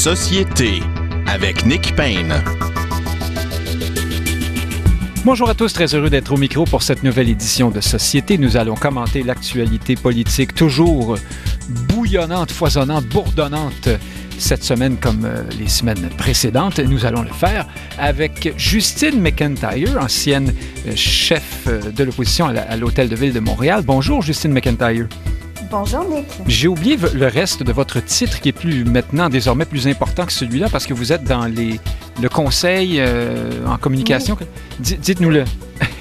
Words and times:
Société 0.00 0.80
avec 1.26 1.66
Nick 1.66 1.94
Payne. 1.94 2.42
Bonjour 5.26 5.50
à 5.50 5.54
tous, 5.54 5.74
très 5.74 5.94
heureux 5.94 6.08
d'être 6.08 6.32
au 6.32 6.38
micro 6.38 6.64
pour 6.64 6.82
cette 6.82 7.02
nouvelle 7.02 7.28
édition 7.28 7.70
de 7.70 7.82
Société. 7.82 8.38
Nous 8.38 8.56
allons 8.56 8.76
commenter 8.76 9.22
l'actualité 9.22 9.96
politique 9.96 10.54
toujours 10.54 11.18
bouillonnante, 11.68 12.50
foisonnante, 12.50 13.04
bourdonnante 13.08 13.90
cette 14.38 14.64
semaine 14.64 14.96
comme 14.96 15.26
euh, 15.26 15.42
les 15.58 15.68
semaines 15.68 16.08
précédentes. 16.16 16.78
Nous 16.78 17.04
allons 17.04 17.20
le 17.20 17.28
faire 17.28 17.66
avec 17.98 18.54
Justine 18.56 19.20
McIntyre, 19.20 19.98
ancienne 20.00 20.54
euh, 20.88 20.96
chef 20.96 21.66
euh, 21.66 21.78
de 21.90 22.04
l'opposition 22.04 22.46
à 22.46 22.76
l'Hôtel 22.78 23.10
de 23.10 23.16
Ville 23.16 23.34
de 23.34 23.40
Montréal. 23.40 23.82
Bonjour 23.84 24.22
Justine 24.22 24.52
McIntyre. 24.52 25.08
Bonjour 25.70 26.04
Nick. 26.04 26.26
J'ai 26.48 26.66
oublié 26.66 26.96
le 27.14 27.26
reste 27.28 27.62
de 27.62 27.72
votre 27.72 28.00
titre 28.04 28.40
qui 28.40 28.48
est 28.48 28.52
plus 28.52 28.84
maintenant 28.84 29.28
désormais 29.28 29.64
plus 29.64 29.86
important 29.86 30.26
que 30.26 30.32
celui-là 30.32 30.68
parce 30.68 30.84
que 30.86 30.94
vous 30.94 31.12
êtes 31.12 31.22
dans 31.22 31.46
les, 31.46 31.78
le 32.20 32.28
conseil 32.28 33.00
en 33.66 33.78
communication. 33.78 34.36
Dites-nous-le. 34.80 35.44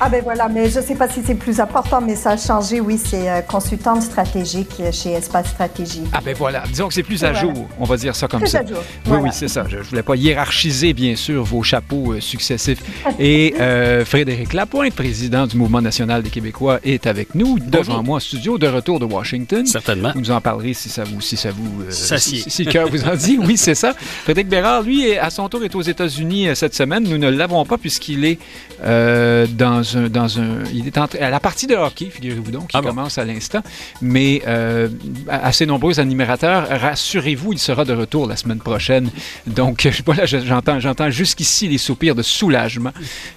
Ah 0.02 0.08
ben 0.08 0.24
voilà, 0.24 0.48
mais 0.48 0.70
je 0.70 0.80
ne 0.80 0.84
sais 0.84 0.96
pas 0.96 1.10
si 1.10 1.22
c'est 1.26 1.36
plus 1.36 1.60
important, 1.60 2.00
mais 2.00 2.16
ça 2.16 2.32
a 2.32 2.38
changé, 2.38 2.80
oui, 2.80 2.98
c'est 2.98 3.30
euh, 3.30 3.42
consultante 3.42 4.02
stratégique 4.02 4.82
chez 4.94 5.12
Espace 5.12 5.50
Stratégie. 5.50 6.04
Ah 6.14 6.20
ben 6.24 6.34
voilà, 6.38 6.64
disons 6.70 6.88
que 6.88 6.94
c'est 6.94 7.04
plus 7.04 7.22
à 7.26 7.34
jour, 7.34 7.68
on 7.78 7.84
va 7.84 7.98
dire 7.98 8.16
ça 8.16 8.30
comme 8.30 8.40
plus 8.40 8.50
ça. 8.50 8.60
À 8.60 8.66
jour. 8.66 8.78
Oui, 9.08 9.18
oui, 9.24 9.30
c'est 9.34 9.50
ça. 9.50 9.66
Je 9.68 9.76
ne 9.76 9.82
voulais 9.82 10.02
pas 10.02 10.16
hiérarchiser, 10.16 10.94
bien 10.94 11.18
sûr, 11.18 11.44
vos 11.44 11.64
chapeaux 11.64 12.14
euh, 12.14 12.22
successifs. 12.22 12.82
Et 13.20 13.56
euh, 13.60 14.06
Frédéric 14.06 14.54
Lapointe, 14.54 14.94
président 14.94 15.46
du 15.46 15.58
Mouvement 15.58 15.82
national 15.82 16.24
des 16.24 16.30
Québécois, 16.30 16.80
est 16.86 17.06
avec 17.06 17.36
nous, 17.36 17.60
devant 17.60 18.02
moi, 18.02 18.22
studio, 18.22 18.58
de 18.58 18.68
retour 18.68 19.02
de 19.02 19.06
Washington. 19.06 19.66
Certainement. 19.66 20.12
Vous 20.14 20.22
nous 20.22 20.32
en 20.32 20.40
parlerez 20.40 20.74
si 20.74 20.88
ça 20.88 21.04
vous... 21.04 21.20
Si, 21.20 21.36
ça 21.36 21.50
vous, 21.52 21.84
si, 21.90 22.46
si, 22.48 22.64
le 22.64 22.72
cœur 22.72 22.88
vous 22.88 23.04
en 23.04 23.16
dit, 23.16 23.38
oui, 23.38 23.58
c'est 23.58 23.76
ça. 23.76 23.94
Frédéric 24.24 24.48
Bérard, 24.48 24.84
lui, 24.84 25.18
à 25.18 25.30
son 25.30 25.50
tour, 25.50 25.62
est 25.66 25.76
aux 25.76 25.82
États-Unis 25.82 26.56
cette 26.56 26.74
semaine. 26.74 27.04
Nous 27.04 27.18
ne 27.18 27.30
l'avons 27.30 27.66
pas 27.66 27.78
puisqu'il 27.78 28.24
est 28.24 28.40
dans 28.82 29.84
un... 29.98 30.10
Dans 30.10 30.40
un 30.40 30.60
il 30.74 30.88
est 30.88 30.98
à 30.98 31.30
la 31.30 31.40
partie 31.40 31.68
de 31.68 31.76
hockey, 31.76 32.10
figurez-vous 32.10 32.52
donc, 32.52 32.68
qui 32.68 32.78
ah 32.78 32.82
commence 32.82 33.18
à 33.18 33.26
l'instant. 33.26 33.62
Mais 34.02 34.42
euh, 34.48 34.90
assez 35.28 35.66
nombreux 35.66 36.00
animateurs, 36.00 36.68
rassurez-vous, 36.70 37.54
il 37.54 37.60
sera 37.60 37.86
de 37.86 37.94
retour 37.94 38.28
la 38.28 38.36
semaine 38.36 38.60
prochaine. 38.60 39.10
Donc, 39.48 39.88
voilà, 40.06 40.26
j'entends, 40.26 40.80
j'entends 40.80 41.10
jusqu'ici 41.10 41.68
les 41.68 41.78
soupirs 41.78 42.16
de 42.16 42.22
soulagement. 42.22 42.92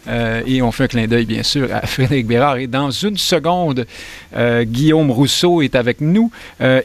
Euh, 0.09 0.42
et 0.47 0.62
on 0.62 0.72
fait 0.72 0.84
un 0.84 0.89
clin 0.89 1.06
d'œil, 1.06 1.27
bien 1.27 1.42
sûr, 1.42 1.69
à 1.72 1.86
Frédéric 1.86 2.27
Bérard. 2.27 2.56
Et 2.56 2.66
dans 2.66 2.91
une 2.91 3.16
seconde, 3.16 3.87
euh, 4.37 4.64
Guillaume 4.64 5.11
Rousseau 5.11 5.62
est 5.62 5.75
avec 5.75 6.00
nous. 6.00 6.31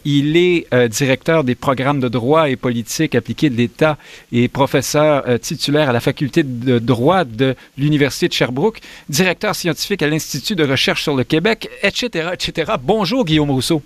il 0.06 0.38
est 0.38 0.68
directeur 0.90 1.44
des 1.44 1.56
programmes 1.56 2.00
de 2.00 2.08
droit 2.08 2.50
et 2.50 2.56
politique 2.56 3.16
appliqués 3.16 3.50
de 3.50 3.56
l'État 3.56 3.98
et 4.32 4.48
professeur 4.48 5.24
titulaire 5.40 5.90
à 5.90 5.94
la 5.94 6.00
faculté 6.00 6.44
de 6.44 6.80
droit 6.80 7.24
de 7.24 7.56
l'Université 7.78 8.28
de 8.28 8.34
Sherbrooke, 8.34 8.80
directeur 9.10 9.56
scientifique 9.58 10.02
à 10.04 10.08
l'Institut 10.08 10.56
de 10.56 10.64
recherche 10.64 11.04
sur 11.04 11.16
le 11.16 11.24
Québec, 11.24 11.70
etc., 11.82 12.30
etc. 12.34 12.74
Bonjour, 12.82 13.26
Guillaume 13.26 13.52
Rousseau. 13.52 13.82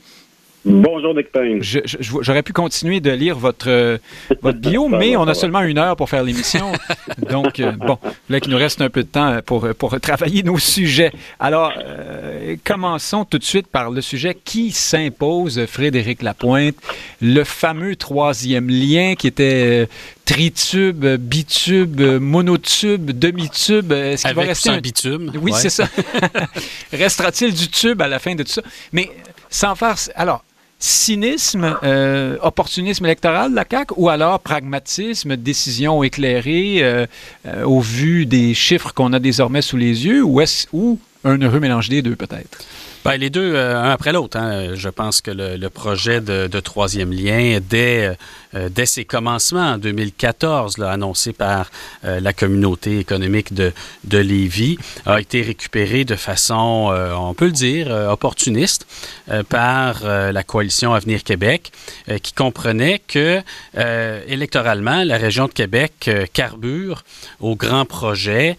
Bonjour, 0.63 1.15
Nick 1.15 1.31
Payne. 1.31 1.59
J'aurais 1.61 2.43
pu 2.43 2.53
continuer 2.53 2.99
de 2.99 3.09
lire 3.09 3.35
votre, 3.35 3.67
euh, 3.67 3.97
votre 4.41 4.59
bio, 4.69 4.89
mais 4.89 5.17
on 5.17 5.27
a 5.27 5.33
seulement 5.33 5.61
une 5.61 5.79
heure 5.79 5.95
pour 5.95 6.07
faire 6.07 6.23
l'émission. 6.23 6.71
Donc, 7.29 7.59
euh, 7.59 7.71
bon, 7.71 7.97
là 8.29 8.39
qu'il 8.39 8.51
nous 8.51 8.59
reste 8.59 8.79
un 8.79 8.89
peu 8.89 9.01
de 9.01 9.07
temps 9.07 9.39
pour, 9.43 9.67
pour 9.73 9.99
travailler 9.99 10.43
nos 10.43 10.59
sujets. 10.59 11.11
Alors, 11.39 11.73
euh, 11.77 12.55
commençons 12.63 13.25
tout 13.25 13.39
de 13.39 13.43
suite 13.43 13.67
par 13.67 13.89
le 13.89 14.01
sujet 14.01 14.37
qui 14.43 14.71
s'impose, 14.71 15.65
Frédéric 15.65 16.21
Lapointe, 16.21 16.75
le 17.21 17.43
fameux 17.43 17.95
troisième 17.95 18.69
lien 18.69 19.15
qui 19.15 19.25
était 19.25 19.89
tritube, 20.25 21.03
bitube, 21.17 22.01
monotube, 22.21 23.11
demi-tube. 23.17 23.91
Est-ce 23.91 24.27
qu'il 24.27 24.35
va 24.35 24.43
rester 24.43 24.69
un 24.69 24.77
bitume? 24.77 25.31
Oui, 25.41 25.53
c'est 25.55 25.71
ça. 25.71 25.87
Restera-t-il 26.93 27.53
du 27.53 27.67
tube 27.67 27.99
à 27.99 28.07
la 28.07 28.19
fin 28.19 28.35
de 28.35 28.43
tout 28.43 28.51
ça? 28.51 28.61
Mais 28.93 29.09
sans 29.49 29.75
faire... 29.75 29.95
Alors, 30.15 30.43
cynisme, 30.81 31.77
euh, 31.83 32.37
opportunisme 32.41 33.05
électoral 33.05 33.51
de 33.51 33.55
la 33.55 33.65
CAQ 33.69 33.93
ou 33.97 34.09
alors 34.09 34.39
pragmatisme, 34.39 35.37
décision 35.37 36.01
éclairée 36.03 36.79
euh, 36.81 37.05
euh, 37.45 37.63
au 37.63 37.79
vu 37.79 38.25
des 38.25 38.55
chiffres 38.55 38.91
qu'on 38.93 39.13
a 39.13 39.19
désormais 39.19 39.61
sous 39.61 39.77
les 39.77 40.05
yeux 40.05 40.23
ou, 40.23 40.41
est 40.41 40.67
ou 40.73 40.99
un 41.23 41.37
heureux 41.39 41.59
mélange 41.59 41.87
des 41.87 42.01
deux 42.01 42.15
peut-être? 42.15 42.65
Bien, 43.05 43.17
les 43.17 43.29
deux, 43.29 43.55
un 43.55 43.91
après 43.91 44.11
l'autre. 44.11 44.37
Hein. 44.37 44.75
Je 44.75 44.89
pense 44.89 45.21
que 45.21 45.31
le, 45.31 45.69
projet 45.69 46.19
de, 46.19 46.47
de, 46.47 46.59
troisième 46.59 47.11
lien, 47.11 47.59
dès 47.67 48.15
euh, 48.55 48.69
dès 48.69 48.85
ses 48.85 49.05
commencements 49.05 49.73
en 49.73 49.77
2014, 49.77 50.77
là, 50.77 50.91
annoncé 50.91 51.33
par 51.33 51.71
euh, 52.03 52.19
la 52.19 52.33
communauté 52.33 52.99
économique 52.99 53.53
de, 53.53 53.71
de 54.03 54.17
Lévis, 54.17 54.77
a 55.05 55.21
été 55.21 55.41
récupéré 55.41 56.03
de 56.05 56.15
façon, 56.15 56.89
euh, 56.91 57.13
on 57.13 57.33
peut 57.33 57.45
le 57.45 57.51
dire, 57.51 57.89
opportuniste 58.09 58.85
par 59.49 60.03
la 60.03 60.43
coalition 60.43 60.93
Avenir 60.93 61.23
Québec, 61.23 61.71
qui 62.21 62.33
comprenait 62.33 62.99
que 62.99 63.41
électoralement, 64.27 65.03
la 65.03 65.17
région 65.17 65.47
de 65.47 65.51
Québec 65.51 66.09
carbure 66.33 67.03
au 67.39 67.55
grand 67.55 67.85
projet 67.85 68.57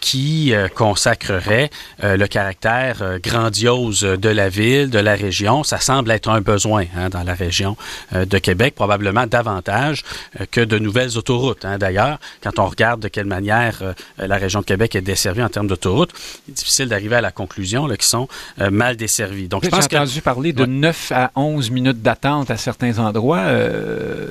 qui 0.00 0.52
consacrerait 0.74 1.70
le 2.02 2.26
caractère 2.26 3.18
grandiose 3.22 4.00
de 4.00 4.28
la 4.28 4.48
ville, 4.48 4.90
de 4.90 4.98
la 4.98 5.14
région. 5.14 5.62
Ça 5.62 5.78
semble 5.78 6.10
être 6.10 6.28
un 6.28 6.40
besoin 6.40 6.86
hein, 6.96 7.08
dans 7.10 7.22
la 7.24 7.34
région 7.34 7.76
de 8.12 8.38
Québec, 8.38 8.74
probablement 8.74 9.26
davantage 9.34 10.04
euh, 10.40 10.44
que 10.48 10.60
de 10.60 10.78
nouvelles 10.78 11.18
autoroutes. 11.18 11.64
Hein. 11.64 11.78
D'ailleurs, 11.78 12.18
quand 12.40 12.60
on 12.60 12.66
regarde 12.66 13.00
de 13.00 13.08
quelle 13.08 13.26
manière 13.26 13.78
euh, 13.82 13.92
la 14.16 14.36
région 14.36 14.60
de 14.60 14.64
Québec 14.64 14.94
est 14.94 15.00
desservie 15.00 15.42
en 15.42 15.48
termes 15.48 15.66
d'autoroutes, 15.66 16.12
il 16.46 16.52
est 16.52 16.54
difficile 16.54 16.88
d'arriver 16.88 17.16
à 17.16 17.20
la 17.20 17.32
conclusion 17.32 17.88
qu'ils 17.88 18.02
sont 18.02 18.28
euh, 18.60 18.70
mal 18.70 18.96
desservis. 18.96 19.48
Donc, 19.48 19.64
je 19.64 19.70
pense 19.70 19.88
J'ai 19.90 19.96
entendu 19.96 20.20
parler 20.20 20.52
de 20.52 20.66
9 20.66 21.12
à 21.12 21.32
11 21.34 21.70
minutes 21.70 22.00
d'attente 22.00 22.50
à 22.52 22.56
certains 22.56 22.98
endroits. 22.98 23.44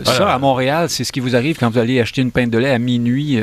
Ça, 0.06 0.34
à 0.34 0.40
Montréal, 0.40 0.90
c'est 0.90 1.04
ce 1.04 1.12
qui 1.12 1.20
vous 1.20 1.36
arrive 1.36 1.58
quand 1.58 1.70
vous 1.70 1.80
allez 1.80 2.00
acheter 2.00 2.22
une 2.22 2.32
pinte 2.32 2.50
de 2.50 2.58
lait 2.58 2.72
à 2.72 2.80
minuit 2.80 3.40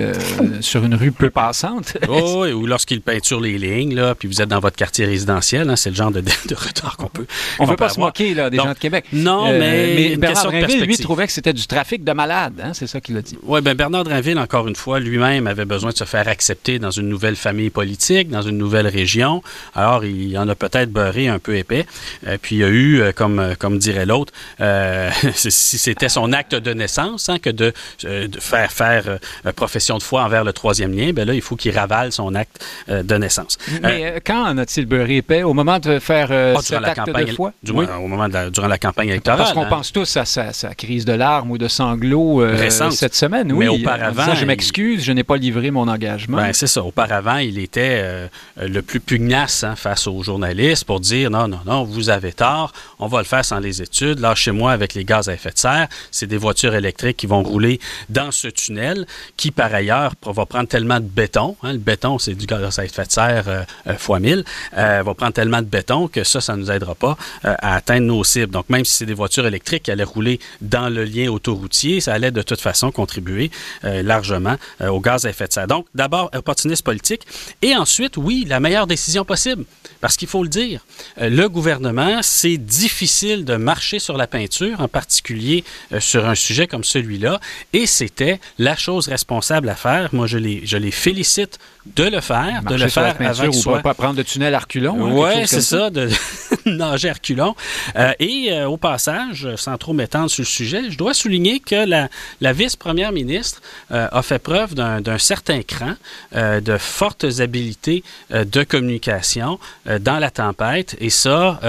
sur 0.61 0.85
une 0.85 0.95
rue 0.95 1.13
peu 1.13 1.31
passante. 1.31 1.97
oh, 2.09 2.47
ou 2.47 2.67
lorsqu'il 2.67 3.03
peinture 3.03 3.41
les 3.41 3.59
lignes, 3.59 3.95
là, 3.95 4.15
puis 4.15 4.29
vous 4.29 4.41
êtes 4.41 4.49
dans 4.49 4.61
votre 4.61 4.77
quartier 4.77 5.05
résidentiel, 5.05 5.69
hein, 5.69 5.77
c'est 5.77 5.91
le 5.91 5.97
genre 5.97 6.11
de, 6.11 6.23
retard 6.55 6.97
qu'on 6.97 7.09
peut. 7.09 7.27
On 7.59 7.65
ne 7.65 7.71
veut 7.71 7.77
pas 7.77 7.91
se 7.91 8.01
moquer 8.01 8.35
là, 8.35 8.49
des 8.51 8.57
gens 8.57 8.73
de 8.73 8.79
Québec. 8.79 9.05
Non, 9.13 9.53
mais, 9.53 9.95
mais 9.95 10.17
Bernard 10.17 10.51
lui, 10.51 10.97
trouvait 10.99 11.27
que 11.27 11.33
c'était 11.33 11.50
du 11.53 11.67
trafic 11.67 12.05
de 12.05 12.13
malades, 12.13 12.61
hein? 12.63 12.73
c'est 12.75 12.87
ça 12.87 13.01
qu'il 13.01 13.17
a 13.17 13.23
dit. 13.23 13.39
Oui, 13.43 13.61
bien 13.61 13.75
Bernard 13.75 14.05
Drinville, 14.05 14.39
encore 14.39 14.69
une 14.69 14.77
fois, 14.77 15.01
lui-même 15.01 15.47
avait 15.47 15.65
besoin 15.65 15.91
de 15.91 15.97
se 15.97 16.05
faire 16.05 16.29
accepter 16.29 16.79
dans 16.79 16.91
une 16.91 17.09
nouvelle 17.09 17.37
famille 17.37 17.71
politique, 17.71 18.31
dans 18.31 18.43
une 18.43 18.59
nouvelle 18.59 18.87
région. 18.87 19.43
Alors, 19.75 20.05
il 20.05 20.37
en 20.39 20.49
a 20.49 20.55
peut-être 20.55 20.91
beurré 20.91 21.29
un 21.29 21.39
peu 21.39 21.57
épais. 21.57 21.87
Euh, 22.27 22.37
puis 22.41 22.57
il 22.57 22.59
y 22.59 22.65
a 22.65 22.69
eu, 22.69 23.01
euh, 23.01 23.13
comme, 23.13 23.39
euh, 23.39 23.55
comme 23.59 23.79
dirait 23.79 24.07
l'autre, 24.07 24.33
si 25.35 25.79
c'était 25.79 26.09
son 26.09 26.33
acte 26.33 26.55
de 26.55 26.73
naissance, 26.73 27.29
hein, 27.29 27.39
que 27.39 27.51
de, 27.51 27.73
de, 28.03 28.41
faire 28.41 28.71
faire 28.73 29.19
profession 29.57 29.99
de 29.99 30.03
foi 30.03 30.23
envers 30.23 30.45
le 30.45 30.53
troisième 30.53 30.93
lien, 30.93 31.13
ben 31.13 31.27
là, 31.27 31.35
il 31.35 31.43
faut 31.43 31.57
qu'il 31.57 31.77
ravale 31.77 32.13
son 32.13 32.35
acte 32.35 32.65
de 32.89 33.15
naissance. 33.17 33.59
Mais 33.83 34.21
quand 34.25 34.47
en 34.47 34.59
a-t-il 34.59 34.87
beurré 34.87 35.17
épais? 35.17 35.43
Au 35.43 35.55
moment 35.55 35.79
de 35.79 35.99
faire 35.99 36.31
ah, 36.31 36.61
cet 36.63 36.85
acte 36.85 37.05
campagne, 37.05 37.27
de 37.27 37.33
foi? 37.33 37.53
Du, 37.63 37.73
Au 37.73 38.09
moment 38.09 38.29
de 38.29 38.51
durant 38.51 38.69
la 38.69 38.79
campagne 38.79 39.09
électorale. 39.09 39.39
Parce 39.39 39.53
qu'on 39.53 39.65
hein. 39.65 39.69
pense 39.69 39.93
tous 39.93 40.17
à 40.17 40.25
sa, 40.25 40.53
sa, 40.53 40.75
crise 40.75 41.05
de 41.05 41.13
larmes 41.41 41.51
ou 41.51 41.59
de 41.59 41.69
sanglots 41.69 42.43
euh, 42.43 42.71
cette 42.91 43.15
semaine. 43.15 43.53
Oui, 43.53 43.67
mais 43.67 43.69
auparavant, 43.69 44.35
je 44.35 44.45
m'excuse, 44.45 45.03
je 45.05 45.13
n'ai 45.13 45.25
pas 45.25 45.37
livré 45.37 45.71
mon 45.71 45.89
engagement. 45.89 46.37
Ben, 46.37 46.53
c'est 46.53 46.67
ça. 46.67 46.83
Auparavant, 46.83 47.37
il 47.37 47.59
était 47.59 48.01
euh, 48.03 48.29
le 48.61 48.83
plus 48.83 49.01
pugnace 49.01 49.65
hein, 49.65 49.77
face 49.77 50.07
aux 50.07 50.23
journalistes 50.23 50.85
pour 50.85 51.01
dire 51.01 51.31
non, 51.31 51.49
non, 51.49 51.61
non, 51.67 51.85
vous 51.85 52.11
avez 52.11 52.33
tort, 52.33 52.73
on 52.99 53.07
va 53.07 53.19
le 53.19 53.25
faire 53.25 53.45
sans 53.45 53.59
les 53.59 53.83
études. 53.83 54.21
Là, 54.21 54.35
chez 54.35 54.51
moi, 54.51 54.73
avec 54.73 54.95
les 54.95 55.05
gaz 55.05 55.29
à 55.29 55.35
effet 55.35 55.51
de 55.51 55.59
serre, 55.59 55.89
c'est 56.11 56.27
des 56.27 56.37
voitures 56.37 56.75
électriques 56.75 57.17
qui 57.17 57.27
vont 57.27 57.43
rouler 57.43 57.81
dans 58.09 58.31
ce 58.31 58.49
tunnel 58.49 59.07
qui, 59.37 59.51
par 59.51 59.73
ailleurs, 59.73 60.13
va 60.25 60.47
prendre 60.47 60.69
tellement 60.69 61.01
de 61.01 61.07
béton. 61.07 61.57
Hein, 61.63 61.73
le 61.73 61.79
béton, 61.79 62.19
c'est 62.19 62.35
du 62.35 62.47
gaz 62.47 62.79
à 62.79 62.85
effet 62.85 63.05
de 63.05 63.13
serre 63.13 63.45
euh, 63.49 63.95
fois 63.97 64.21
1000. 64.21 64.45
va 64.75 65.15
prendre 65.15 65.33
tellement 65.33 65.61
de 65.61 65.67
béton 65.67 66.09
que 66.09 66.25
ça, 66.25 66.41
ça 66.41 66.57
ne 66.57 66.63
nous 66.63 66.71
aidera 66.71 66.95
pas 66.95 67.17
à 67.43 67.77
atteindre 67.77 68.07
nos 68.07 68.25
cibles. 68.25 68.53
Donc, 68.53 68.69
même 68.69 68.85
si 68.85 68.97
c'est 68.97 69.07
des 69.07 69.15
voitures 69.15 69.47
électriques 69.47 69.85
qui 69.85 69.91
allaient 69.91 70.05
rouler 70.05 70.41
dans 70.61 70.89
le 70.89 71.05
lien 71.05 71.30
autoroutier, 71.31 72.01
ça 72.01 72.13
allait 72.13 72.31
de 72.31 72.43
toute 72.43 72.61
façon 72.61 72.91
contribuer 72.91 73.51
euh, 73.85 74.03
largement 74.03 74.57
euh, 74.81 74.89
au 74.89 75.01
gaz 75.01 75.27
à 75.27 75.31
effet 75.31 75.47
de 75.47 75.53
serre. 75.53 75.67
Donc, 75.67 75.87
d'abord, 75.95 76.31
opportuniste 76.35 76.85
politique. 76.85 77.23
Et 77.63 77.75
ensuite, 77.75 78.17
oui, 78.17 78.45
la 78.49 78.61
meilleure 78.61 78.87
décision 78.87 79.25
possible. 79.25 79.65
Parce 80.01 80.17
qu'il 80.17 80.29
faut 80.29 80.43
le 80.43 80.49
dire, 80.49 80.85
euh, 81.21 81.29
le 81.29 81.49
gouvernement, 81.49 82.21
c'est 82.23 82.57
difficile 82.57 83.45
de 83.45 83.57
marcher 83.57 83.99
sur 83.99 84.17
la 84.17 84.27
peinture, 84.27 84.81
en 84.81 84.89
particulier 84.89 85.65
sur 85.99 86.27
un 86.27 86.35
sujet 86.35 86.67
comme 86.67 86.85
celui-là. 86.85 87.41
Et 87.73 87.87
c'était 87.87 88.41
la 88.59 88.77
chose 88.77 89.09
responsable 89.09 89.69
à 89.69 89.75
faire. 89.75 90.11
Moi, 90.13 90.27
je 90.27 90.39
les, 90.39 90.67
je 90.67 90.77
les 90.77 90.91
félicite 90.91 91.59
de 91.87 92.05
le 92.05 92.21
faire, 92.21 92.63
de 92.63 92.75
le 92.75 92.89
faire 92.89 93.17
avant 93.21 93.53
soit... 93.53 93.81
pas 93.81 93.95
prendre 93.95 94.15
de 94.15 94.23
tunnel 94.23 94.55
à 94.55 94.59
reculons. 94.59 95.07
Hein, 95.07 95.13
oui, 95.13 95.47
c'est 95.47 95.63
ça, 95.63 95.91
de 95.91 96.09
nager 96.67 97.11
reculons. 97.11 97.55
Euh, 97.97 98.13
et 98.19 98.49
euh, 98.53 98.69
au 98.69 98.77
passage, 98.77 99.49
sans 99.57 99.77
trop 99.79 99.93
m'étendre 99.93 100.31
sur 100.31 100.43
le 100.43 100.47
sujet, 100.47 100.91
je 100.91 100.99
dois 100.99 101.15
souligner 101.21 101.61
que 101.61 101.87
la, 101.87 102.09
la 102.41 102.53
vice-première 102.53 103.13
ministre 103.13 103.61
euh, 103.91 104.09
a 104.11 104.23
fait 104.23 104.39
preuve 104.39 104.75
d'un 104.75 105.19
certain 105.19 105.63
cran, 105.63 105.95
de 106.33 106.77
fortes 106.79 107.27
habiletés 107.41 108.03
de 108.31 108.63
communication 108.63 109.59
dans 110.01 110.19
la 110.19 110.31
tempête. 110.31 110.97
Et 111.01 111.11
ça, 111.11 111.61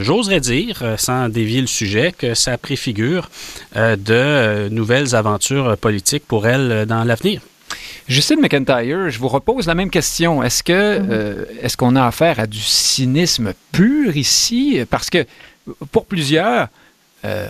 j'oserais 0.00 0.40
dire, 0.40 0.82
sans 0.96 1.28
dévier 1.28 1.60
le 1.60 1.66
sujet, 1.66 2.12
que 2.16 2.34
ça 2.34 2.58
préfigure 2.58 3.30
de 3.74 4.68
nouvelles 4.70 5.14
aventures 5.14 5.76
politiques 5.76 6.26
pour 6.26 6.46
elle 6.46 6.86
dans 6.86 7.04
l'avenir. 7.04 7.40
Justine 8.08 8.40
McIntyre, 8.40 9.10
je 9.10 9.18
vous 9.18 9.28
repose 9.28 9.66
la 9.66 9.74
même 9.74 9.90
question. 9.90 10.42
Est-ce 10.42 10.62
que 10.62 10.98
mhm. 10.98 11.08
euh, 11.10 11.44
est-ce 11.60 11.76
qu'on 11.76 11.94
a 11.94 12.06
affaire 12.06 12.40
à 12.40 12.46
du 12.46 12.60
cynisme 12.60 13.52
pur 13.70 14.16
ici? 14.16 14.80
Parce 14.88 15.10
que 15.10 15.26
pour 15.92 16.06
plusieurs, 16.06 16.68
euh, 17.24 17.48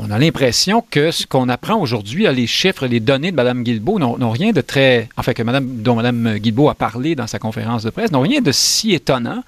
on, 0.00 0.10
a 0.10 0.18
l'impression 0.18 0.84
que 0.88 1.12
ce 1.12 1.26
qu'on 1.26 1.48
apprend 1.48 1.76
aujourd'hui, 1.76 2.26
les 2.32 2.46
chiffres, 2.48 2.86
les 2.86 2.98
données 2.98 3.30
de 3.30 3.36
Mme 3.36 3.62
Guilbeault 3.62 3.98
n'ont 3.98 4.30
rien 4.30 4.50
de 4.50 4.60
très, 4.60 5.08
enfin 5.16 5.32
que 5.32 5.42
Madame, 5.42 5.82
dont 5.82 5.94
Mme 5.94 6.38
Guilbeault 6.38 6.68
a 6.68 6.74
parlé 6.74 7.14
dans 7.14 7.28
sa 7.28 7.38
conférence 7.38 7.84
de 7.84 7.90
presse, 7.90 8.10
n'ont 8.10 8.20
rien 8.20 8.40
de 8.40 8.50
si 8.52 8.92
étonnant 8.92 9.42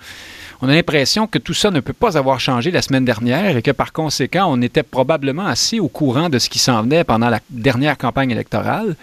on 0.65 0.69
a 0.69 0.75
l'impression 0.75 1.27
que 1.27 1.41
tout 1.41 1.55
ça 1.55 1.73
ne 1.73 1.81
peut 1.81 1.93
pas 1.93 2.17
avoir 2.17 2.39
changé 2.39 2.71
la 2.71 2.83
semaine 2.83 3.05
dernière 3.05 3.57
et 3.57 3.63
que 3.63 3.73
par 3.73 3.93
conséquent, 3.93 4.47
on 4.49 4.63
était 4.63 4.85
probablement 4.85 5.47
assez 5.47 5.81
au 5.81 5.89
courant 5.89 6.29
de 6.29 6.39
ce 6.39 6.49
qui 6.49 6.61
s'en 6.61 6.83
venait 6.83 7.03
pendant 7.03 7.29
la 7.31 7.41
dernière 7.51 7.99
campagne 7.99 8.31
électorale. 8.31 8.95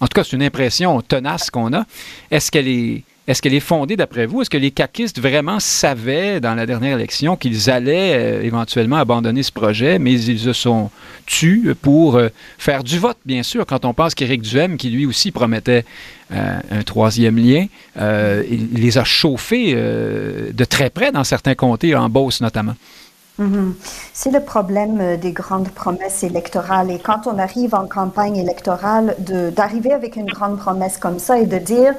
En 0.00 0.08
tout 0.08 0.14
cas, 0.14 0.24
c'est 0.24 0.36
une 0.36 0.42
impression 0.42 1.00
tenace 1.00 1.48
qu'on 1.48 1.72
a. 1.72 1.86
Est-ce 2.30 2.50
qu'elle 2.50 2.68
est 2.68 3.02
est-ce 3.26 3.42
qu'elle 3.42 3.54
est 3.54 3.60
fondée 3.60 3.96
d'après 3.96 4.26
vous? 4.26 4.42
Est-ce 4.42 4.50
que 4.50 4.56
les 4.56 4.70
caquistes 4.70 5.20
vraiment 5.20 5.58
savaient 5.58 6.40
dans 6.40 6.54
la 6.54 6.64
dernière 6.64 6.96
élection 6.96 7.36
qu'ils 7.36 7.70
allaient 7.70 8.14
euh, 8.14 8.42
éventuellement 8.42 8.96
abandonner 8.96 9.42
ce 9.42 9.50
projet, 9.50 9.98
mais 9.98 10.12
ils 10.12 10.38
se 10.38 10.52
sont 10.52 10.90
tus 11.26 11.74
pour 11.82 12.16
euh, 12.16 12.28
faire 12.56 12.84
du 12.84 12.98
vote, 12.98 13.18
bien 13.24 13.42
sûr, 13.42 13.66
quand 13.66 13.84
on 13.84 13.94
pense 13.94 14.14
qu'Éric 14.14 14.42
Duhem, 14.42 14.76
qui 14.76 14.90
lui 14.90 15.06
aussi 15.06 15.32
promettait 15.32 15.84
euh, 16.32 16.58
un 16.70 16.82
troisième 16.82 17.36
lien, 17.36 17.66
il 17.98 18.68
les 18.74 18.98
a 18.98 19.04
chauffés 19.04 19.74
de 19.74 20.64
très 20.64 20.90
près 20.90 21.12
dans 21.12 21.24
certains 21.24 21.54
comtés, 21.54 21.94
en 21.94 22.08
Beauce 22.08 22.40
notamment. 22.40 22.74
Mm-hmm. 23.40 23.72
C'est 24.12 24.30
le 24.30 24.40
problème 24.40 25.16
des 25.18 25.32
grandes 25.32 25.68
promesses 25.68 26.22
électorales. 26.22 26.90
Et 26.90 26.98
quand 26.98 27.26
on 27.26 27.38
arrive 27.38 27.74
en 27.74 27.86
campagne 27.86 28.36
électorale, 28.36 29.14
d'arriver 29.18 29.92
avec 29.92 30.16
une 30.16 30.26
grande 30.26 30.58
promesse 30.58 30.98
comme 30.98 31.18
ça 31.18 31.38
et 31.38 31.46
de 31.46 31.58
dire 31.58 31.94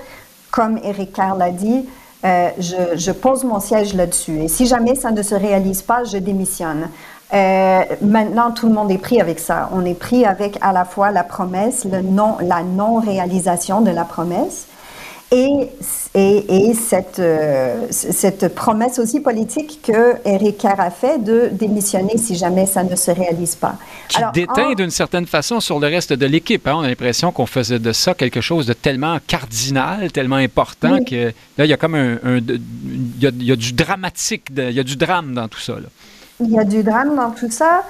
comme 0.52 0.78
Éric 0.84 1.14
Kerr 1.14 1.36
l'a 1.38 1.52
dit, 1.52 1.86
euh, 2.26 2.50
je, 2.60 3.12
pose 3.12 3.44
mon 3.44 3.60
siège 3.60 3.94
là-dessus. 3.94 4.42
Et 4.42 4.48
si 4.48 4.66
jamais 4.66 4.96
ça 4.96 5.12
ne 5.12 5.22
se 5.22 5.36
réalise 5.36 5.82
pas, 5.82 6.04
je 6.04 6.18
démissionne. 6.18 6.90
Euh, 7.34 7.82
maintenant, 8.02 8.52
tout 8.52 8.68
le 8.68 8.74
monde 8.74 8.90
est 8.90 8.98
pris 8.98 9.22
avec 9.22 9.40
ça. 9.40 9.70
On 9.74 9.86
est 9.86 9.94
pris 9.94 10.26
avec 10.26 10.58
à 10.62 10.72
la 10.72 10.86
fois 10.86 11.12
la 11.12 11.24
promesse, 11.24 11.86
le 11.86 12.02
non, 12.02 12.38
la 12.42 12.64
non-réalisation 12.64 13.82
de 13.82 13.92
la 13.92 14.04
promesse 14.04 14.68
et, 15.32 15.70
et, 16.14 16.74
cette, 16.74 17.20
euh, 17.20 17.88
cette 17.92 18.54
promesse 18.56 18.98
aussi 18.98 19.20
politique 19.20 19.82
que 19.84 20.16
Eric 20.24 20.60
Kerr 20.60 20.80
a 20.80 20.90
fait 20.90 21.22
de 21.22 21.50
démissionner 21.52 22.18
si 22.18 22.36
jamais 22.36 22.66
ça 22.66 22.84
ne 22.84 22.96
se 22.96 23.12
réalise 23.12 23.56
pas. 23.56 23.76
Qui 24.08 24.22
déteint 24.34 24.74
d'une 24.74 24.90
certaine 24.90 25.26
façon 25.26 25.60
sur 25.60 25.80
le 25.80 25.88
reste 25.88 26.14
de 26.14 26.26
l'équipe. 26.26 26.66
Hein. 26.68 26.76
On 26.78 26.84
a 26.84 26.88
l'impression 26.88 27.34
qu'on 27.34 27.46
faisait 27.46 27.80
de 27.80 27.92
ça 27.92 28.14
quelque 28.14 28.40
chose 28.40 28.66
de 28.66 28.74
tellement 28.74 29.18
cardinal, 29.28 30.12
tellement 30.14 30.38
important 30.38 31.04
que 31.04 31.34
là, 31.58 31.66
il 31.66 31.68
y 31.68 31.74
a 31.74 31.78
comme 31.78 31.96
un, 31.96 32.18
il, 32.38 32.62
y 33.20 33.52
a, 33.52 33.56
du 33.56 33.74
dramatique, 33.74 34.46
il 34.56 34.72
y 34.72 34.80
a 34.80 34.84
du 34.84 34.96
drame 34.96 35.34
dans 35.34 35.50
tout 35.50 35.60
ça. 35.60 35.74
Il 36.40 36.50
y 36.50 36.60
a 36.60 36.64
du 36.64 36.84
drame 36.84 37.16
dans 37.16 37.32
tout 37.32 37.52
ça. 37.52 37.84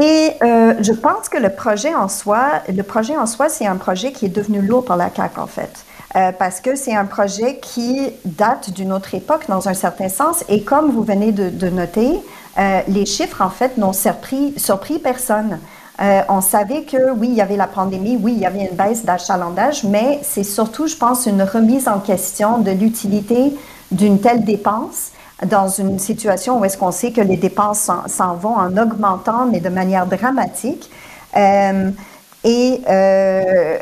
Et 0.00 0.30
euh, 0.42 0.74
je 0.80 0.92
pense 0.92 1.28
que 1.28 1.38
le 1.38 1.50
projet 1.50 1.94
en 1.94 2.08
soi, 2.08 2.62
le 2.68 2.82
projet 2.82 3.16
en 3.16 3.26
soi, 3.26 3.48
c'est 3.48 3.66
un 3.66 3.76
projet 3.76 4.12
qui 4.12 4.26
est 4.26 4.30
devenu 4.30 4.60
lourd 4.60 4.84
pour 4.84 4.96
la 4.96 5.10
CAQ, 5.14 5.40
en 5.40 5.46
fait. 5.46 5.85
Euh, 6.14 6.30
parce 6.32 6.60
que 6.60 6.76
c'est 6.76 6.94
un 6.94 7.04
projet 7.04 7.58
qui 7.58 8.12
date 8.24 8.70
d'une 8.70 8.92
autre 8.92 9.14
époque 9.14 9.46
dans 9.48 9.68
un 9.68 9.74
certain 9.74 10.08
sens. 10.08 10.44
Et 10.48 10.62
comme 10.62 10.90
vous 10.90 11.02
venez 11.02 11.32
de, 11.32 11.68
noter, 11.68 12.20
euh, 12.58 12.80
les 12.88 13.06
chiffres, 13.06 13.42
en 13.42 13.50
fait, 13.50 13.76
n'ont 13.76 13.92
surpris, 13.92 14.54
surpris 14.56 14.98
personne. 14.98 15.58
Euh, 16.00 16.20
on 16.28 16.40
savait 16.40 16.82
que 16.82 17.12
oui, 17.12 17.28
il 17.30 17.34
y 17.34 17.40
avait 17.40 17.56
la 17.56 17.66
pandémie, 17.66 18.18
oui, 18.20 18.34
il 18.34 18.38
y 18.40 18.46
avait 18.46 18.66
une 18.66 18.76
baisse 18.76 19.04
d'achalandage, 19.04 19.82
mais 19.84 20.20
c'est 20.22 20.44
surtout, 20.44 20.86
je 20.86 20.96
pense, 20.96 21.26
une 21.26 21.42
remise 21.42 21.88
en 21.88 21.98
question 21.98 22.58
de 22.58 22.70
l'utilité 22.70 23.54
d'une 23.90 24.20
telle 24.20 24.44
dépense 24.44 25.10
dans 25.44 25.68
une 25.68 25.98
situation 25.98 26.60
où 26.60 26.64
est-ce 26.64 26.78
qu'on 26.78 26.92
sait 26.92 27.12
que 27.12 27.20
les 27.20 27.36
dépenses 27.36 27.90
s'en 28.06 28.34
vont 28.34 28.56
en 28.56 28.76
augmentant, 28.76 29.46
mais 29.46 29.60
de 29.60 29.68
manière 29.68 30.06
dramatique. 30.06 30.90
Et 32.44 32.80
euh, 32.88 33.78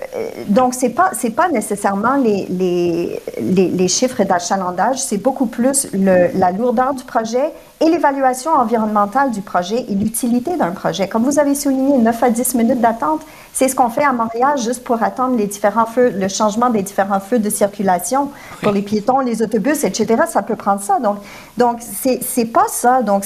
donc, 0.48 0.74
ce 0.74 0.86
n'est 0.86 0.92
pas, 0.92 1.10
pas 1.36 1.48
nécessairement 1.50 2.16
les, 2.16 2.46
les, 2.48 3.20
les, 3.68 3.88
chiffres 3.88 4.24
d'achalandage, 4.24 4.98
c'est 4.98 5.18
beaucoup 5.18 5.46
plus 5.46 5.88
la 5.92 6.50
lourdeur 6.50 6.94
du 6.94 7.04
projet 7.04 7.52
et 7.80 7.90
l'évaluation 7.90 8.52
environnementale 8.52 9.30
du 9.32 9.42
projet 9.42 9.84
et 9.88 9.94
l'utilité 9.94 10.56
d'un 10.56 10.70
projet. 10.70 11.08
Comme 11.08 11.24
vous 11.24 11.38
avez 11.38 11.54
souligné, 11.54 11.98
9 11.98 12.22
à 12.22 12.30
10 12.30 12.54
minutes 12.54 12.80
d'attente, 12.80 13.20
c'est 13.52 13.68
ce 13.68 13.76
qu'on 13.76 13.90
fait 13.90 14.04
à 14.04 14.12
Montréal 14.12 14.56
juste 14.58 14.82
pour 14.82 15.02
attendre 15.02 15.36
les 15.36 15.46
différents 15.46 15.86
feux, 15.86 16.10
le 16.10 16.28
changement 16.28 16.70
des 16.70 16.82
différents 16.82 17.20
feux 17.20 17.38
de 17.38 17.50
circulation 17.50 18.30
pour 18.62 18.72
les 18.72 18.82
piétons, 18.82 19.20
les 19.20 19.42
autobus, 19.42 19.84
etc. 19.84 20.22
Ça 20.26 20.42
peut 20.42 20.56
prendre 20.56 20.80
ça. 20.80 20.98
Donc, 21.00 21.18
donc 21.58 21.80
c'est 21.80 22.46
pas 22.46 22.66
ça. 22.68 23.02
Donc, 23.02 23.24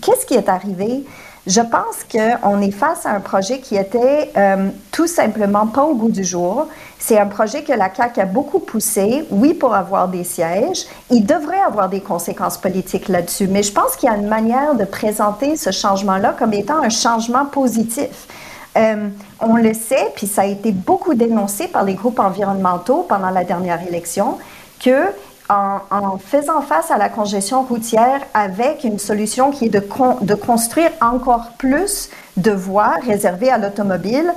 qu'est-ce 0.00 0.24
qui 0.24 0.34
est 0.34 0.48
arrivé? 0.48 1.04
Je 1.48 1.62
pense 1.62 2.04
qu'on 2.12 2.60
est 2.60 2.70
face 2.70 3.06
à 3.06 3.12
un 3.12 3.20
projet 3.20 3.60
qui 3.60 3.74
était 3.74 4.30
euh, 4.36 4.68
tout 4.92 5.06
simplement 5.06 5.66
pas 5.66 5.82
au 5.82 5.94
goût 5.94 6.10
du 6.10 6.22
jour. 6.22 6.66
C'est 6.98 7.18
un 7.18 7.24
projet 7.24 7.62
que 7.62 7.72
la 7.72 7.88
CAQ 7.92 8.20
a 8.20 8.24
beaucoup 8.26 8.58
poussé, 8.58 9.24
oui, 9.30 9.54
pour 9.54 9.74
avoir 9.74 10.08
des 10.08 10.24
sièges. 10.24 10.84
Il 11.10 11.24
devrait 11.24 11.60
avoir 11.66 11.88
des 11.88 12.00
conséquences 12.00 12.58
politiques 12.58 13.08
là-dessus, 13.08 13.48
mais 13.48 13.62
je 13.62 13.72
pense 13.72 13.96
qu'il 13.96 14.10
y 14.10 14.12
a 14.12 14.16
une 14.16 14.28
manière 14.28 14.74
de 14.74 14.84
présenter 14.84 15.56
ce 15.56 15.70
changement-là 15.70 16.36
comme 16.38 16.52
étant 16.52 16.82
un 16.82 16.90
changement 16.90 17.46
positif. 17.46 18.28
Euh, 18.76 19.08
on 19.40 19.56
le 19.56 19.72
sait, 19.72 20.12
puis 20.16 20.26
ça 20.26 20.42
a 20.42 20.46
été 20.46 20.70
beaucoup 20.70 21.14
dénoncé 21.14 21.66
par 21.66 21.82
les 21.82 21.94
groupes 21.94 22.20
environnementaux 22.20 23.06
pendant 23.08 23.30
la 23.30 23.44
dernière 23.44 23.80
élection, 23.88 24.36
que 24.84 25.06
en, 25.48 26.18
faisant 26.18 26.60
face 26.60 26.90
à 26.90 26.98
la 26.98 27.08
congestion 27.08 27.62
routière 27.62 28.20
avec 28.34 28.84
une 28.84 28.98
solution 28.98 29.50
qui 29.50 29.66
est 29.66 29.70
de, 29.70 29.82
de 30.22 30.34
construire 30.34 30.90
encore 31.00 31.52
plus 31.58 32.10
de 32.36 32.50
voies 32.50 32.94
réservées 33.06 33.50
à 33.50 33.58
l'automobile, 33.58 34.32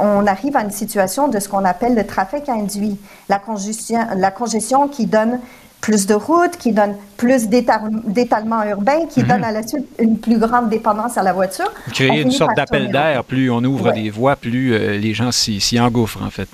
on 0.00 0.26
arrive 0.26 0.56
à 0.56 0.62
une 0.62 0.70
situation 0.70 1.28
de 1.28 1.38
ce 1.38 1.48
qu'on 1.48 1.64
appelle 1.64 1.94
le 1.94 2.04
trafic 2.06 2.48
induit, 2.48 2.98
la 3.28 3.38
congestion, 3.38 4.00
la 4.16 4.30
congestion 4.30 4.88
qui 4.88 5.06
donne 5.06 5.38
plus 5.80 6.06
de 6.06 6.14
routes, 6.14 6.56
qui 6.56 6.72
donne 6.72 6.94
plus 7.16 7.48
d'étalement 7.48 8.62
urbain, 8.64 9.06
qui 9.10 9.20
mhm. 9.20 9.28
donne 9.28 9.44
à 9.44 9.52
la 9.52 9.66
suite 9.66 9.86
une 9.98 10.16
plus 10.18 10.38
grande 10.38 10.70
dépendance 10.70 11.18
à 11.18 11.22
la 11.22 11.32
voiture. 11.32 11.70
Créer 11.92 12.22
une 12.22 12.30
sorte 12.30 12.56
d'appel 12.56 12.90
d'air, 12.90 13.24
plus 13.24 13.50
on 13.50 13.62
ouvre 13.64 13.92
des 13.92 14.08
voies, 14.08 14.36
plus 14.36 14.72
euh, 14.72 14.96
les 14.96 15.12
gens 15.12 15.32
s'y 15.32 15.80
engouffrent 15.80 16.22
en 16.22 16.30
fait. 16.30 16.48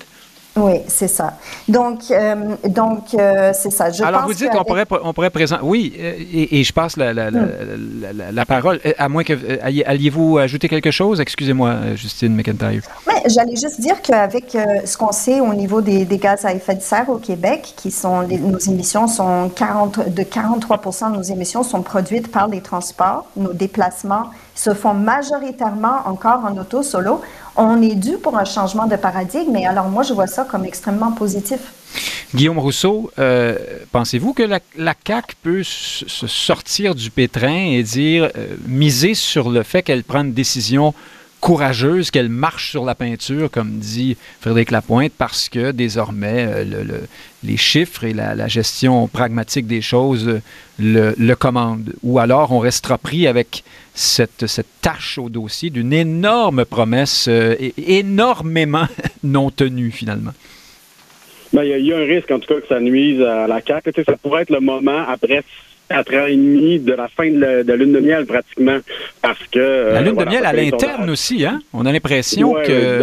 Oui, 0.55 0.81
c'est 0.87 1.07
ça. 1.07 1.37
Donc, 1.67 2.01
euh, 2.11 2.55
donc 2.67 3.13
euh, 3.13 3.51
c'est 3.53 3.71
ça. 3.71 3.91
Je 3.91 4.03
Alors, 4.03 4.25
vous 4.25 4.33
dites 4.33 4.49
qu'on 4.49 4.63
pourrait, 4.63 4.85
on 5.03 5.13
pourrait 5.13 5.29
présenter. 5.29 5.63
Oui, 5.63 5.93
euh, 5.99 6.13
et, 6.33 6.63
je 6.63 6.73
passe 6.73 6.97
la, 6.97 7.13
la, 7.13 7.29
la, 7.29 8.45
parole. 8.45 8.79
À 8.97 9.09
moins 9.09 9.23
que. 9.23 9.33
Alliez-vous 9.85 10.39
ajouter 10.39 10.67
quelque 10.67 10.91
chose? 10.91 11.21
Excusez-moi, 11.21 11.95
Justine 11.95 12.35
McIntyre. 12.35 12.81
Oui, 13.07 13.13
j'allais 13.27 13.55
juste 13.55 13.79
dire 13.79 14.01
qu'avec 14.01 14.57
ce 14.85 14.97
qu'on 14.97 15.11
sait 15.11 15.39
au 15.39 15.53
niveau 15.53 15.81
des, 15.81 16.05
des, 16.05 16.17
gaz 16.17 16.45
à 16.45 16.53
effet 16.53 16.75
de 16.75 16.81
serre 16.81 17.09
au 17.09 17.17
Québec, 17.17 17.73
qui 17.77 17.91
sont. 17.91 18.23
nos 18.23 18.59
émissions 18.59 19.07
sont 19.07 19.49
40, 19.55 20.09
de 20.09 20.23
43 20.23 20.77
de 21.11 21.15
nos 21.17 21.21
émissions 21.21 21.63
sont 21.63 21.83
produites 21.83 22.31
par 22.31 22.47
les 22.47 22.61
transports. 22.61 23.27
Nos 23.37 23.53
déplacements 23.53 24.31
se 24.59 24.73
font 24.73 24.93
majoritairement 24.93 25.99
encore 26.05 26.43
en 26.43 26.57
auto 26.57 26.83
solo 26.83 27.21
on 27.59 27.81
est 27.81 27.95
dû 27.95 28.17
pour 28.17 28.37
un 28.37 28.45
changement 28.45 28.87
de 28.87 28.95
paradigme. 28.95 29.55
Et 29.57 29.65
alors, 29.65 29.89
moi, 29.89 30.03
je 30.03 30.13
vois 30.13 30.27
ça 30.27 30.45
comme 30.49 30.65
extrêmement 30.65 31.11
positif. 31.11 31.59
Guillaume 32.33 32.59
Rousseau, 32.59 33.11
euh, 33.19 33.57
pensez-vous 33.91 34.33
que 34.33 34.43
la, 34.43 34.59
la, 34.77 34.93
CAQ 35.05 35.35
peut 35.41 35.63
se 35.63 36.27
sortir 36.27 36.93
du 36.93 37.09
pétrin 37.09 37.71
et 37.71 37.83
dire, 37.83 38.29
euh, 38.37 38.55
miser 38.67 39.13
sur 39.13 39.49
le 39.49 39.63
fait 39.63 39.81
qu'elle 39.81 40.03
prend 40.03 40.21
une 40.21 40.33
décision 40.33 40.93
courageuse, 41.39 42.11
qu'elle 42.11 42.29
marche 42.29 42.71
sur 42.71 42.85
la 42.85 42.95
peinture, 42.95 43.49
comme 43.49 43.79
dit 43.79 44.17
Frédéric 44.41 44.71
Lapointe, 44.71 45.13
parce 45.17 45.49
que 45.49 45.71
désormais, 45.71 46.45
euh, 46.47 47.01
les 47.43 47.57
chiffres 47.57 48.03
et 48.03 48.13
la, 48.13 48.47
gestion 48.47 49.07
pragmatique 49.07 49.67
des 49.67 49.81
choses 49.81 50.41
le, 50.79 51.33
commandent. 51.35 51.93
Ou 52.03 52.19
alors, 52.19 52.51
on 52.51 52.59
restera 52.59 52.97
pris 52.97 53.27
avec 53.27 53.63
cette, 53.93 54.45
tâche 54.81 55.17
au 55.17 55.29
dossier 55.29 55.69
d'une 55.69 55.93
énorme 55.93 56.65
promesse, 56.65 57.27
euh, 57.29 57.55
énormément 57.77 58.87
non 59.23 59.49
tenue, 59.51 59.91
finalement. 59.91 60.31
Ben, 61.51 61.63
il 61.63 61.85
y, 61.85 61.93
a 61.93 61.97
un 61.97 62.05
risque, 62.05 62.29
en 62.29 62.39
tout 62.39 62.53
cas, 62.53 62.61
que 62.61 62.67
ça 62.67 62.79
nuise 62.79 63.21
à 63.21 63.47
la 63.47 63.59
CAQ. 63.65 63.91
ça 64.05 64.17
pourrait 64.21 64.43
être 64.43 64.51
le 64.51 64.59
moment, 64.59 65.03
après 65.07 65.43
quatre 65.89 66.15
ans 66.15 66.27
et 66.27 66.35
demi 66.35 66.79
de 66.79 66.93
la 66.93 67.07
fin 67.07 67.29
de 67.29 67.39
la, 67.39 67.75
lune 67.75 67.93
de 67.93 67.99
miel 67.99 68.25
pratiquement. 68.25 68.77
Parce 69.21 69.39
que. 69.51 69.93
La 69.93 70.01
lune 70.01 70.15
de 70.15 70.25
miel 70.25 70.45
à 70.45 70.53
l'interne 70.53 71.09
aussi, 71.09 71.45
hein? 71.45 71.61
On 71.73 71.85
a 71.85 71.91
l'impression 71.91 72.53
que. 72.53 73.01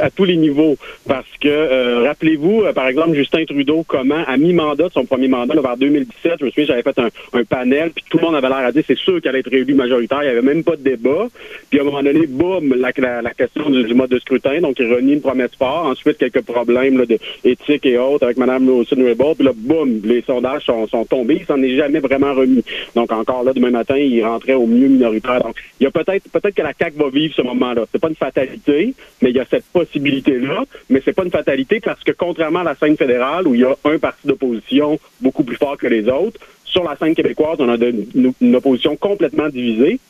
À, 0.00 0.10
tous 0.10 0.24
les 0.24 0.36
niveaux. 0.36 0.76
Parce 1.06 1.26
que, 1.40 2.06
rappelez-vous, 2.06 2.64
par 2.74 2.88
exemple, 2.88 3.14
Justin 3.14 3.44
Trudeau, 3.44 3.84
comment, 3.86 4.24
à 4.26 4.36
mi-mandat 4.36 4.88
de 4.88 4.92
son 4.92 5.04
premier 5.04 5.28
mandat, 5.28 5.60
vers 5.60 5.76
2017, 5.76 6.34
je 6.40 6.44
me 6.44 6.50
souviens, 6.50 6.66
j'avais 6.66 6.82
fait 6.82 6.98
un, 6.98 7.08
un 7.32 7.44
panel, 7.44 7.90
puis 7.90 8.04
tout 8.08 8.18
le 8.18 8.24
monde 8.24 8.36
avait 8.36 8.48
l'air 8.48 8.58
à 8.58 8.72
dire 8.72 8.84
c'est 8.86 8.98
sûr 8.98 9.20
qu'elle 9.20 9.30
allait 9.30 9.40
être 9.40 9.50
réélue 9.50 9.74
majoritaire. 9.74 10.22
Il 10.22 10.26
n'y 10.26 10.30
avait 10.30 10.42
même 10.42 10.62
pas 10.62 10.76
de 10.76 10.82
débat. 10.82 11.28
Puis 11.70 11.78
à 11.78 11.82
un 11.82 11.86
moment 11.86 12.02
donné, 12.02 12.26
boum, 12.26 12.74
la, 12.74 12.92
la, 13.22 13.30
question 13.30 13.68
du, 13.70 13.94
mode 13.94 14.10
de 14.10 14.18
scrutin. 14.18 14.60
Donc, 14.60 14.78
il 14.78 14.92
renie 14.92 15.14
une 15.14 15.20
promesse 15.20 15.54
fort. 15.58 15.86
Ensuite, 15.86 16.18
quelques 16.18 16.42
problèmes 16.42 16.98
là, 16.98 17.06
de 17.06 17.18
éthique 17.44 17.86
et 17.86 17.98
autres 17.98 18.24
avec 18.24 18.36
Mme 18.36 18.68
Wilson 18.68 19.02
Raybould. 19.02 19.36
Puis 19.36 19.46
là, 19.46 19.52
boum, 19.54 20.00
les 20.04 20.22
sondages 20.22 20.62
sont, 20.64 20.86
sont 20.86 21.04
tombés. 21.04 21.38
Il 21.40 21.46
s'en 21.46 21.60
est 21.62 21.76
jamais 21.76 21.98
vraiment 21.98 22.11
remis. 22.16 22.64
Donc, 22.94 23.12
encore 23.12 23.44
là, 23.44 23.52
demain 23.52 23.70
matin, 23.70 23.96
il 23.96 24.24
rentrait 24.24 24.54
au 24.54 24.66
mieux 24.66 24.88
minoritaire. 24.88 25.42
Donc, 25.42 25.56
il 25.80 25.84
y 25.84 25.86
a 25.86 25.90
peut-être 25.90 26.28
peut-être 26.30 26.54
que 26.54 26.62
la 26.62 26.72
CAQ 26.78 26.96
va 26.98 27.10
vivre 27.10 27.34
ce 27.34 27.42
moment-là. 27.42 27.84
C'est 27.92 28.00
pas 28.00 28.08
une 28.08 28.16
fatalité, 28.16 28.94
mais 29.20 29.30
il 29.30 29.36
y 29.36 29.40
a 29.40 29.46
cette 29.48 29.64
possibilité-là. 29.66 30.64
Mais 30.90 31.02
c'est 31.04 31.12
pas 31.12 31.24
une 31.24 31.30
fatalité 31.30 31.80
parce 31.80 32.02
que 32.02 32.12
contrairement 32.12 32.60
à 32.60 32.64
la 32.64 32.74
scène 32.74 32.96
fédérale 32.96 33.46
où 33.46 33.54
il 33.54 33.60
y 33.60 33.64
a 33.64 33.76
un 33.84 33.98
parti 33.98 34.26
d'opposition 34.26 34.98
beaucoup 35.20 35.44
plus 35.44 35.56
fort 35.56 35.76
que 35.76 35.86
les 35.86 36.08
autres, 36.08 36.40
sur 36.64 36.84
la 36.84 36.96
scène 36.96 37.14
québécoise, 37.14 37.58
on 37.60 37.68
a 37.68 37.76
une 37.76 38.56
opposition 38.56 38.96
complètement 38.96 39.48
divisée. 39.48 40.00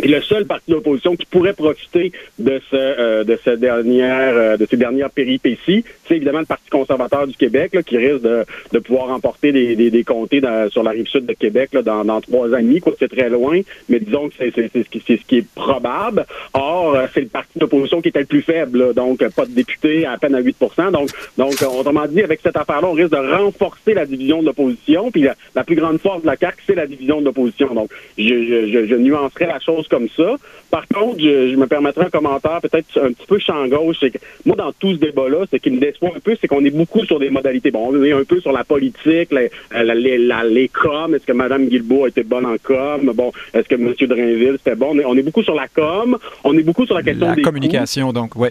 Et 0.00 0.08
le 0.08 0.22
seul 0.22 0.46
parti 0.46 0.70
d'opposition 0.70 1.16
qui 1.16 1.26
pourrait 1.26 1.52
profiter 1.52 2.12
de 2.38 2.60
ce 2.70 2.76
euh, 2.76 3.24
de 3.24 3.38
cette 3.44 3.60
dernière 3.60 4.34
euh, 4.34 4.56
de 4.56 4.66
ces 4.66 4.76
dernières 4.76 5.10
péripéties, 5.10 5.84
c'est 6.06 6.16
évidemment 6.16 6.40
le 6.40 6.46
Parti 6.46 6.70
conservateur 6.70 7.26
du 7.26 7.36
Québec 7.36 7.74
là, 7.74 7.82
qui 7.82 7.96
risque 7.98 8.22
de, 8.22 8.44
de 8.72 8.78
pouvoir 8.78 9.08
remporter 9.08 9.52
des, 9.52 9.76
des, 9.76 9.90
des 9.90 10.04
comtés 10.04 10.40
sur 10.70 10.82
la 10.82 10.90
rive 10.90 11.06
sud 11.06 11.26
de 11.26 11.32
Québec 11.34 11.70
là, 11.72 11.82
dans, 11.82 12.04
dans 12.04 12.20
trois 12.20 12.48
ans 12.48 12.56
et 12.56 12.62
demi, 12.62 12.80
quoi 12.80 12.92
c'est 12.98 13.08
très 13.08 13.28
loin, 13.28 13.60
mais 13.88 14.00
disons 14.00 14.28
que 14.28 14.34
c'est, 14.38 14.52
c'est, 14.54 14.70
c'est, 14.72 14.84
ce 14.84 14.88
qui, 14.88 15.02
c'est 15.06 15.16
ce 15.16 15.24
qui 15.24 15.38
est 15.38 15.46
probable. 15.54 16.24
Or, 16.54 16.94
euh, 16.94 17.06
c'est 17.12 17.20
le 17.20 17.26
parti 17.26 17.58
d'opposition 17.58 18.00
qui 18.00 18.08
était 18.08 18.20
le 18.20 18.26
plus 18.26 18.42
faible, 18.42 18.94
donc 18.94 19.26
pas 19.30 19.44
de 19.44 19.52
députés, 19.52 20.06
à 20.06 20.18
peine 20.18 20.34
à 20.34 20.40
8% 20.40 20.90
Donc, 20.90 21.10
donc 21.36 21.54
autrement 21.62 22.06
dit, 22.06 22.22
avec 22.22 22.40
cette 22.42 22.56
affaire-là, 22.56 22.88
on 22.88 22.92
risque 22.92 23.12
de 23.12 23.16
renforcer 23.16 23.94
la 23.94 24.06
division 24.06 24.40
de 24.40 24.46
l'opposition, 24.46 25.10
puis 25.10 25.26
la, 25.54 25.64
plus 25.64 25.76
grande 25.76 25.98
force 26.00 26.22
de 26.22 26.26
la 26.26 26.36
CAQ, 26.36 26.62
c'est 26.66 26.74
la 26.74 26.86
division 26.86 27.20
de 27.20 27.26
l'opposition. 27.26 27.74
Donc, 27.74 27.90
je, 28.18 28.24
je, 28.24 28.72
je, 28.72 28.86
je 28.86 28.94
nuancerai 28.94 29.46
la 29.46 29.60
chose 29.60 29.81
comme 29.88 30.08
ça. 30.16 30.36
Par 30.72 30.88
contre, 30.88 31.20
je, 31.20 31.54
me 31.54 31.66
permettrai 31.66 32.06
un 32.06 32.08
commentaire 32.08 32.58
peut-être 32.62 32.98
un 32.98 33.12
petit 33.12 33.26
peu 33.26 33.38
champ 33.38 33.68
gauche. 33.68 33.98
Moi, 34.46 34.56
dans 34.56 34.72
tout 34.72 34.94
ce 34.94 34.98
débat-là, 35.00 35.44
ce 35.52 35.58
qui 35.58 35.70
me 35.70 35.78
déçoit 35.78 36.12
un 36.16 36.18
peu, 36.18 36.34
c'est 36.40 36.48
qu'on 36.48 36.64
est 36.64 36.70
beaucoup 36.70 37.04
sur 37.04 37.18
des 37.18 37.28
modalités. 37.28 37.70
Bon, 37.70 37.90
on 37.92 38.02
est 38.02 38.12
un 38.12 38.24
peu 38.24 38.40
sur 38.40 38.52
la 38.52 38.64
politique, 38.64 39.30
les, 39.32 39.50
les, 39.84 40.16
les 40.16 40.68
com. 40.68 41.14
Est-ce 41.14 41.26
que 41.26 41.32
Mme 41.34 41.66
Guilbeault 41.66 42.06
a 42.06 42.08
été 42.08 42.22
bonne 42.22 42.46
en 42.46 42.56
com? 42.56 43.12
Bon, 43.14 43.32
est-ce 43.52 43.68
que 43.68 43.74
M. 43.74 43.92
Drainville, 44.00 44.56
c'était 44.56 44.74
bon? 44.74 44.98
On 45.04 45.14
est, 45.14 45.22
beaucoup 45.22 45.42
sur 45.42 45.54
la 45.54 45.68
com. 45.68 46.16
On 46.42 46.56
est 46.56 46.62
beaucoup 46.62 46.86
sur 46.86 46.94
la 46.94 47.02
question 47.02 47.26
la 47.26 47.34
des 47.34 47.42
communication, 47.42 48.10
donc, 48.14 48.34
oui. 48.36 48.48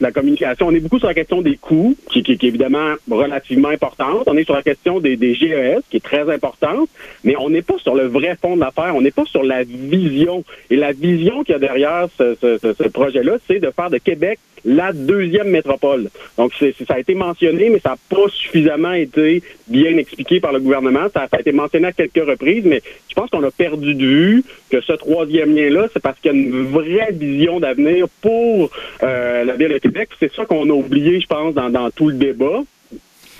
La, 0.00 0.10
communication. 0.10 0.66
On 0.66 0.72
est 0.72 0.80
beaucoup 0.80 0.98
sur 0.98 1.06
la 1.06 1.14
question 1.14 1.40
des 1.40 1.56
coûts, 1.56 1.94
qui, 2.10 2.24
qui, 2.24 2.32
est 2.32 2.42
évidemment 2.42 2.94
relativement 3.08 3.68
importante. 3.68 4.24
On 4.26 4.36
est 4.36 4.44
sur 4.44 4.54
la 4.54 4.62
question 4.62 4.98
des, 4.98 5.16
des 5.16 5.36
GES, 5.36 5.82
qui 5.88 5.98
est 5.98 6.04
très 6.04 6.28
importante. 6.34 6.88
Mais 7.22 7.36
on 7.38 7.48
n'est 7.48 7.62
pas 7.62 7.78
sur 7.78 7.94
le 7.94 8.08
vrai 8.08 8.36
fond 8.42 8.56
de 8.56 8.60
l'affaire. 8.60 8.96
On 8.96 9.00
n'est 9.00 9.12
pas 9.12 9.24
sur 9.24 9.44
la 9.44 9.62
vision. 9.62 10.42
Et 10.68 10.74
la 10.74 10.90
vision 10.90 11.43
qu'il 11.44 11.52
y 11.52 11.56
a 11.56 11.58
derrière 11.58 12.08
ce, 12.18 12.88
projet-là, 12.88 13.36
c'est 13.46 13.60
de 13.60 13.70
faire 13.70 13.90
de 13.90 13.98
Québec 13.98 14.38
la 14.64 14.92
deuxième 14.92 15.48
métropole. 15.48 16.08
Donc, 16.38 16.52
ça 16.54 16.94
a 16.94 16.98
été 16.98 17.14
mentionné, 17.14 17.68
mais 17.68 17.80
ça 17.80 17.90
n'a 17.90 17.96
pas 18.08 18.28
suffisamment 18.30 18.92
été 18.92 19.42
bien 19.68 19.96
expliqué 19.98 20.40
par 20.40 20.52
le 20.52 20.60
gouvernement. 20.60 21.06
Ça, 21.12 21.28
a 21.30 21.40
été 21.40 21.52
mentionné 21.52 21.88
à 21.88 21.92
quelques 21.92 22.26
reprises, 22.26 22.64
mais 22.64 22.82
je 23.08 23.14
pense 23.14 23.28
qu'on 23.28 23.42
a 23.44 23.50
perdu 23.50 23.94
de 23.94 24.06
vue 24.06 24.44
que 24.70 24.80
ce 24.80 24.94
troisième 24.94 25.54
lien-là, 25.54 25.88
c'est 25.92 26.02
parce 26.02 26.18
qu'il 26.18 26.32
y 26.32 26.34
a 26.34 26.38
une 26.38 26.66
vraie 26.66 27.12
vision 27.12 27.60
d'avenir 27.60 28.06
pour 28.22 28.70
euh, 29.02 29.44
la 29.44 29.54
ville 29.54 29.68
de 29.68 29.78
Québec. 29.78 30.08
C'est 30.18 30.32
ça 30.32 30.46
qu'on 30.46 30.68
a 30.70 30.72
oublié, 30.72 31.20
je 31.20 31.26
pense, 31.26 31.54
dans, 31.54 31.68
dans 31.68 31.90
tout 31.90 32.08
le 32.08 32.16
débat. 32.16 32.62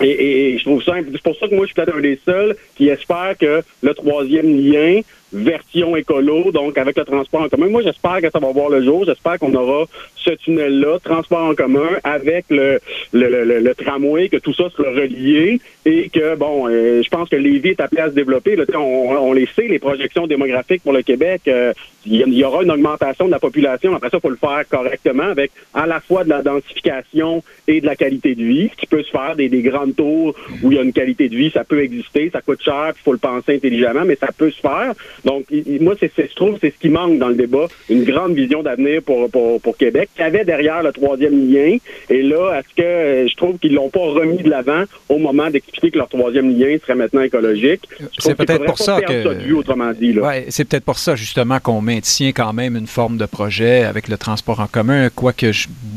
Et, 0.01 0.53
et, 0.53 0.57
je 0.57 0.63
trouve 0.63 0.83
ça, 0.83 0.93
c'est 1.09 1.21
pour 1.21 1.37
ça 1.37 1.47
que 1.47 1.55
moi, 1.55 1.65
je 1.65 1.67
suis 1.67 1.75
peut-être 1.75 1.95
un 1.95 2.01
des 2.01 2.19
seuls 2.25 2.55
qui 2.75 2.89
espère 2.89 3.35
que 3.39 3.63
le 3.81 3.93
troisième 3.93 4.55
lien 4.57 4.99
version 5.35 5.95
écolo, 5.95 6.51
donc 6.51 6.77
avec 6.77 6.97
le 6.97 7.05
transport 7.05 7.41
en 7.41 7.49
commun. 7.49 7.67
Moi, 7.67 7.81
j'espère 7.81 8.21
que 8.21 8.29
ça 8.31 8.39
va 8.39 8.51
voir 8.51 8.69
le 8.69 8.83
jour. 8.83 9.05
J'espère 9.05 9.37
qu'on 9.39 9.53
aura 9.53 9.85
ce 10.15 10.31
tunnel-là, 10.31 10.99
transport 11.03 11.43
en 11.43 11.55
commun, 11.55 11.89
avec 12.03 12.45
le, 12.49 12.79
le, 13.13 13.59
le, 13.59 13.75
tramway, 13.75 14.29
que 14.29 14.37
tout 14.37 14.53
ça 14.53 14.69
sera 14.75 14.89
relié 14.89 15.59
et 15.85 16.09
que, 16.09 16.35
bon, 16.35 16.67
euh, 16.67 17.03
je 17.03 17.09
pense 17.09 17.29
que 17.29 17.35
Lévis 17.35 17.69
est 17.69 17.81
appelé 17.81 18.01
à 18.01 18.09
se 18.09 18.15
développer. 18.15 18.57
On, 18.73 18.79
on 18.79 19.33
les 19.33 19.47
sait, 19.55 19.67
les 19.67 19.79
projections 19.79 20.25
démographiques 20.25 20.81
pour 20.81 20.93
le 20.93 21.03
Québec, 21.03 21.41
euh, 21.47 21.73
il 22.05 22.33
y, 22.33 22.43
aura 22.43 22.63
une 22.63 22.71
augmentation 22.71 23.25
de 23.25 23.31
la 23.31 23.39
population. 23.39 23.95
Après 23.95 24.09
ça, 24.09 24.17
il 24.17 24.21
faut 24.21 24.29
le 24.29 24.35
faire 24.35 24.63
correctement 24.69 25.23
avec 25.23 25.51
à 25.73 25.87
la 25.87 25.99
fois 25.99 26.23
de 26.23 26.29
la 26.29 26.43
densification 26.43 27.43
et 27.67 27.81
de 27.81 27.85
la 27.85 27.95
qualité 27.95 28.35
de 28.35 28.43
vie, 28.43 28.69
ce 28.71 28.77
qui 28.77 28.85
peut 28.85 29.03
se 29.03 29.09
faire 29.09 29.35
des, 29.35 29.49
des 29.49 29.63
grandes 29.63 29.95
tours 29.95 30.35
où 30.61 30.71
il 30.71 30.77
y 30.77 30.79
a 30.79 30.83
une 30.83 30.93
qualité 30.93 31.29
de 31.29 31.35
vie, 31.35 31.49
ça 31.51 31.63
peut 31.63 31.81
exister, 31.81 32.29
ça 32.31 32.41
coûte 32.41 32.61
cher, 32.61 32.93
il 32.95 33.01
faut 33.01 33.13
le 33.13 33.17
penser 33.17 33.55
intelligemment, 33.55 34.05
mais 34.05 34.15
ça 34.15 34.29
peut 34.35 34.51
se 34.51 34.59
faire. 34.59 34.93
Donc, 35.25 35.45
moi, 35.81 35.95
c'est, 35.99 36.11
je 36.17 36.35
trouve 36.35 36.57
c'est 36.61 36.71
ce 36.71 36.79
qui 36.79 36.89
manque 36.89 37.17
dans 37.17 37.29
le 37.29 37.35
débat, 37.35 37.67
une 37.89 38.03
grande 38.03 38.33
vision 38.33 38.63
d'avenir 38.63 39.01
pour, 39.01 39.29
pour, 39.29 39.59
pour 39.59 39.77
Québec, 39.77 40.09
qui 40.15 40.21
avait 40.21 40.45
derrière 40.45 40.83
le 40.83 40.91
troisième 40.91 41.51
lien. 41.51 41.77
Et 42.09 42.21
là, 42.21 42.59
est-ce 42.59 42.75
que 42.75 42.83
euh, 42.83 43.27
je 43.27 43.35
trouve 43.35 43.57
qu'ils 43.57 43.73
l'ont 43.73 43.89
pas 43.89 43.99
remis 43.99 44.37
de 44.37 44.49
l'avant 44.49 44.83
au 45.09 45.17
moment 45.17 45.49
d'expliquer 45.49 45.91
que 45.91 45.97
leur 45.97 46.09
troisième 46.09 46.57
lien 46.57 46.77
serait 46.81 46.95
maintenant 46.95 47.21
écologique? 47.21 47.81
C'est 48.19 48.35
peut-être 48.35 48.65
pour 48.65 48.77
ça 48.77 49.01
que... 49.01 49.23
Ça 49.23 49.29
autrement 49.55 49.91
dit, 49.93 50.13
là. 50.13 50.21
Ouais, 50.27 50.45
c'est 50.49 50.65
peut-être 50.65 50.83
pour 50.83 50.99
ça, 50.99 51.15
justement, 51.15 51.59
qu'on 51.59 51.81
maintient 51.81 52.29
quand 52.29 52.53
même 52.53 52.75
une 52.75 52.87
forme 52.87 53.17
de 53.17 53.25
projet 53.25 53.83
avec 53.83 54.07
le 54.07 54.17
transport 54.17 54.59
en 54.59 54.67
commun, 54.67 55.09
quoique 55.13 55.51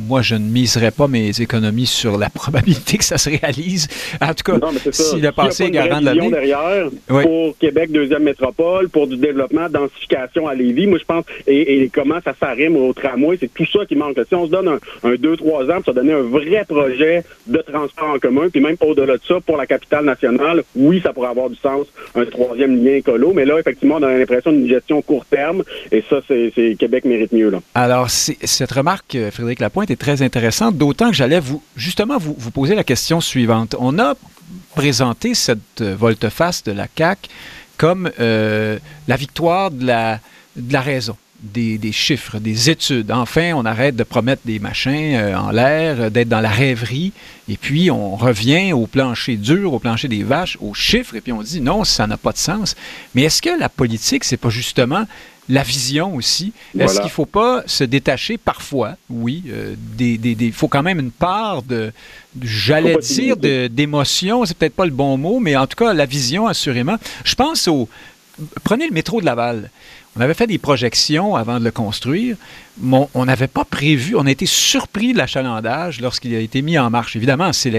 moi, 0.08 0.22
je 0.22 0.36
ne 0.36 0.48
miserais 0.48 0.90
pas 0.90 1.06
mes 1.06 1.38
économies 1.40 1.86
sur 1.86 2.16
la 2.16 2.30
probabilité 2.34 2.96
que 2.96 3.04
ça 3.04 3.18
se 3.18 3.28
réalise. 3.28 3.88
En 4.20 4.32
tout 4.32 4.52
cas, 4.52 4.58
si 4.90 5.20
le 5.20 5.32
passé 5.32 5.64
est 5.64 5.70
garant 5.70 6.00
de 6.00 6.06
l'avenir. 6.06 6.30
derrière, 6.30 6.88
pour 7.06 7.58
Québec, 7.58 7.92
deuxième 7.92 8.22
métropole, 8.22 8.88
pour 8.88 9.06
du 9.06 9.17
développement, 9.18 9.68
densification 9.68 10.46
à 10.46 10.54
Lévis. 10.54 10.86
Moi, 10.86 10.98
je 10.98 11.04
pense, 11.04 11.24
et, 11.46 11.90
comment 11.92 12.18
ça 12.24 12.34
s'arrime 12.38 12.76
au 12.76 12.92
tramway, 12.92 13.36
c'est 13.40 13.52
tout 13.52 13.66
ça 13.66 13.84
qui 13.86 13.96
manque. 13.96 14.16
Si 14.28 14.34
on 14.34 14.46
se 14.46 14.50
donne 14.50 14.78
un, 15.02 15.14
deux, 15.16 15.36
trois 15.36 15.64
ans 15.70 15.80
pour 15.82 15.86
se 15.86 15.90
donner 15.92 16.12
un 16.12 16.22
vrai 16.22 16.64
projet 16.66 17.24
de 17.46 17.58
transport 17.58 18.10
en 18.10 18.18
commun, 18.18 18.48
puis 18.50 18.60
même 18.60 18.76
au-delà 18.80 19.16
de 19.16 19.22
ça, 19.26 19.40
pour 19.40 19.56
la 19.56 19.66
capitale 19.66 20.04
nationale, 20.04 20.62
oui, 20.74 21.00
ça 21.02 21.12
pourrait 21.12 21.28
avoir 21.28 21.50
du 21.50 21.56
sens, 21.56 21.86
un 22.14 22.24
troisième 22.24 22.84
lien 22.84 22.94
écolo, 22.94 23.32
mais 23.32 23.44
là, 23.44 23.58
effectivement, 23.58 23.96
on 23.96 24.02
a 24.02 24.16
l'impression 24.16 24.52
d'une 24.52 24.68
gestion 24.68 25.02
court 25.02 25.24
terme, 25.24 25.62
et 25.92 26.02
ça, 26.08 26.20
c'est 26.26 26.76
Québec 26.78 27.04
mérite 27.04 27.32
mieux. 27.32 27.52
Alors, 27.74 28.10
cette 28.10 28.72
remarque, 28.72 29.14
euh, 29.14 29.30
Frédéric 29.30 29.60
Lapointe, 29.60 29.90
est 29.90 29.96
très 29.96 30.22
intéressante, 30.22 30.76
d'autant 30.76 31.10
que 31.10 31.16
j'allais 31.16 31.40
vous, 31.40 31.62
justement, 31.76 32.18
vous, 32.18 32.34
vous 32.36 32.50
poser 32.50 32.74
la 32.74 32.84
question 32.84 33.20
suivante. 33.20 33.74
On 33.78 33.98
a 33.98 34.14
présenté 34.74 35.34
cette 35.34 35.80
euh, 35.80 35.94
volte-face 35.98 36.64
de 36.64 36.72
la 36.72 36.86
CAQ 36.96 37.28
comme 37.78 38.10
euh, 38.20 38.78
la 39.06 39.16
victoire 39.16 39.70
de 39.70 39.86
la, 39.86 40.20
raison. 40.80 41.16
Des, 41.40 41.78
des, 41.78 41.92
chiffres, 41.92 42.40
des 42.40 42.68
études. 42.68 43.12
Enfin, 43.12 43.52
on 43.54 43.64
arrête 43.64 43.94
de 43.94 44.02
promettre 44.02 44.42
des 44.44 44.58
machins 44.58 45.14
euh, 45.14 45.38
en 45.38 45.52
l'air, 45.52 46.00
euh, 46.00 46.10
d'être 46.10 46.28
dans 46.28 46.40
la 46.40 46.50
rêverie, 46.50 47.12
et 47.48 47.56
puis 47.56 47.92
on 47.92 48.16
revient 48.16 48.72
au 48.72 48.88
plancher 48.88 49.36
dur, 49.36 49.72
au 49.72 49.78
plancher 49.78 50.08
des 50.08 50.24
vaches, 50.24 50.58
aux 50.60 50.74
chiffres, 50.74 51.14
et 51.14 51.20
puis 51.20 51.30
on 51.30 51.40
dit 51.40 51.60
non, 51.60 51.84
ça 51.84 52.08
n'a 52.08 52.16
pas 52.16 52.32
de 52.32 52.38
sens. 52.38 52.74
Mais 53.14 53.22
est-ce 53.22 53.40
que 53.40 53.56
la 53.56 53.68
politique, 53.68 54.24
c'est 54.24 54.36
pas 54.36 54.50
justement 54.50 55.04
la 55.48 55.62
vision 55.62 56.14
aussi. 56.14 56.52
Est-ce 56.78 56.96
qu'il 56.96 57.04
ne 57.04 57.08
faut 57.08 57.26
pas 57.26 57.62
se 57.66 57.84
détacher 57.84 58.38
parfois, 58.38 58.96
oui, 59.08 59.44
euh, 59.48 59.74
il 59.98 60.52
faut 60.52 60.68
quand 60.68 60.82
même 60.82 61.00
une 61.00 61.10
part 61.10 61.62
de, 61.62 61.92
j'allais 62.42 62.96
dire, 62.98 63.36
d'émotion, 63.36 64.44
c'est 64.44 64.56
peut-être 64.56 64.74
pas 64.74 64.84
le 64.84 64.90
bon 64.90 65.16
mot, 65.16 65.40
mais 65.40 65.56
en 65.56 65.66
tout 65.66 65.76
cas, 65.76 65.92
la 65.94 66.06
vision, 66.06 66.46
assurément. 66.46 66.96
Je 67.24 67.34
pense 67.34 67.68
au... 67.68 67.88
Prenez 68.62 68.86
le 68.86 68.92
métro 68.92 69.20
de 69.20 69.26
Laval. 69.26 69.70
On 70.16 70.20
avait 70.20 70.34
fait 70.34 70.46
des 70.48 70.58
projections 70.58 71.36
avant 71.36 71.60
de 71.60 71.64
le 71.64 71.70
construire. 71.70 72.36
on 72.82 73.24
n'avait 73.24 73.46
pas 73.46 73.64
prévu, 73.64 74.16
on 74.16 74.26
a 74.26 74.30
été 74.30 74.46
surpris 74.46 75.12
de 75.12 75.18
l'achalandage 75.18 76.00
lorsqu'il 76.00 76.34
a 76.34 76.40
été 76.40 76.60
mis 76.60 76.76
en 76.76 76.90
marche. 76.90 77.14
Évidemment, 77.14 77.52
c'est 77.52 77.70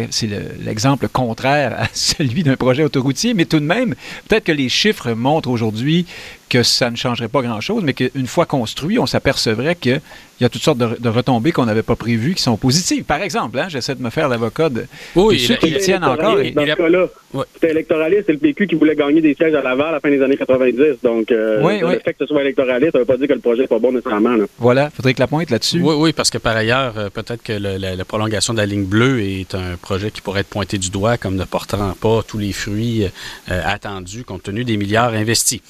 l'exemple 0.59 1.09
contraire 1.09 1.75
à 1.77 1.87
celui 1.93 2.43
d'un 2.43 2.55
projet 2.55 2.83
autoroutier, 2.83 3.33
mais 3.33 3.43
tout 3.43 3.59
de 3.59 3.65
même, 3.65 3.93
peut-être 4.27 4.45
que 4.45 4.53
les 4.53 4.69
chiffres 4.69 5.11
montrent 5.11 5.49
aujourd'hui 5.49 6.05
que 6.49 6.63
ça 6.63 6.89
ne 6.89 6.95
changerait 6.95 7.27
pas 7.27 7.41
grand-chose, 7.41 7.83
mais 7.83 7.93
qu'une 7.93 8.27
fois 8.27 8.45
construit, 8.45 8.99
on 8.99 9.05
s'apercevrait 9.05 9.75
qu'il 9.75 10.01
y 10.41 10.45
a 10.45 10.49
toutes 10.49 10.63
sortes 10.63 10.77
de, 10.77 11.09
retombées 11.09 11.51
qu'on 11.51 11.65
n'avait 11.65 11.83
pas 11.83 11.95
prévues 11.95 12.33
qui 12.35 12.41
sont 12.41 12.57
positives. 12.57 13.03
Par 13.03 13.21
exemple, 13.21 13.57
hein, 13.59 13.67
j'essaie 13.69 13.95
de 13.95 14.01
me 14.01 14.09
faire 14.09 14.27
l'avocat 14.27 14.69
de, 14.69 14.85
oui, 15.15 15.39
ceux 15.39 15.55
qui 15.55 15.77
tiennent 15.77 16.03
encore. 16.03 16.35
Dans 16.35 16.65
ce 16.65 16.75
cas-là, 16.75 17.07
c'était 17.53 17.71
électoraliste, 17.71 18.23
c'est 18.25 18.33
le 18.33 18.39
PQ 18.39 18.67
qui 18.67 18.75
voulait 18.75 18.95
gagner 18.95 19.21
des 19.21 19.35
sièges 19.35 19.53
à 19.53 19.61
Laval 19.61 19.89
à 19.89 19.91
la 19.93 19.99
fin 19.99 20.09
des 20.09 20.21
années 20.21 20.37
90. 20.37 21.01
Donc, 21.03 21.31
euh, 21.31 21.61
le 21.81 21.99
fait 21.99 22.13
que 22.13 22.19
ce 22.19 22.25
soit 22.25 22.41
électoraliste, 22.41 22.93
ça 22.93 22.97
ne 22.97 23.03
veut 23.03 23.07
pas 23.07 23.17
dire 23.17 23.27
que 23.27 23.33
le 23.33 23.39
projet 23.39 23.61
n'est 23.61 23.67
pas 23.67 23.79
bon 23.79 23.91
nécessairement. 23.91 24.37
Voilà, 24.57 24.89
il 24.91 24.95
faudrait 24.95 25.13
que 25.13 25.19
la 25.19 25.27
pointe 25.27 25.51
là-dessus. 25.51 25.81
Oui, 25.81 25.95
oui, 25.97 26.13
parce 26.13 26.31
que 26.31 26.39
par 26.39 26.55
ailleurs, 26.55 26.93
euh, 26.97 27.09
peut-être 27.09 27.43
que 27.43 27.53
la, 27.53 28.05
prolongation 28.05 28.53
de 28.53 28.59
la 28.59 28.65
ligne 28.65 28.85
bleue 28.85 29.21
est 29.21 29.53
un 29.53 29.77
projet 29.79 30.09
qui 30.09 30.21
pourrait 30.21 30.41
être 30.41 30.47
pointé 30.47 30.77
du 30.79 30.89
doigt 30.89 31.17
comme 31.17 31.35
ne 31.35 31.43
portant 31.43 31.95
pas 31.99 32.21
tous 32.27 32.39
les 32.39 32.53
fruits 32.53 33.05
euh, 33.51 33.61
attendus 33.63 34.23
compte 34.23 34.43
tenu 34.43 34.63
des 34.63 34.77
milliards 34.77 35.13
investis. 35.13 35.61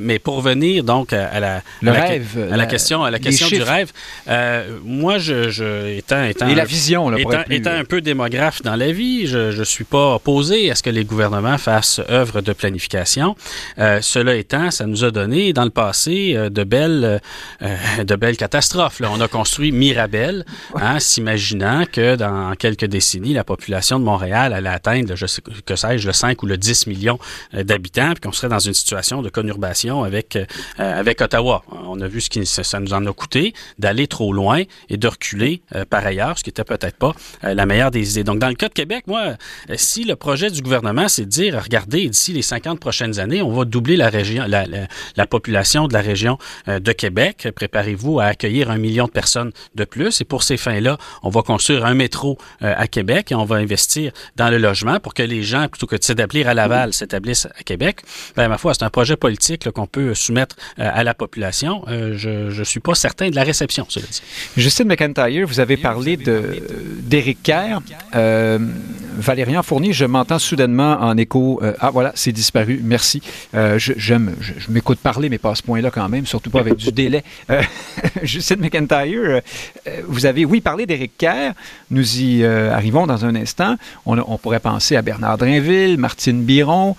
Mais 0.00 0.18
pour 0.18 0.36
revenir 0.36 0.84
donc 0.84 1.12
à, 1.12 1.40
la, 1.40 1.62
le 1.82 1.90
rêve, 1.90 2.48
à 2.52 2.56
la, 2.56 2.66
question, 2.66 3.04
à 3.04 3.10
la 3.10 3.18
question 3.18 3.48
du 3.48 3.62
rêve, 3.62 3.92
moi, 4.84 5.18
je, 5.18 5.96
étant, 5.96 6.24
étant, 6.24 6.48
Et 6.48 6.54
la 6.54 6.64
vision, 6.64 7.10
là, 7.10 7.18
étant, 7.18 7.42
étant 7.50 7.70
un 7.72 7.84
peu 7.84 8.00
démographe 8.00 8.62
dans 8.62 8.76
la 8.76 8.92
vie, 8.92 9.26
je 9.26 9.58
ne 9.58 9.64
suis 9.64 9.84
pas 9.84 10.14
opposé 10.14 10.70
à 10.70 10.74
ce 10.74 10.82
que 10.82 10.90
les 10.90 11.04
gouvernements 11.04 11.58
fassent 11.58 12.00
œuvre 12.08 12.40
de 12.40 12.52
planification. 12.52 13.36
Euh, 13.78 14.00
cela 14.02 14.34
étant, 14.36 14.70
ça 14.70 14.86
nous 14.86 15.04
a 15.04 15.10
donné 15.10 15.52
dans 15.52 15.64
le 15.64 15.70
passé 15.70 16.34
euh, 16.34 16.50
de 16.50 16.64
belles, 16.64 17.20
euh, 17.62 18.04
de 18.04 18.16
belles 18.16 18.36
catastrophes. 18.36 19.00
Là. 19.00 19.10
On 19.12 19.20
a 19.20 19.28
construit 19.28 19.72
Mirabel, 19.72 20.44
hein, 20.74 20.98
s'imaginant 20.98 21.84
que 21.90 22.16
dans 22.16 22.54
quelques 22.54 22.86
décennies, 22.86 23.32
la 23.32 23.44
population 23.44 23.98
de 23.98 24.04
Montréal 24.04 24.52
allait 24.52 24.68
atteindre, 24.68 25.14
je 25.14 25.26
sais, 25.26 25.42
que 25.64 25.76
sais-je, 25.76 26.06
le 26.06 26.12
5 26.12 26.42
ou 26.42 26.46
le 26.46 26.56
10 26.56 26.86
millions 26.86 27.18
d'habitants, 27.52 28.12
puis 28.12 28.20
qu'on 28.20 28.32
serait 28.32 28.48
dans 28.48 28.58
une 28.58 28.74
situation 28.74 29.22
de 29.22 29.28
conurbation 29.28 29.85
avec, 29.90 30.38
avec 30.78 31.20
Ottawa. 31.20 31.62
On 31.70 32.00
a 32.00 32.08
vu 32.08 32.20
ce 32.20 32.30
qui 32.30 32.44
ça 32.46 32.80
nous 32.80 32.92
en 32.92 33.06
a 33.06 33.12
coûté 33.12 33.54
d'aller 33.78 34.06
trop 34.06 34.32
loin 34.32 34.62
et 34.88 34.96
de 34.96 35.08
reculer 35.08 35.62
par 35.90 36.04
ailleurs, 36.04 36.38
ce 36.38 36.44
qui 36.44 36.50
était 36.50 36.64
peut-être 36.64 36.96
pas 36.96 37.14
la 37.42 37.66
meilleure 37.66 37.90
des 37.90 38.12
idées. 38.12 38.24
Donc, 38.24 38.38
dans 38.38 38.48
le 38.48 38.54
cas 38.54 38.68
de 38.68 38.74
Québec, 38.74 39.04
moi, 39.06 39.34
si 39.76 40.04
le 40.04 40.16
projet 40.16 40.50
du 40.50 40.62
gouvernement, 40.62 41.08
c'est 41.08 41.24
de 41.24 41.30
dire, 41.30 41.62
regardez, 41.62 42.08
d'ici 42.08 42.32
les 42.32 42.42
50 42.42 42.80
prochaines 42.80 43.18
années, 43.18 43.42
on 43.42 43.52
va 43.52 43.64
doubler 43.64 43.96
la 43.96 44.08
région, 44.08 44.44
la, 44.46 44.66
la, 44.66 45.26
population 45.26 45.88
de 45.88 45.92
la 45.92 46.00
région 46.00 46.38
euh, 46.68 46.78
de 46.78 46.92
Québec. 46.92 47.48
Préparez-vous 47.54 48.20
à 48.20 48.24
accueillir 48.24 48.70
un 48.70 48.78
million 48.78 49.06
de 49.06 49.10
personnes 49.10 49.52
de 49.74 49.84
plus. 49.84 50.20
Et 50.20 50.24
pour 50.24 50.42
ces 50.42 50.56
fins-là, 50.56 50.98
on 51.22 51.30
va 51.30 51.42
construire 51.42 51.84
un 51.84 51.94
métro 51.94 52.38
euh, 52.62 52.74
à 52.76 52.86
Québec 52.86 53.32
et 53.32 53.34
on 53.34 53.44
va 53.44 53.56
investir 53.56 54.12
dans 54.36 54.50
le 54.50 54.58
logement 54.58 55.00
pour 55.00 55.14
que 55.14 55.22
les 55.22 55.42
gens, 55.42 55.68
plutôt 55.68 55.86
que 55.86 55.96
de 55.96 56.04
s'établir 56.04 56.48
à 56.48 56.54
Laval, 56.54 56.92
s'établissent 56.92 57.46
à 57.46 57.62
Québec. 57.64 58.00
Ben, 58.36 58.48
ma 58.48 58.58
foi, 58.58 58.74
c'est 58.74 58.84
un 58.84 58.90
projet 58.90 59.16
politique 59.16 59.66
qu'on 59.76 59.86
peut 59.86 60.14
soumettre 60.14 60.56
euh, 60.78 60.90
à 60.92 61.04
la 61.04 61.14
population. 61.14 61.84
je 61.86 62.58
ne 62.58 62.64
suis 62.64 62.80
pas 62.80 62.94
certain 62.94 63.28
de 63.28 63.36
la 63.36 63.44
réception, 63.44 63.86
cela 63.88 64.06
dit. 64.10 64.22
Justine 64.56 64.88
McIntyre, 64.88 65.46
vous 65.46 65.60
avez 65.60 65.76
parlé 65.76 66.16
d'Éric 66.16 67.42
Kerr. 67.42 67.80
Valérian 69.18 69.62
Fournier, 69.62 69.92
je 69.92 70.04
m'entends 70.04 70.38
soudainement 70.38 70.98
en 71.00 71.16
écho. 71.16 71.58
Euh, 71.62 71.72
ah 71.80 71.90
voilà, 71.90 72.12
c'est 72.14 72.32
disparu. 72.32 72.80
Merci. 72.82 73.22
Euh, 73.54 73.78
je, 73.78 74.14
m'écoute 74.68 74.98
parler, 74.98 75.28
mais 75.28 75.38
pas 75.38 75.50
à 75.50 75.54
ce 75.54 75.62
point-là 75.62 75.90
quand 75.90 76.08
même, 76.08 76.26
surtout 76.26 76.50
pas 76.50 76.60
avec 76.60 76.76
du 76.76 76.92
délai. 76.92 77.24
Euh, 77.50 77.62
Justine 78.22 78.60
McIntyre, 78.60 79.40
vous 80.06 80.26
avez, 80.26 80.44
oui, 80.44 80.60
parlé 80.60 80.86
d'Éric 80.86 81.16
Kerr. 81.16 81.52
Nous 81.90 82.20
y 82.20 82.44
arrivons 82.44 83.06
dans 83.06 83.24
un 83.24 83.34
instant. 83.34 83.76
On, 84.04 84.38
pourrait 84.38 84.60
penser 84.60 84.96
à 84.96 85.02
Bernard 85.02 85.38
Drinville, 85.38 85.96
Martine 85.98 86.42
Biron, 86.42 86.96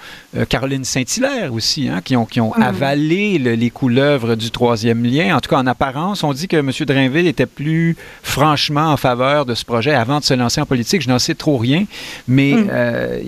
Caroline 0.50 0.84
Saint-Hilaire 0.84 1.54
aussi, 1.54 1.88
hein, 1.88 2.02
qui 2.04 2.16
ont, 2.16 2.26
qui 2.26 2.42
ont 2.42 2.54
mm. 2.72 2.76
avalé 2.76 3.38
les 3.40 3.70
couleuvres 3.70 4.36
du 4.36 4.52
troisième 4.52 5.04
lien. 5.04 5.36
En 5.36 5.40
tout 5.40 5.50
cas, 5.50 5.58
en 5.58 5.68
apparence, 5.68 6.24
on 6.24 6.34
dit 6.34 6.48
que 6.48 6.58
M. 6.58 6.72
Drinville 6.86 7.28
était 7.28 7.46
plus 7.46 7.96
franchement 8.24 8.92
en 8.92 8.98
faveur 8.98 9.46
de 9.46 9.56
ce 9.56 9.66
projet 9.66 9.94
avant 9.94 10.20
de 10.20 10.24
se 10.24 10.34
lancer 10.34 10.62
en 10.62 10.66
politique. 10.66 11.02
Je 11.02 11.10
n'en 11.10 11.20
sais 11.20 11.36
trop 11.36 11.58
rien. 11.58 11.86
Mais 12.28 12.54
mm. 12.54 12.68
euh, 12.72 13.20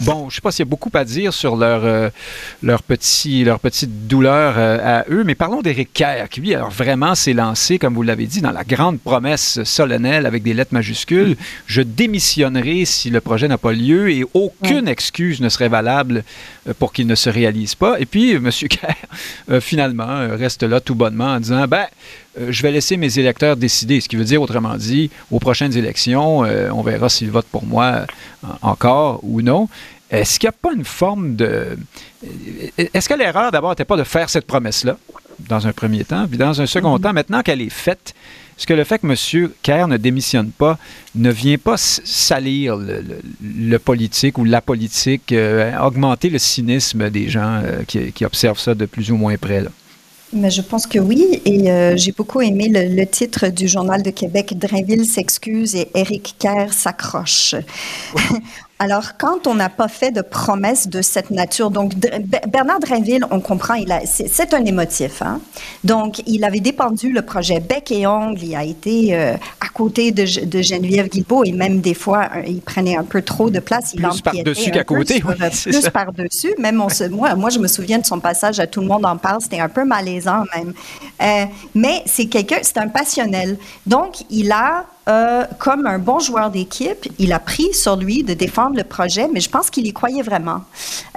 bon, 0.00 0.20
je 0.22 0.24
ne 0.26 0.30
sais 0.32 0.40
pas 0.40 0.50
s'il 0.50 0.60
y 0.60 0.68
a 0.68 0.70
beaucoup 0.70 0.90
à 0.94 1.04
dire 1.04 1.32
sur 1.32 1.56
leur, 1.56 1.84
euh, 1.84 2.10
leur, 2.62 2.82
petit, 2.82 3.44
leur 3.44 3.60
petite 3.60 4.06
douleur 4.06 4.54
euh, 4.56 5.00
à 5.00 5.04
eux, 5.10 5.24
mais 5.24 5.34
parlons 5.34 5.62
d'Éric 5.62 5.92
Kerr, 5.92 6.28
qui 6.30 6.40
lui, 6.40 6.54
alors 6.54 6.70
vraiment 6.70 7.14
s'est 7.14 7.32
lancé, 7.32 7.78
comme 7.78 7.94
vous 7.94 8.02
l'avez 8.02 8.26
dit, 8.26 8.40
dans 8.40 8.52
la 8.52 8.64
grande 8.64 9.00
promesse 9.00 9.62
solennelle 9.64 10.26
avec 10.26 10.42
des 10.42 10.54
lettres 10.54 10.74
majuscules. 10.74 11.36
Je 11.66 11.82
démissionnerai 11.82 12.84
si 12.84 13.10
le 13.10 13.20
projet 13.20 13.48
n'a 13.48 13.58
pas 13.58 13.72
lieu 13.72 14.10
et 14.10 14.24
aucune 14.34 14.88
excuse 14.88 15.40
ne 15.40 15.48
serait 15.48 15.68
valable 15.68 16.24
pour 16.78 16.92
qu'il 16.92 17.06
ne 17.06 17.14
se 17.14 17.28
réalise 17.30 17.74
pas. 17.74 18.00
Et 18.00 18.06
puis, 18.06 18.32
M. 18.32 18.50
Kerr, 18.70 19.60
finalement, 19.60 20.28
reste 20.36 20.62
là 20.62 20.80
tout 20.80 20.94
bonnement 20.94 21.34
en 21.34 21.40
disant, 21.40 21.66
ben, 21.66 21.86
euh, 22.38 22.48
je 22.50 22.62
vais 22.62 22.72
laisser 22.72 22.96
mes 22.96 23.18
électeurs 23.18 23.56
décider. 23.56 24.00
Ce 24.00 24.08
qui 24.08 24.16
veut 24.16 24.24
dire, 24.24 24.42
autrement 24.42 24.76
dit, 24.76 25.10
aux 25.30 25.38
prochaines 25.38 25.76
élections, 25.76 26.44
euh, 26.44 26.70
on 26.70 26.82
verra 26.82 27.08
s'ils 27.08 27.30
votent 27.30 27.46
pour 27.50 27.64
moi 27.64 27.84
euh, 27.84 28.48
encore 28.62 29.20
ou 29.22 29.42
non. 29.42 29.68
Est-ce 30.10 30.38
qu'il 30.38 30.48
n'y 30.48 30.54
a 30.54 30.58
pas 30.60 30.72
une 30.74 30.84
forme 30.84 31.34
de... 31.34 31.76
Est-ce 32.76 33.08
que 33.08 33.14
l'erreur, 33.14 33.50
d'abord, 33.50 33.70
n'était 33.70 33.84
pas 33.84 33.96
de 33.96 34.04
faire 34.04 34.30
cette 34.30 34.46
promesse-là, 34.46 34.96
dans 35.48 35.66
un 35.66 35.72
premier 35.72 36.04
temps, 36.04 36.26
puis 36.28 36.38
dans 36.38 36.60
un 36.60 36.66
second 36.66 36.96
mm-hmm. 36.96 37.02
temps, 37.02 37.12
maintenant 37.12 37.42
qu'elle 37.42 37.60
est 37.60 37.70
faite, 37.70 38.14
est-ce 38.56 38.66
que 38.66 38.74
le 38.74 38.84
fait 38.84 38.98
que 38.98 39.06
M. 39.06 39.50
Kerr 39.62 39.88
ne 39.88 39.96
démissionne 39.96 40.50
pas 40.50 40.78
ne 41.14 41.30
vient 41.30 41.58
pas 41.58 41.76
salir 41.76 42.76
le, 42.76 43.78
politique 43.78 44.38
ou 44.38 44.44
la 44.44 44.60
politique, 44.60 45.34
augmenter 45.80 46.30
le 46.30 46.38
cynisme 46.38 47.10
des 47.10 47.28
gens 47.28 47.62
qui, 47.86 48.12
qui, 48.12 48.24
observent 48.24 48.58
ça 48.58 48.74
de 48.74 48.86
plus 48.86 49.10
ou 49.10 49.16
moins 49.16 49.36
près? 49.36 49.60
Là? 49.60 49.70
Mais 50.34 50.50
je 50.50 50.62
pense 50.62 50.86
que 50.86 50.98
oui. 50.98 51.40
Et 51.44 51.70
euh, 51.70 51.96
j'ai 51.96 52.12
beaucoup 52.12 52.40
aimé 52.40 52.68
le, 52.68 53.04
titre 53.06 53.48
du 53.48 53.68
Journal 53.68 54.02
de 54.02 54.10
Québec, 54.10 54.54
Drainville 54.58 55.06
s'excuse 55.06 55.76
et 55.76 55.88
Éric 55.94 56.34
Kerr 56.38 56.72
s'accroche. 56.72 57.54
Alors, 58.84 59.16
quand 59.16 59.46
on 59.46 59.54
n'a 59.54 59.70
pas 59.70 59.88
fait 59.88 60.10
de 60.10 60.20
promesse 60.20 60.88
de 60.88 61.00
cette 61.00 61.30
nature, 61.30 61.70
donc 61.70 61.94
Bernard 61.94 62.80
Drainville, 62.80 63.24
on 63.30 63.40
comprend, 63.40 63.72
il 63.72 63.90
c'est, 64.04 64.52
un 64.52 64.62
émotif. 64.62 65.22
Hein? 65.22 65.40
Donc, 65.84 66.22
il 66.26 66.44
avait 66.44 66.60
dépendu 66.60 67.10
le 67.10 67.22
projet 67.22 67.60
Bec 67.60 67.90
et 67.90 68.06
Ongle, 68.06 68.42
il 68.42 68.54
a 68.54 68.62
été 68.62 69.16
euh, 69.16 69.36
à 69.62 69.68
côté 69.72 70.12
de, 70.12 70.26
Geneviève 70.26 71.08
Guilbeault 71.08 71.44
et 71.44 71.52
même 71.52 71.80
des 71.80 71.94
fois, 71.94 72.28
il 72.46 72.60
prenait 72.60 72.94
un 72.94 73.04
peu 73.04 73.22
trop 73.22 73.48
de 73.48 73.58
place. 73.58 73.92
Il 73.94 74.02
plus 74.02 74.20
par-dessus 74.20 74.70
qu'à 74.70 74.84
côté. 74.84 75.22
plus 75.22 75.88
par-dessus. 75.88 76.54
Même 76.58 76.82
on 76.82 76.90
se, 76.90 77.04
moi, 77.04 77.34
moi, 77.36 77.48
je 77.48 77.60
me 77.60 77.68
souviens 77.68 78.00
de 78.00 78.04
son 78.04 78.20
passage 78.20 78.60
à 78.60 78.66
Tout 78.66 78.82
le 78.82 78.86
monde 78.86 79.06
en 79.06 79.16
parle, 79.16 79.40
c'était 79.40 79.60
un 79.60 79.70
peu 79.70 79.86
malaisant 79.86 80.44
même. 80.54 80.74
Euh, 81.22 81.46
mais 81.74 82.02
c'est 82.04 82.26
quelqu'un, 82.26 82.58
c'est 82.60 82.76
un 82.76 82.88
passionnel. 82.88 83.56
Donc, 83.86 84.24
il 84.28 84.52
a 84.52 84.84
euh, 85.06 85.44
comme 85.58 85.86
un 85.86 85.98
bon 85.98 86.18
joueur 86.18 86.50
d'équipe, 86.50 87.06
il 87.18 87.32
a 87.32 87.38
pris 87.38 87.74
sur 87.74 87.96
lui 87.96 88.22
de 88.22 88.32
défendre 88.32 88.76
le 88.76 88.84
projet, 88.84 89.28
mais 89.32 89.40
je 89.40 89.50
pense 89.50 89.68
qu'il 89.68 89.86
y 89.86 89.92
croyait 89.92 90.22
vraiment. 90.22 90.62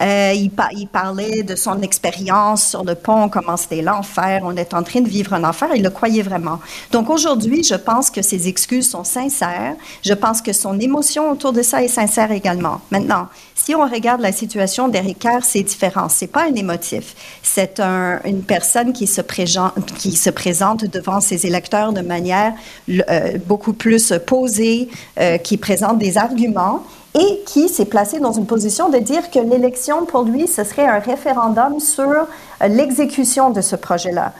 Euh, 0.01 0.33
il, 0.35 0.51
parlait 0.87 1.43
de 1.43 1.55
son 1.55 1.81
expérience 1.81 2.67
sur 2.67 2.83
le 2.83 2.95
pont, 2.95 3.29
comment 3.29 3.55
c'était 3.55 3.81
l'enfer, 3.81 4.41
on 4.43 4.55
est 4.57 4.73
en 4.73 4.83
train 4.83 5.01
de 5.01 5.09
vivre 5.09 5.33
un 5.33 5.43
enfer, 5.43 5.69
il 5.75 5.83
le 5.83 5.89
croyait 5.89 6.21
vraiment. 6.21 6.59
Donc 6.91 7.09
aujourd'hui, 7.09 7.63
je 7.63 7.75
pense 7.75 8.09
que 8.09 8.21
ses 8.21 8.47
excuses 8.47 8.89
sont 8.89 9.03
sincères, 9.03 9.75
je 10.03 10.13
pense 10.13 10.41
que 10.41 10.51
son 10.53 10.79
émotion 10.79 11.31
autour 11.31 11.53
de 11.53 11.61
ça 11.61 11.81
est 11.83 11.87
sincère 11.87 12.31
également. 12.31 12.81
Maintenant, 12.91 13.27
si 13.67 13.75
on 13.75 13.85
regarde 13.85 14.21
la 14.21 14.31
situation 14.31 14.87
d'Eric 14.87 15.19
Kerr, 15.19 15.43
c'est 15.43 15.63
différent. 15.63 16.07
C'est 16.07 16.27
pas 16.27 16.45
un 16.45 16.55
émotif. 16.55 17.15
C'est 17.43 17.81
un, 17.81 18.21
une 18.23 18.43
personne 18.43 18.93
qui 18.93 19.07
se, 19.07 19.19
présente, 19.19 19.73
qui 19.97 20.15
se 20.15 20.29
présente 20.29 20.85
devant 20.85 21.19
ses 21.19 21.45
électeurs 21.45 21.91
de 21.91 21.99
manière 21.99 22.53
euh, 22.89 23.37
beaucoup 23.45 23.73
plus 23.77 24.13
posée, 24.25 24.89
euh, 25.19 25.37
qui 25.37 25.57
présente 25.57 25.97
des 25.97 26.17
arguments 26.17 26.83
et 27.15 27.43
qui 27.45 27.69
s'est 27.69 27.85
placé 27.85 28.19
dans 28.19 28.31
une 28.31 28.45
position 28.45 28.89
de 28.89 28.97
dire 28.97 29.31
que 29.31 29.39
l'élection, 29.39 30.05
pour 30.05 30.23
lui, 30.23 30.47
ce 30.47 30.63
serait 30.63 30.85
un 30.85 30.99
référendum 30.99 31.79
sur 31.79 32.03
euh, 32.03 32.67
l'exécution 32.67 33.49
de 33.49 33.61
ce 33.61 33.75
projet-là 33.75 34.33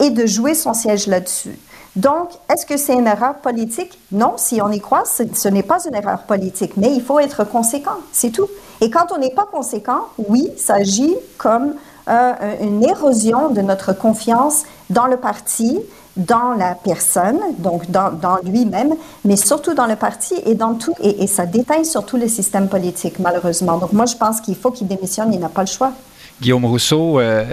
et 0.00 0.10
de 0.10 0.26
jouer 0.26 0.54
son 0.54 0.74
siège 0.74 1.06
là-dessus. 1.06 1.56
Donc, 1.96 2.30
est-ce 2.52 2.66
que 2.66 2.76
c'est 2.76 2.94
une 2.94 3.06
erreur 3.06 3.36
politique? 3.36 3.98
Non, 4.10 4.34
si 4.36 4.60
on 4.60 4.70
y 4.72 4.80
croit, 4.80 5.04
ce, 5.04 5.48
n'est 5.48 5.62
pas 5.62 5.78
une 5.86 5.94
erreur 5.94 6.22
politique, 6.22 6.72
mais 6.76 6.92
il 6.92 7.00
faut 7.00 7.20
être 7.20 7.44
conséquent, 7.44 7.98
c'est 8.10 8.30
tout. 8.30 8.48
Et 8.80 8.90
quand 8.90 9.12
on 9.14 9.18
n'est 9.18 9.34
pas 9.34 9.46
conséquent, 9.46 10.00
oui, 10.18 10.50
ça 10.56 10.74
agit 10.74 11.14
comme 11.38 11.74
euh, 12.08 12.32
une 12.60 12.82
érosion 12.82 13.50
de 13.50 13.60
notre 13.60 13.92
confiance 13.92 14.64
dans 14.90 15.06
le 15.06 15.16
parti, 15.16 15.78
dans 16.16 16.54
la 16.54 16.74
personne, 16.74 17.40
donc 17.58 17.90
dans, 17.90 18.38
lui-même, 18.44 18.94
mais 19.24 19.36
surtout 19.36 19.74
dans 19.74 19.86
le 19.86 19.96
parti 19.96 20.34
et 20.46 20.54
dans 20.54 20.74
tout, 20.74 20.94
et, 21.02 21.26
ça 21.26 21.46
déteint 21.46 21.84
sur 21.84 22.06
tout 22.06 22.16
le 22.16 22.28
système 22.28 22.68
politique, 22.68 23.18
malheureusement. 23.18 23.78
Donc 23.78 23.92
moi, 23.92 24.06
je 24.06 24.16
pense 24.16 24.40
qu'il 24.40 24.54
faut 24.54 24.70
qu'il 24.70 24.86
démissionne, 24.86 25.32
il 25.32 25.40
n'a 25.40 25.48
pas 25.48 25.62
le 25.62 25.68
choix. 25.68 25.92
Guillaume 26.40 26.64
Rousseau, 26.64 27.20
euh, 27.20 27.44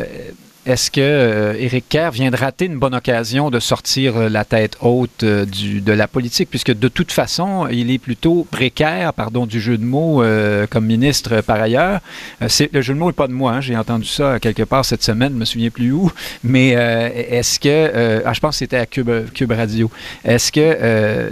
est-ce 0.66 0.92
que 0.92 1.02
euh, 1.02 1.80
Kerr 1.90 2.12
vient 2.12 2.30
de 2.30 2.36
rater 2.36 2.66
une 2.66 2.78
bonne 2.78 2.94
occasion 2.94 3.50
de 3.50 3.60
sortir 3.60 4.16
euh, 4.16 4.30
la 4.30 4.46
tête 4.46 4.78
haute 4.82 5.24
euh, 5.24 5.46
de 5.46 5.92
la 5.92 6.08
politique, 6.08 6.50
puisque 6.52 6.72
de 6.72 6.88
toute 6.88 7.12
façon, 7.12 7.68
il 7.72 7.90
est 7.90 7.98
plutôt 7.98 8.46
précaire, 8.50 9.12
pardon 9.14 9.48
du 9.48 9.60
jeu 9.60 9.78
de 9.78 9.84
mots, 9.84 10.24
comme 10.70 10.86
ministre 10.86 11.42
par 11.42 11.60
ailleurs. 11.62 12.00
le 12.40 12.82
jeu 12.82 12.94
de 12.94 13.00
mots 13.00 13.08
n'est 13.08 13.14
pas 13.14 13.28
de 13.28 13.34
moi, 13.34 13.54
hein, 13.54 13.62
j'ai 13.62 13.76
entendu 13.76 14.08
ça 14.08 14.40
quelque 14.40 14.64
part 14.64 14.86
cette 14.86 15.04
semaine, 15.04 15.30
je 15.30 15.36
ne 15.36 15.40
me 15.40 15.46
souviens 15.46 15.70
plus 15.70 15.92
où, 15.92 16.12
mais 16.44 16.70
est-ce 16.70 17.60
que, 17.60 18.24
ah, 18.26 18.34
je 18.34 18.40
pense 18.40 18.56
que 18.56 18.60
c'était 18.60 18.78
à 18.78 18.86
Cube, 18.86 19.10
Radio, 19.52 19.90
est-ce 20.24 20.52
que, 20.52 21.30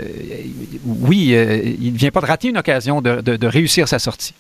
oui, 0.86 1.36
il 1.80 1.94
ne 1.94 1.98
vient 1.98 2.12
pas 2.12 2.22
de 2.22 2.26
rater 2.26 2.50
une 2.50 2.58
occasion 2.58 3.02
de 3.02 3.48
réussir 3.48 3.88
sa 3.88 4.00
sortie? 4.00 4.34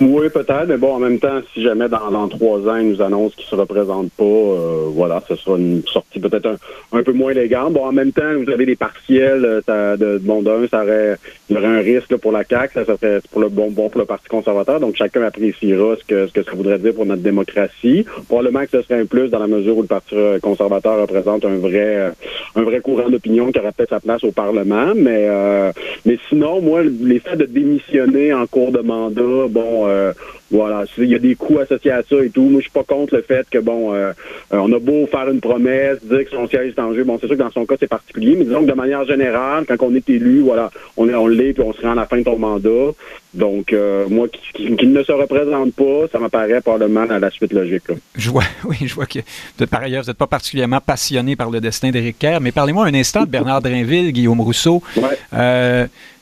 Oui, 0.00 0.30
peut-être, 0.30 0.68
mais 0.68 0.78
bon, 0.78 0.94
en 0.94 0.98
même 0.98 1.18
temps, 1.18 1.40
si 1.52 1.62
jamais 1.62 1.86
dans, 1.86 2.10
dans 2.10 2.26
trois 2.26 2.58
ans, 2.60 2.76
ils 2.76 2.88
nous 2.88 3.02
annoncent 3.02 3.34
qu'ils 3.36 3.44
se 3.44 3.54
représentent 3.54 4.12
pas, 4.12 4.24
euh, 4.24 4.86
voilà, 4.88 5.22
ce 5.28 5.36
sera 5.36 5.58
une 5.58 5.82
sortie 5.86 6.18
peut-être 6.18 6.56
un, 6.92 7.02
peu 7.02 7.12
moins 7.12 7.32
élégante. 7.32 7.74
Bon, 7.74 7.84
en 7.84 7.92
même 7.92 8.10
temps, 8.10 8.22
vous 8.42 8.50
avez 8.50 8.64
des 8.64 8.74
partiels 8.74 9.44
euh, 9.44 9.60
ça, 9.66 9.98
de, 9.98 10.16
bon 10.16 10.40
d'un, 10.40 10.66
ça 10.70 10.82
aurait, 10.82 11.16
il 11.50 11.56
y 11.56 11.58
aurait 11.58 11.66
un 11.66 11.80
risque 11.80 12.16
pour 12.16 12.32
la 12.32 12.42
CAQ, 12.42 12.72
ça, 12.72 12.96
serait 12.96 13.20
pour 13.30 13.42
le 13.42 13.50
bon 13.50 13.70
bon 13.70 13.90
pour 13.90 14.00
le 14.00 14.06
Parti 14.06 14.28
conservateur. 14.28 14.80
Donc 14.80 14.96
chacun 14.96 15.22
appréciera 15.22 15.96
ce 15.96 16.04
que 16.04 16.26
ce 16.26 16.32
que 16.32 16.42
ça 16.42 16.52
voudrait 16.52 16.78
dire 16.78 16.94
pour 16.94 17.04
notre 17.04 17.22
démocratie. 17.22 18.06
Probablement 18.28 18.64
que 18.64 18.70
ce 18.72 18.82
serait 18.82 19.00
un 19.00 19.06
plus 19.06 19.28
dans 19.28 19.40
la 19.40 19.46
mesure 19.46 19.76
où 19.76 19.82
le 19.82 19.88
Parti 19.88 20.16
conservateur 20.40 21.00
représente 21.02 21.44
un 21.44 21.56
vrai 21.56 22.12
un 22.54 22.62
vrai 22.62 22.80
courant 22.80 23.10
d'opinion 23.10 23.52
qui 23.52 23.58
aurait 23.58 23.72
peut-être 23.72 23.90
sa 23.90 24.00
place 24.00 24.24
au 24.24 24.32
Parlement. 24.32 24.92
Mais 24.94 25.26
euh, 25.28 25.72
mais 26.06 26.18
sinon, 26.28 26.60
moi, 26.60 26.82
l'effet 26.82 27.36
de 27.36 27.44
démissionner 27.44 28.32
en 28.32 28.46
cours 28.46 28.72
de 28.72 28.80
mandat, 28.80 29.48
bon 29.48 29.81
euh, 29.86 30.12
voilà, 30.50 30.84
il 30.98 31.06
y 31.06 31.14
a 31.14 31.18
des 31.18 31.34
coûts 31.34 31.58
associés 31.58 31.92
à 31.92 32.02
ça 32.02 32.16
et 32.22 32.30
tout. 32.30 32.42
Moi, 32.42 32.60
je 32.60 32.64
suis 32.64 32.70
pas 32.70 32.84
contre 32.84 33.16
le 33.16 33.22
fait 33.22 33.48
que 33.50 33.58
bon, 33.58 33.94
euh, 33.94 34.12
euh, 34.52 34.58
on 34.58 34.72
a 34.72 34.78
beau 34.78 35.06
faire 35.06 35.28
une 35.30 35.40
promesse, 35.40 35.98
dire 36.04 36.24
que 36.24 36.30
son 36.30 36.46
siège 36.46 36.74
est 36.76 36.80
en 36.80 36.94
jeu. 36.94 37.04
Bon, 37.04 37.18
c'est 37.20 37.26
sûr 37.26 37.36
que 37.36 37.42
dans 37.42 37.50
son 37.50 37.64
cas 37.64 37.76
c'est 37.80 37.88
particulier, 37.88 38.36
mais 38.36 38.44
disons 38.44 38.62
que 38.62 38.70
de 38.70 38.74
manière 38.74 39.04
générale, 39.04 39.64
quand 39.66 39.76
on 39.80 39.94
est 39.94 40.08
élu, 40.10 40.40
voilà, 40.40 40.70
on 40.96 41.08
est, 41.08 41.14
on 41.14 41.26
l'est 41.26 41.54
puis 41.54 41.62
on 41.62 41.72
se 41.72 41.80
rend 41.82 41.92
à 41.92 41.94
la 41.94 42.06
fin 42.06 42.18
de 42.18 42.24
ton 42.24 42.38
mandat. 42.38 42.92
Donc, 43.34 43.74
moi, 44.10 44.26
qui, 44.28 44.86
ne 44.86 45.02
se 45.02 45.12
représente 45.12 45.72
pas, 45.72 46.06
ça 46.12 46.18
m'apparaît 46.18 46.60
probablement 46.60 47.08
à 47.08 47.18
la 47.18 47.30
suite 47.30 47.54
logique. 47.54 47.84
Je 48.14 48.28
vois, 48.28 48.44
oui, 48.64 48.76
je 48.82 48.94
vois 48.94 49.06
que 49.06 49.20
de 49.58 49.64
par 49.64 49.80
ailleurs, 49.80 50.02
vous 50.02 50.10
n'êtes 50.10 50.18
pas 50.18 50.26
particulièrement 50.26 50.80
passionné 50.80 51.34
par 51.34 51.48
le 51.48 51.60
destin 51.62 51.90
d'Éric 51.90 52.18
Kerr, 52.18 52.40
mais 52.42 52.52
parlez-moi 52.52 52.84
un 52.84 52.94
instant 52.94 53.22
de 53.22 53.30
Bernard 53.30 53.62
Drinville, 53.62 54.12
Guillaume 54.12 54.42
Rousseau. 54.42 54.82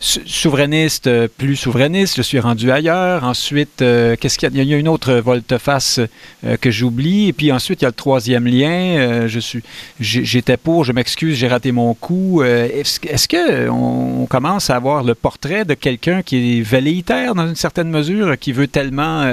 Souverainiste, 0.01 1.11
plus 1.37 1.57
souverainiste, 1.57 2.17
je 2.17 2.23
suis 2.23 2.41
rendu 2.41 2.71
ailleurs. 2.71 3.25
Ensuite, 3.25 3.77
qu'est-ce 3.79 4.39
qu'il 4.39 4.49
y 4.55 4.59
a? 4.59 4.63
Il 4.63 4.69
y 4.69 4.75
a 4.75 4.77
une 4.77 4.89
autre 4.89 5.15
volte-face 5.15 6.01
euh, 6.45 6.57
que 6.57 6.71
j'oublie. 6.71 7.29
Et 7.29 7.33
puis 7.33 7.53
ensuite, 7.53 7.83
il 7.83 7.85
y 7.85 7.87
a 7.87 7.91
le 7.91 7.95
troisième 7.95 8.47
lien. 8.47 8.97
Euh, 8.99 9.29
je 9.29 9.41
suis, 9.41 9.63
j'étais 10.01 10.57
pour, 10.57 10.85
je 10.85 10.93
m'excuse, 10.93 11.37
j'ai 11.37 11.49
raté 11.49 11.73
mon 11.73 11.95
coup. 11.95 12.43
Euh, 12.43 12.69
est-ce, 12.73 13.01
est-ce 13.07 13.29
qu'on 13.29 14.27
commence 14.27 14.71
à 14.71 14.77
avoir 14.77 15.05
le 15.05 15.15
portrait 15.15 15.65
de 15.65 15.75
quelqu'un 15.75 16.23
qui 16.23 16.59
est 16.59 16.63
velléitaire 16.63 17.35
dans 17.35 17.47
une 17.47 17.57
certaine 17.57 17.91
mesure, 17.91 18.39
qui 18.39 18.53
veut 18.53 18.69
tellement 18.69 19.31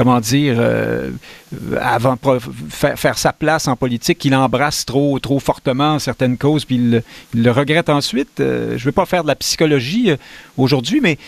comment 0.00 0.20
dire, 0.20 0.56
euh, 0.58 1.10
avant 1.80 2.16
faire, 2.68 2.98
faire, 2.98 3.18
sa 3.18 3.32
place 3.32 3.66
en 3.68 3.76
politique, 3.76 4.18
qu'il 4.18 4.34
embrasse 4.34 4.84
trop, 4.84 5.18
trop 5.18 5.40
fortement 5.40 5.98
certaines 5.98 6.36
causes, 6.36 6.64
puis 6.64 6.76
il, 6.76 7.02
le 7.34 7.50
regrette 7.50 7.88
ensuite. 7.88 8.40
Euh, 8.40 8.70
je 8.76 8.82
ne 8.82 8.86
veux 8.86 8.92
pas 8.92 9.06
faire 9.06 9.22
de 9.22 9.28
la 9.28 9.36
psychologie 9.36 10.10
euh, 10.10 10.16
aujourd'hui, 10.56 11.00
mais 11.00 11.18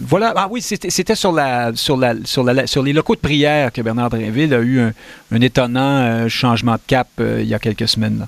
voilà. 0.00 0.32
Ah 0.36 0.48
oui, 0.50 0.62
c'était 0.62 1.14
sur 1.14 1.32
les 1.32 2.92
locaux 2.92 3.14
de 3.14 3.20
prière 3.20 3.72
que 3.72 3.82
Bernard 3.82 4.10
Drinville 4.10 4.54
a 4.54 4.60
eu 4.60 4.80
un, 4.80 5.40
étonnant 5.40 6.28
changement 6.28 6.74
de 6.74 6.80
cap 6.86 7.08
il 7.18 7.46
y 7.46 7.54
a 7.54 7.58
quelques 7.58 7.88
semaines. 7.88 8.26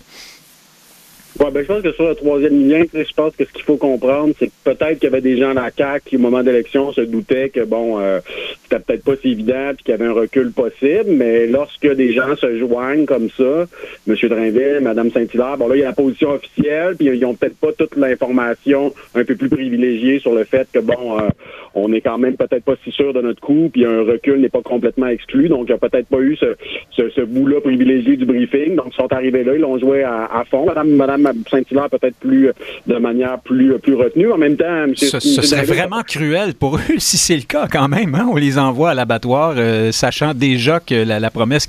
Ouais, 1.41 1.51
ben, 1.51 1.63
je 1.63 1.67
pense 1.67 1.83
que 1.83 1.93
sur 1.93 2.09
le 2.09 2.15
troisième 2.15 2.69
lien, 2.69 2.85
je 2.93 3.13
pense 3.13 3.35
que 3.35 3.45
ce 3.45 3.53
qu'il 3.53 3.65
faut 3.65 3.77
comprendre, 3.77 4.35
c'est 4.39 4.47
que 4.47 4.53
peut-être 4.63 5.01
qu'il 5.01 5.05
y 5.05 5.13
avait 5.13 5.21
des 5.21 5.37
gens 5.37 5.51
à 5.51 5.55
la 5.55 5.71
CAQ 5.77 6.11
qui, 6.11 6.17
au 6.17 6.21
moment 6.21 6.45
d'élection, 6.45 6.93
se 6.93 7.01
doutaient 7.01 7.49
que, 7.49 7.65
bon, 7.65 7.99
euh, 7.99 8.21
c'était 8.63 8.79
peut-être 8.79 9.05
pas 9.05 9.17
si 9.21 9.33
évident 9.33 9.73
puis 9.75 9.85
qu'il 9.85 9.93
y 9.93 9.95
avait 9.95 10.07
un 10.07 10.13
recul 10.13 10.53
possible, 10.53 11.07
mais 11.09 11.49
lorsque 11.49 11.93
des 11.93 12.13
gens 12.13 12.37
se 12.37 12.57
joignent 12.59 13.05
comme 13.05 13.31
ça, 13.31 13.67
M. 14.07 14.15
Drainville, 14.23 14.79
Mme 14.81 15.11
Saint-Hilaire, 15.11 15.57
bon, 15.59 15.67
là, 15.67 15.75
il 15.75 15.81
y 15.81 15.83
a 15.83 15.89
la 15.89 15.93
position 15.93 16.31
officielle, 16.31 16.95
puis 16.97 17.07
ils 17.07 17.25
ont 17.25 17.35
peut-être 17.35 17.57
pas 17.57 17.73
toute 17.73 17.97
l'information 17.97 18.95
un 19.17 19.25
peu 19.25 19.35
plus 19.35 19.49
privilégiée 19.49 20.21
sur 20.21 20.35
le 20.35 20.45
fait 20.45 20.69
que, 20.73 20.79
bon, 20.79 21.19
euh, 21.19 21.29
on 21.75 21.93
est 21.93 22.01
quand 22.01 22.19
même 22.19 22.37
peut-être 22.37 22.63
pas 22.63 22.77
si 22.85 22.93
sûr 22.93 23.13
de 23.13 23.21
notre 23.21 23.41
coup, 23.41 23.71
puis 23.73 23.85
un 23.85 24.03
recul 24.03 24.41
n'est 24.41 24.49
pas 24.49 24.63
complètement 24.63 25.09
exclu, 25.09 25.49
donc 25.49 25.63
il 25.69 25.73
n'y 25.73 25.73
a 25.73 25.79
peut-être 25.79 26.07
pas 26.07 26.21
eu 26.21 26.37
ce, 26.37 26.55
ce, 26.93 27.09
ce 27.11 27.23
bout-là 27.23 27.61
privilégié 27.61 28.17
du 28.17 28.25
briefing, 28.25 28.77
donc 28.77 28.93
ils 28.93 28.97
sont 28.97 29.13
arrivés 29.13 29.43
là, 29.43 29.55
ils 29.57 29.61
l'ont 29.61 29.79
joué 29.79 30.05
à, 30.05 30.27
à 30.33 30.45
fond. 30.45 30.65
Madame, 30.67 30.91
Madame 30.91 31.24
Saint-Hilaire 31.51 31.91
peut-être 31.91 32.17
plus 32.17 32.51
de 32.87 32.97
manière 32.97 33.39
plus 33.41 33.79
plus 33.79 33.95
retenue. 33.95 34.33
En 34.33 34.39
même 34.39 34.57
temps, 34.57 34.87
ce, 34.95 35.19
serait 35.21 35.65
vraiment 35.65 36.03
cruel 36.03 36.55
pour 36.55 36.77
eux 36.91 36.99
si 36.99 37.17
c'est 37.17 37.37
le 37.37 37.43
cas 37.43 37.67
quand 37.71 37.89
même. 37.89 38.15
Hein? 38.15 38.29
On 38.31 38.37
les 38.37 38.59
envoie 38.59 38.91
à 38.91 38.95
l'abattoir, 38.95 39.55
euh, 39.57 39.93
sachant 39.93 40.35
déjà 40.35 40.81
que 40.81 40.95
la, 40.95 41.31
promesse 41.31 41.67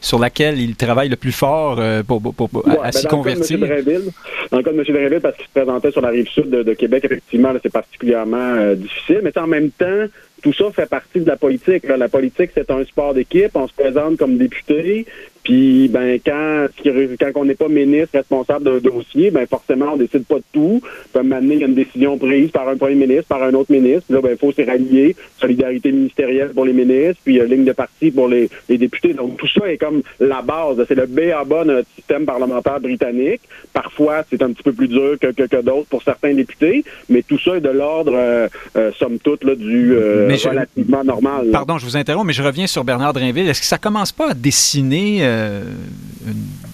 sur 0.00 0.18
laquelle 0.18 0.58
ils 0.58 0.76
travaillent 0.76 1.08
le 1.08 1.16
plus 1.16 1.32
fort 1.32 1.76
euh, 1.78 2.02
pour, 2.02 2.18
à, 2.18 2.82
ben, 2.82 2.92
s'y 2.92 3.06
convertir. 3.06 3.58
dans 3.58 4.58
le 4.58 4.62
cas 4.62 4.72
de 4.72 4.78
M. 4.78 4.84
Dreville, 4.84 5.20
parce 5.20 5.36
qu'il 5.36 5.46
se 5.46 5.50
présentait 5.52 5.90
sur 5.90 6.00
la 6.00 6.08
rive 6.08 6.28
sud 6.28 6.50
de, 6.50 6.74
Québec, 6.74 7.04
effectivement, 7.04 7.52
c'est 7.62 7.72
particulièrement 7.72 8.36
euh, 8.36 8.74
difficile. 8.74 9.20
Mais 9.22 9.36
en 9.38 9.46
même 9.46 9.70
temps, 9.70 10.06
tout 10.42 10.52
ça 10.52 10.64
fait 10.72 10.88
partie 10.88 11.20
de 11.20 11.26
la 11.26 11.36
politique. 11.36 11.84
La 11.86 12.08
politique, 12.08 12.50
c'est 12.54 12.70
un 12.70 12.84
sport 12.84 13.14
d'équipe. 13.14 13.50
On 13.54 13.68
se 13.68 13.74
présente 13.74 14.16
comme 14.16 14.36
député. 14.36 15.06
Puis 15.42 15.88
ben 15.88 16.20
quand 16.24 16.66
quand 16.84 17.30
on 17.34 17.44
n'est 17.44 17.54
pas 17.54 17.68
ministre 17.68 18.10
responsable 18.18 18.64
d'un 18.64 18.78
dossier, 18.78 19.30
ben 19.30 19.46
forcément 19.46 19.94
on 19.94 19.96
décide 19.96 20.24
pas 20.24 20.36
de 20.36 20.44
tout. 20.52 20.80
Puis 21.12 21.26
maintenant 21.26 21.54
il 21.54 21.60
y 21.60 21.64
a 21.64 21.66
une 21.66 21.74
décision 21.74 22.16
prise 22.16 22.50
par 22.50 22.68
un 22.68 22.76
premier 22.76 22.94
ministre, 22.94 23.26
par 23.26 23.42
un 23.42 23.52
autre 23.54 23.72
ministre. 23.72 24.04
Puis 24.06 24.14
là 24.14 24.20
ben 24.20 24.30
il 24.32 24.38
faut 24.38 24.52
s'y 24.52 24.62
rallier, 24.62 25.16
solidarité 25.40 25.90
ministérielle 25.90 26.50
pour 26.50 26.64
les 26.64 26.72
ministres, 26.72 27.20
puis 27.24 27.40
euh, 27.40 27.46
ligne 27.46 27.64
de 27.64 27.72
parti 27.72 28.12
pour 28.12 28.28
les, 28.28 28.48
les, 28.68 28.78
députés. 28.78 29.14
Donc 29.14 29.36
tout 29.36 29.48
ça 29.48 29.70
est 29.70 29.78
comme 29.78 30.02
la 30.20 30.42
base. 30.42 30.84
C'est 30.86 30.94
le 30.94 31.06
B 31.06 31.32
à 31.36 31.44
bas 31.44 31.64
de 31.64 31.72
notre 31.72 31.88
système 31.96 32.24
parlementaire 32.24 32.80
britannique. 32.80 33.40
Parfois 33.72 34.22
c'est 34.30 34.42
un 34.42 34.52
petit 34.52 34.62
peu 34.62 34.72
plus 34.72 34.88
dur 34.88 35.16
que, 35.20 35.32
que, 35.32 35.42
que 35.42 35.60
d'autres 35.60 35.88
pour 35.88 36.04
certains 36.04 36.34
députés, 36.34 36.84
mais 37.08 37.22
tout 37.22 37.38
ça 37.38 37.56
est 37.56 37.60
de 37.60 37.70
l'ordre 37.70 38.12
euh, 38.14 38.48
euh 38.76 38.92
somme 38.98 39.18
toute 39.18 39.42
là, 39.42 39.56
du 39.56 39.94
euh, 39.94 40.28
relativement 40.44 41.02
normal. 41.02 41.48
Pardon, 41.50 41.78
je 41.78 41.84
vous 41.84 41.96
interromps, 41.96 42.26
mais 42.26 42.32
je 42.32 42.42
reviens 42.42 42.68
sur 42.68 42.84
Bernard 42.84 43.12
Drinville. 43.12 43.48
Est-ce 43.48 43.60
que 43.60 43.66
ça 43.66 43.78
commence 43.78 44.12
pas 44.12 44.30
à 44.30 44.34
dessiner 44.34 45.31
euh, 45.32 45.62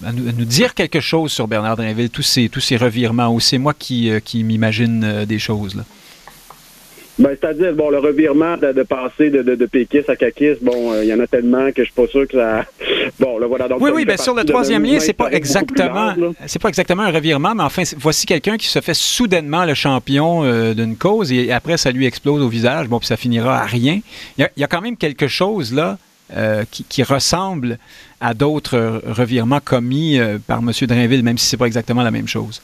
à, 0.05 0.11
nous, 0.11 0.45
dire 0.45 0.73
quelque 0.73 0.99
chose 0.99 1.31
sur 1.31 1.47
Bernard 1.47 1.77
Drinville, 1.77 2.09
tous 2.09 2.21
ces, 2.21 2.49
tous 2.49 2.59
ces 2.59 2.77
revirements, 2.77 3.33
ou 3.33 3.39
c'est 3.39 3.57
moi 3.57 3.73
qui, 3.77 4.09
euh, 4.09 4.19
qui 4.19 4.43
m'imagine 4.43 5.03
euh, 5.03 5.25
des 5.25 5.39
choses 5.39 5.75
là? 5.75 5.83
Ben, 7.17 7.35
c'est-à-dire, 7.37 7.73
bon, 7.73 7.89
le 7.89 7.97
revirement 7.97 8.55
de, 8.55 8.83
passer 8.83 9.29
de, 9.29 9.41
de, 9.41 9.55
de 9.55 9.65
péquiste 9.65 10.09
à 10.09 10.15
caquiste, 10.15 10.63
bon, 10.63 10.93
il 11.01 11.07
y 11.09 11.13
en 11.13 11.19
a 11.19 11.27
tellement 11.27 11.69
que 11.73 11.83
je 11.83 11.91
suis 11.91 11.93
pas 11.93 12.07
sûr 12.07 12.25
que 12.25 12.37
ça. 12.37 12.65
Bon, 13.19 13.37
là, 13.37 13.47
voilà. 13.47 13.67
Donc, 13.67 13.81
oui, 13.81 13.91
oui, 13.93 14.05
bien 14.05 14.15
sur 14.15 14.33
le 14.33 14.45
troisième 14.45 14.83
lien, 14.83 14.99
c'est 14.99 15.11
pas 15.11 15.29
exactement, 15.31 16.13
c'est 16.45 16.61
pas 16.61 16.69
exactement 16.69 17.03
un 17.03 17.11
revirement, 17.11 17.53
mais 17.53 17.63
enfin, 17.63 17.81
voici 17.97 18.25
quelqu'un 18.25 18.55
qui 18.55 18.67
se 18.67 18.79
fait 18.79 18.93
soudainement 18.93 19.65
le 19.65 19.73
champion 19.73 20.73
d'une 20.73 20.95
cause 20.95 21.33
et 21.33 21.51
après, 21.51 21.75
ça 21.75 21.91
lui 21.91 22.05
explose 22.05 22.41
au 22.41 22.47
visage. 22.47 22.87
Bon, 22.87 22.99
puis 22.99 23.07
ça 23.07 23.17
finira 23.17 23.59
à 23.59 23.65
rien. 23.65 23.99
Il 24.37 24.47
y 24.55 24.63
a, 24.63 24.67
quand 24.67 24.79
même 24.79 24.95
quelque 24.95 25.27
chose 25.27 25.73
là 25.73 25.97
qui, 26.71 26.83
qui 26.83 27.03
ressemble 27.03 27.77
à 28.21 28.33
d'autres 28.33 29.01
revirements 29.05 29.59
commis 29.59 30.19
euh, 30.19 30.37
par 30.45 30.59
M. 30.59 30.71
Drainville, 30.81 31.23
même 31.23 31.37
si 31.37 31.45
c'est 31.45 31.57
pas 31.57 31.67
exactement 31.67 32.03
la 32.03 32.11
même 32.11 32.27
chose. 32.27 32.61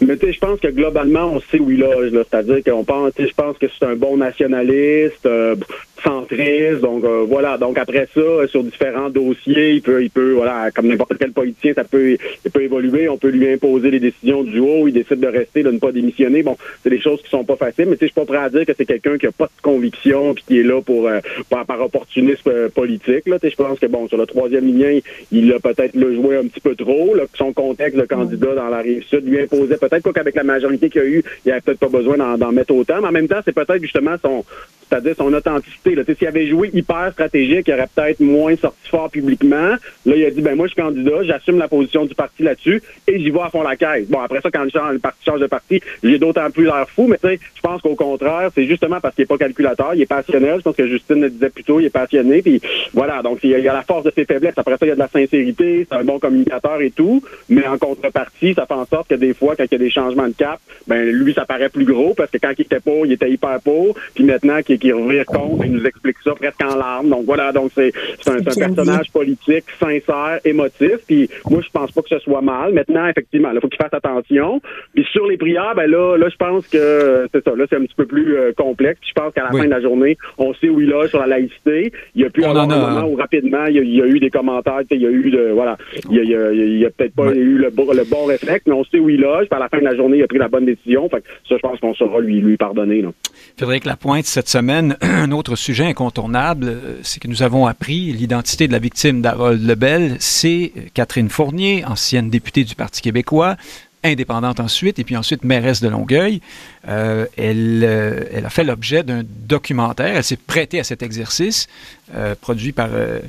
Mais 0.00 0.16
tu 0.16 0.26
sais, 0.26 0.32
je 0.34 0.38
pense 0.40 0.60
que 0.60 0.68
globalement, 0.68 1.32
on 1.32 1.40
sait 1.40 1.58
où 1.58 1.70
il 1.70 1.78
loge. 1.78 2.10
C'est-à-dire 2.12 2.62
qu'on 2.64 2.84
pense, 2.84 3.12
je 3.18 3.32
pense 3.34 3.56
que 3.56 3.66
c'est 3.66 3.86
un 3.86 3.96
bon 3.96 4.18
nationaliste, 4.18 5.24
euh, 5.24 5.56
centriste. 6.02 6.80
Donc 6.80 7.04
euh, 7.04 7.24
voilà. 7.26 7.58
Donc 7.58 7.78
après 7.78 8.08
ça, 8.14 8.46
sur 8.48 8.62
différents 8.64 9.10
dossiers, 9.10 9.74
il 9.74 9.82
peut, 9.82 10.02
il 10.02 10.10
peut, 10.10 10.32
voilà, 10.32 10.70
comme 10.70 10.86
n'importe 10.88 11.16
quel 11.18 11.32
politicien, 11.32 11.74
ça 11.74 11.84
peut, 11.84 12.16
il 12.44 12.50
peut 12.50 12.62
évoluer. 12.62 13.08
On 13.08 13.18
peut 13.18 13.28
lui 13.28 13.48
imposer 13.50 13.90
les 13.90 14.00
décisions 14.00 14.42
du 14.42 14.58
haut. 14.58 14.88
Il 14.88 14.92
décide 14.92 15.20
de 15.20 15.26
rester, 15.26 15.62
de 15.62 15.70
ne 15.70 15.78
pas 15.78 15.92
démissionner. 15.92 16.42
Bon, 16.42 16.56
c'est 16.82 16.90
des 16.90 17.00
choses 17.00 17.22
qui 17.22 17.30
sont 17.30 17.44
pas 17.44 17.56
faciles. 17.56 17.86
Mais 17.86 17.96
tu 17.96 18.00
sais, 18.00 18.06
je 18.06 18.12
suis 18.12 18.20
pas 18.20 18.24
prêt 18.24 18.44
à 18.44 18.50
dire 18.50 18.66
que 18.66 18.72
c'est 18.76 18.86
quelqu'un 18.86 19.18
qui 19.18 19.26
a 19.26 19.32
pas 19.32 19.46
de 19.46 19.62
conviction 19.62 20.34
puis 20.34 20.44
qui 20.46 20.60
est 20.60 20.62
là 20.62 20.80
pour 20.80 21.08
euh, 21.08 21.20
par, 21.48 21.66
opportunisme 21.80 22.50
euh, 22.50 22.68
politique. 22.68 23.26
Là, 23.26 23.38
je 23.42 23.54
pense 23.54 23.78
que 23.78 23.86
bon, 23.86 24.08
sur 24.08 24.18
le 24.18 24.26
troisième 24.26 24.66
lien, 24.66 24.98
il 25.32 25.52
a 25.52 25.60
peut-être 25.60 25.94
le 25.94 26.14
joué 26.14 26.36
un 26.36 26.46
petit 26.46 26.60
peu 26.60 26.74
trop. 26.74 27.14
Là, 27.14 27.24
son 27.34 27.52
contexte 27.52 27.98
de 27.98 28.04
candidat 28.04 28.54
dans 28.54 28.68
la 28.68 28.78
rive 28.78 29.04
sud 29.04 29.26
lui 29.26 29.40
imposait 29.40 29.76
peut-être 29.76 30.10
qu'avec 30.12 30.34
la 30.34 30.44
majorité 30.44 30.90
qu'il 30.90 31.00
a 31.00 31.04
eu, 31.04 31.22
il 31.44 31.52
avait 31.52 31.60
peut-être 31.60 31.78
pas 31.78 31.88
besoin 31.88 32.16
d'en 32.36 32.52
mettre 32.52 32.74
autant. 32.74 33.00
Mais 33.00 33.08
en 33.08 33.12
même 33.12 33.28
temps, 33.28 33.40
c'est 33.44 33.54
peut-être 33.54 33.82
justement 33.82 34.16
son 34.22 34.44
c'est-à-dire 34.88 35.14
son 35.16 35.32
authenticité. 35.32 35.96
S'il 36.18 36.28
avait 36.28 36.46
joué 36.46 36.70
hyper 36.72 37.10
stratégique, 37.12 37.66
il 37.68 37.74
aurait 37.74 37.88
peut-être 37.94 38.20
moins 38.20 38.56
sorti 38.56 38.88
fort 38.88 39.10
publiquement. 39.10 39.76
Là, 40.06 40.16
il 40.16 40.24
a 40.24 40.30
dit, 40.30 40.40
ben 40.40 40.54
moi, 40.54 40.66
je 40.66 40.72
suis 40.72 40.82
candidat, 40.82 41.22
j'assume 41.24 41.58
la 41.58 41.68
position 41.68 42.04
du 42.04 42.14
parti 42.14 42.42
là-dessus 42.42 42.82
et 43.06 43.18
j'y 43.18 43.30
vais 43.30 43.40
à 43.40 43.50
fond 43.50 43.62
la 43.62 43.76
caisse. 43.76 44.08
Bon, 44.08 44.20
après 44.20 44.40
ça, 44.40 44.50
quand 44.50 44.64
le, 44.64 44.98
parti 44.98 45.24
change 45.24 45.40
de 45.40 45.46
parti, 45.46 45.80
j'ai 46.02 46.18
d'autant 46.18 46.50
plus 46.50 46.64
l'air 46.64 46.86
fou, 46.88 47.06
mais 47.08 47.18
tu 47.18 47.28
sais, 47.28 47.40
je 47.54 47.60
pense 47.60 47.80
qu'au 47.82 47.94
contraire, 47.94 48.50
c'est 48.54 48.66
justement 48.66 49.00
parce 49.00 49.14
qu'il 49.14 49.22
n'est 49.22 49.26
pas 49.26 49.38
calculateur, 49.38 49.94
il 49.94 50.02
est 50.02 50.06
passionnel. 50.06 50.58
Je 50.58 50.62
pense 50.62 50.76
que 50.76 50.86
Justine 50.86 51.20
le 51.20 51.30
disait 51.30 51.50
plus 51.50 51.64
tôt, 51.64 51.80
il 51.80 51.86
est 51.86 51.90
passionné. 51.90 52.42
Puis 52.42 52.60
voilà, 52.92 53.22
donc 53.22 53.40
il 53.42 53.50
y 53.50 53.68
a 53.68 53.72
la 53.72 53.82
force 53.82 54.04
de 54.04 54.12
ses 54.14 54.24
faiblesses. 54.24 54.54
Après 54.56 54.76
ça, 54.76 54.86
il 54.86 54.88
y 54.88 54.92
a 54.92 54.94
de 54.94 55.00
la 55.00 55.08
sincérité, 55.08 55.86
c'est 55.88 55.96
un 55.96 56.04
bon 56.04 56.18
communicateur 56.18 56.80
et 56.80 56.90
tout. 56.90 57.22
Mais 57.48 57.66
en 57.66 57.78
contrepartie, 57.78 58.54
ça 58.54 58.66
fait 58.66 58.74
en 58.74 58.86
sorte 58.86 59.08
que 59.08 59.14
des 59.14 59.34
fois, 59.34 59.56
quand 59.56 59.64
il 59.64 59.72
y 59.72 59.74
a 59.74 59.78
des 59.78 59.90
changements 59.90 60.28
de 60.28 60.34
cap, 60.34 60.60
ben 60.86 61.02
lui, 61.10 61.34
ça 61.34 61.44
paraît 61.44 61.68
plus 61.68 61.84
gros 61.84 62.14
parce 62.14 62.30
que 62.30 62.38
quand 62.38 62.52
il 62.56 62.62
était 62.62 62.80
pauvre, 62.80 63.06
il 63.06 63.12
était 63.12 63.30
hyper 63.30 63.60
pauvre. 63.60 63.94
Puis 64.14 64.24
maintenant 64.24 64.62
qu'il 64.62 64.75
qu 64.78 64.92
revient 64.92 65.24
compte, 65.24 65.60
il 65.64 65.72
nous 65.72 65.84
explique 65.84 66.16
ça 66.24 66.34
presque 66.34 66.62
en 66.62 66.76
larmes. 66.76 67.08
Donc 67.08 67.24
voilà, 67.24 67.52
donc 67.52 67.70
c'est 67.74 67.92
un, 68.26 68.36
un 68.36 68.42
personnage 68.42 69.10
politique 69.10 69.64
sincère, 69.78 70.40
émotif. 70.44 70.98
Puis 71.06 71.28
moi, 71.50 71.60
je 71.62 71.70
pense 71.70 71.92
pas 71.92 72.02
que 72.02 72.08
ce 72.08 72.18
soit 72.18 72.42
mal. 72.42 72.72
Maintenant, 72.72 73.06
effectivement, 73.06 73.50
il 73.52 73.60
faut 73.60 73.68
qu'il 73.68 73.80
fasse 73.80 73.94
attention. 73.94 74.60
Puis 74.94 75.06
sur 75.12 75.26
les 75.26 75.36
prières, 75.36 75.74
ben 75.74 75.90
là, 75.90 76.16
là, 76.16 76.28
je 76.28 76.36
pense 76.36 76.66
que 76.66 77.28
c'est 77.32 77.44
ça. 77.44 77.54
Là, 77.56 77.64
c'est 77.68 77.76
un 77.76 77.82
petit 77.82 77.94
peu 77.96 78.06
plus 78.06 78.36
euh, 78.36 78.52
complexe. 78.56 79.00
Puis 79.00 79.10
je 79.14 79.20
pense 79.20 79.32
qu'à 79.34 79.44
la 79.44 79.50
fin 79.50 79.64
de 79.64 79.70
la 79.70 79.80
journée, 79.80 80.16
on 80.38 80.54
sait 80.54 80.68
où 80.68 80.80
il 80.80 80.92
a 80.92 81.08
sur 81.08 81.20
la 81.20 81.26
laïcité. 81.26 81.92
Il 82.14 82.22
y 82.22 82.24
a 82.24 82.30
plus 82.30 82.44
un 82.44 82.52
moment 82.54 83.06
où 83.06 83.16
rapidement, 83.16 83.66
il 83.66 83.76
y, 83.76 84.02
a, 84.02 84.06
eu 84.06 84.20
des 84.20 84.30
commentaires. 84.30 84.82
Il 84.90 85.00
y 85.00 85.06
a 85.06 85.10
eu 85.10 85.30
de 85.30 85.50
voilà, 85.52 85.76
il 86.10 86.16
y 86.16 86.34
a, 86.34 86.52
il 86.52 86.84
a, 86.84 86.90
peut-être 86.90 87.14
pas 87.14 87.32
eu 87.32 87.58
le, 87.58 87.68
le, 87.68 88.04
bon 88.04 88.24
réflexe, 88.24 88.64
mais 88.66 88.74
on 88.74 88.84
sait 88.84 88.98
où 88.98 89.08
il 89.08 89.20
loge. 89.20 89.46
Puis 89.48 89.56
à 89.56 89.58
la 89.58 89.68
fin 89.68 89.78
de 89.78 89.84
la 89.84 89.96
journée, 89.96 90.18
il 90.18 90.22
a 90.22 90.26
pris 90.26 90.38
la 90.38 90.48
bonne 90.48 90.66
décision. 90.66 91.08
Fait 91.08 91.20
que 91.20 91.26
ça, 91.48 91.56
je 91.56 91.60
pense 91.60 91.78
qu'on 91.80 91.94
saura 91.94 92.20
lui 92.20 92.40
lui 92.40 92.56
pardonner. 92.56 93.02
Là. 93.02 93.08
Frédéric 93.56 93.84
Lapointe, 93.84 94.24
cette 94.24 94.48
semaine, 94.48 94.65
un 95.00 95.30
autre 95.32 95.56
sujet 95.56 95.84
incontournable, 95.84 96.68
euh, 96.68 96.98
c'est 97.02 97.20
que 97.20 97.28
nous 97.28 97.42
avons 97.42 97.66
appris 97.66 98.12
l'identité 98.12 98.66
de 98.66 98.72
la 98.72 98.78
victime 98.78 99.22
d'Harold 99.22 99.62
Lebel. 99.62 100.16
C'est 100.20 100.72
Catherine 100.94 101.28
Fournier, 101.28 101.84
ancienne 101.84 102.30
députée 102.30 102.64
du 102.64 102.74
Parti 102.74 103.00
québécois, 103.00 103.56
indépendante 104.04 104.60
ensuite, 104.60 104.98
et 104.98 105.04
puis 105.04 105.16
ensuite 105.16 105.44
mairesse 105.44 105.80
de 105.80 105.88
Longueuil. 105.88 106.40
Euh, 106.88 107.26
elle, 107.36 107.82
euh, 107.84 108.44
a 108.44 108.50
fait 108.50 108.64
l'objet 108.64 109.02
d'un 109.02 109.22
documentaire. 109.24 110.16
Elle 110.16 110.24
s'est 110.24 110.36
prêtée 110.36 110.80
à 110.80 110.84
cet 110.84 111.02
exercice, 111.02 111.66
euh, 112.14 112.34
produit 112.40 112.72
par 112.72 112.88
euh, 112.92 113.20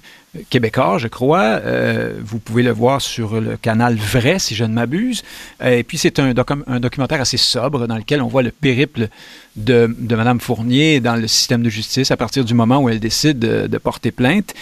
Québécois, 0.50 0.98
je 0.98 1.08
crois. 1.08 1.60
Euh, 1.64 2.14
vous 2.24 2.40
pouvez 2.40 2.64
le 2.64 2.72
voir 2.72 3.02
sur 3.02 3.40
le 3.40 3.58
canal 3.58 3.96
Vrai, 3.96 4.40
si 4.40 4.56
je 4.56 4.64
ne 4.64 4.74
m'abuse. 4.74 5.24
et 5.64 5.84
puis, 5.84 5.98
c'est 5.98 6.20
un, 6.20 6.34
docu 6.34 6.54
un, 6.68 6.80
documentaire 6.80 7.22
assez 7.22 7.38
sobre 7.38 7.88
dans 7.88 7.98
lequel 7.98 8.22
on 8.22 8.28
voit 8.28 8.44
le 8.44 8.52
périple 8.52 9.08
de, 9.56 9.94
de 9.98 10.16
Mme 10.16 10.40
Fournier 10.40 11.00
dans 11.00 11.16
le 11.16 11.28
système 11.28 11.64
de 11.64 11.70
justice 11.70 12.12
à 12.12 12.18
partir 12.18 12.46
du 12.46 12.54
moment 12.54 12.80
où 12.80 12.90
elle 12.90 13.00
décide 13.00 13.40
de, 13.40 13.68
de 13.68 13.78
porter 13.78 14.12
plainte. 14.12 14.54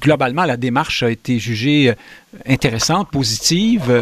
globalement, 0.00 0.44
la 0.44 0.56
démarche 0.56 1.02
a 1.02 1.10
été 1.10 1.38
jugée 1.38 1.94
intéressante, 2.46 3.10
positive, 3.10 3.92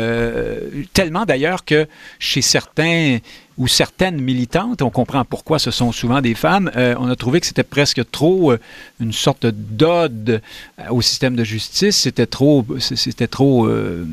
tellement 0.92 1.24
d'ailleurs 1.24 1.64
que 1.64 1.86
chez 2.18 2.42
certains 2.42 3.18
ou 3.58 3.66
certaines 3.66 4.20
militantes, 4.20 4.82
on 4.82 4.90
comprend 4.90 5.24
pourquoi 5.24 5.58
ce 5.58 5.70
sont 5.70 5.92
souvent 5.92 6.20
des 6.20 6.34
femmes, 6.34 6.70
euh, 6.76 6.94
on 6.98 7.08
a 7.08 7.16
trouvé 7.16 7.40
que 7.40 7.46
c'était 7.46 7.64
presque 7.64 8.08
trop 8.10 8.52
euh, 8.52 8.60
une 9.00 9.12
sorte 9.12 9.46
d'ode 9.46 10.40
au 10.90 11.02
système 11.02 11.36
de 11.36 11.44
justice, 11.44 11.96
c'était 11.96 12.26
trop, 12.26 12.64
euh, 13.66 14.04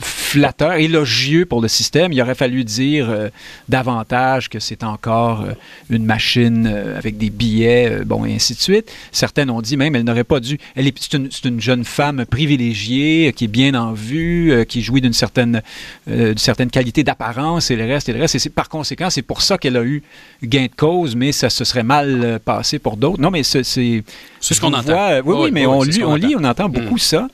flatteur, 0.00 0.74
élogieux 0.74 1.46
pour 1.46 1.60
le 1.60 1.68
système. 1.68 2.12
Il 2.12 2.20
aurait 2.20 2.34
fallu 2.34 2.64
dire 2.64 3.08
euh, 3.10 3.28
davantage 3.68 4.48
que 4.48 4.58
c'est 4.60 4.84
encore 4.84 5.42
euh, 5.42 5.52
une 5.90 6.04
machine 6.04 6.66
avec 6.96 7.18
des 7.18 7.30
billets, 7.30 8.04
bon, 8.04 8.24
et 8.24 8.34
ainsi 8.34 8.54
de 8.54 8.60
suite. 8.60 8.92
Certaines 9.12 9.50
ont 9.50 9.62
dit 9.62 9.76
même 9.76 9.96
elle 9.96 10.04
n'aurait 10.04 10.24
pas 10.24 10.40
dû. 10.40 10.58
Elle 10.74 10.86
est, 10.86 10.94
c'est 10.98 11.14
une, 11.14 11.28
une, 11.44 11.60
jeune 11.60 11.84
femme 11.84 12.24
privilégiée 12.26 13.32
qui 13.34 13.44
est 13.44 13.48
bien 13.48 13.74
en 13.74 13.92
vue, 13.92 14.64
qui 14.68 14.82
jouit 14.82 15.00
d'une 15.00 15.12
certaine, 15.12 15.62
d'une 16.06 16.38
certaine 16.38 16.70
qualité 16.70 17.04
d'apparence 17.04 17.70
et 17.70 17.76
le 17.76 17.84
reste 17.84 18.08
et 18.08 18.12
le 18.12 18.20
reste. 18.20 18.36
Par 18.50 18.68
conséquent, 18.78 19.10
c'est 19.10 19.22
pour 19.22 19.42
ça 19.42 19.58
qu'elle 19.58 19.76
a 19.76 19.82
eu 19.82 20.02
gain 20.42 20.64
de 20.64 20.76
cause, 20.76 21.16
mais 21.16 21.32
ça 21.32 21.50
se 21.50 21.64
serait 21.64 21.82
mal 21.82 22.24
euh, 22.24 22.38
passé 22.38 22.78
pour 22.78 22.96
d'autres. 22.96 23.20
Non, 23.20 23.30
mais 23.30 23.42
c'est. 23.42 23.64
C'est 23.64 24.02
ce 24.40 24.60
qu'on 24.60 24.72
entend. 24.72 25.20
oui, 25.24 25.34
oui, 25.38 25.50
mais 25.52 25.66
on, 25.66 25.82
lit, 25.82 26.04
on 26.04 26.14
lit, 26.14 26.34
on 26.38 26.44
entend 26.44 26.68
beaucoup 26.68 26.96
mm. 26.96 26.98
ça. 26.98 27.28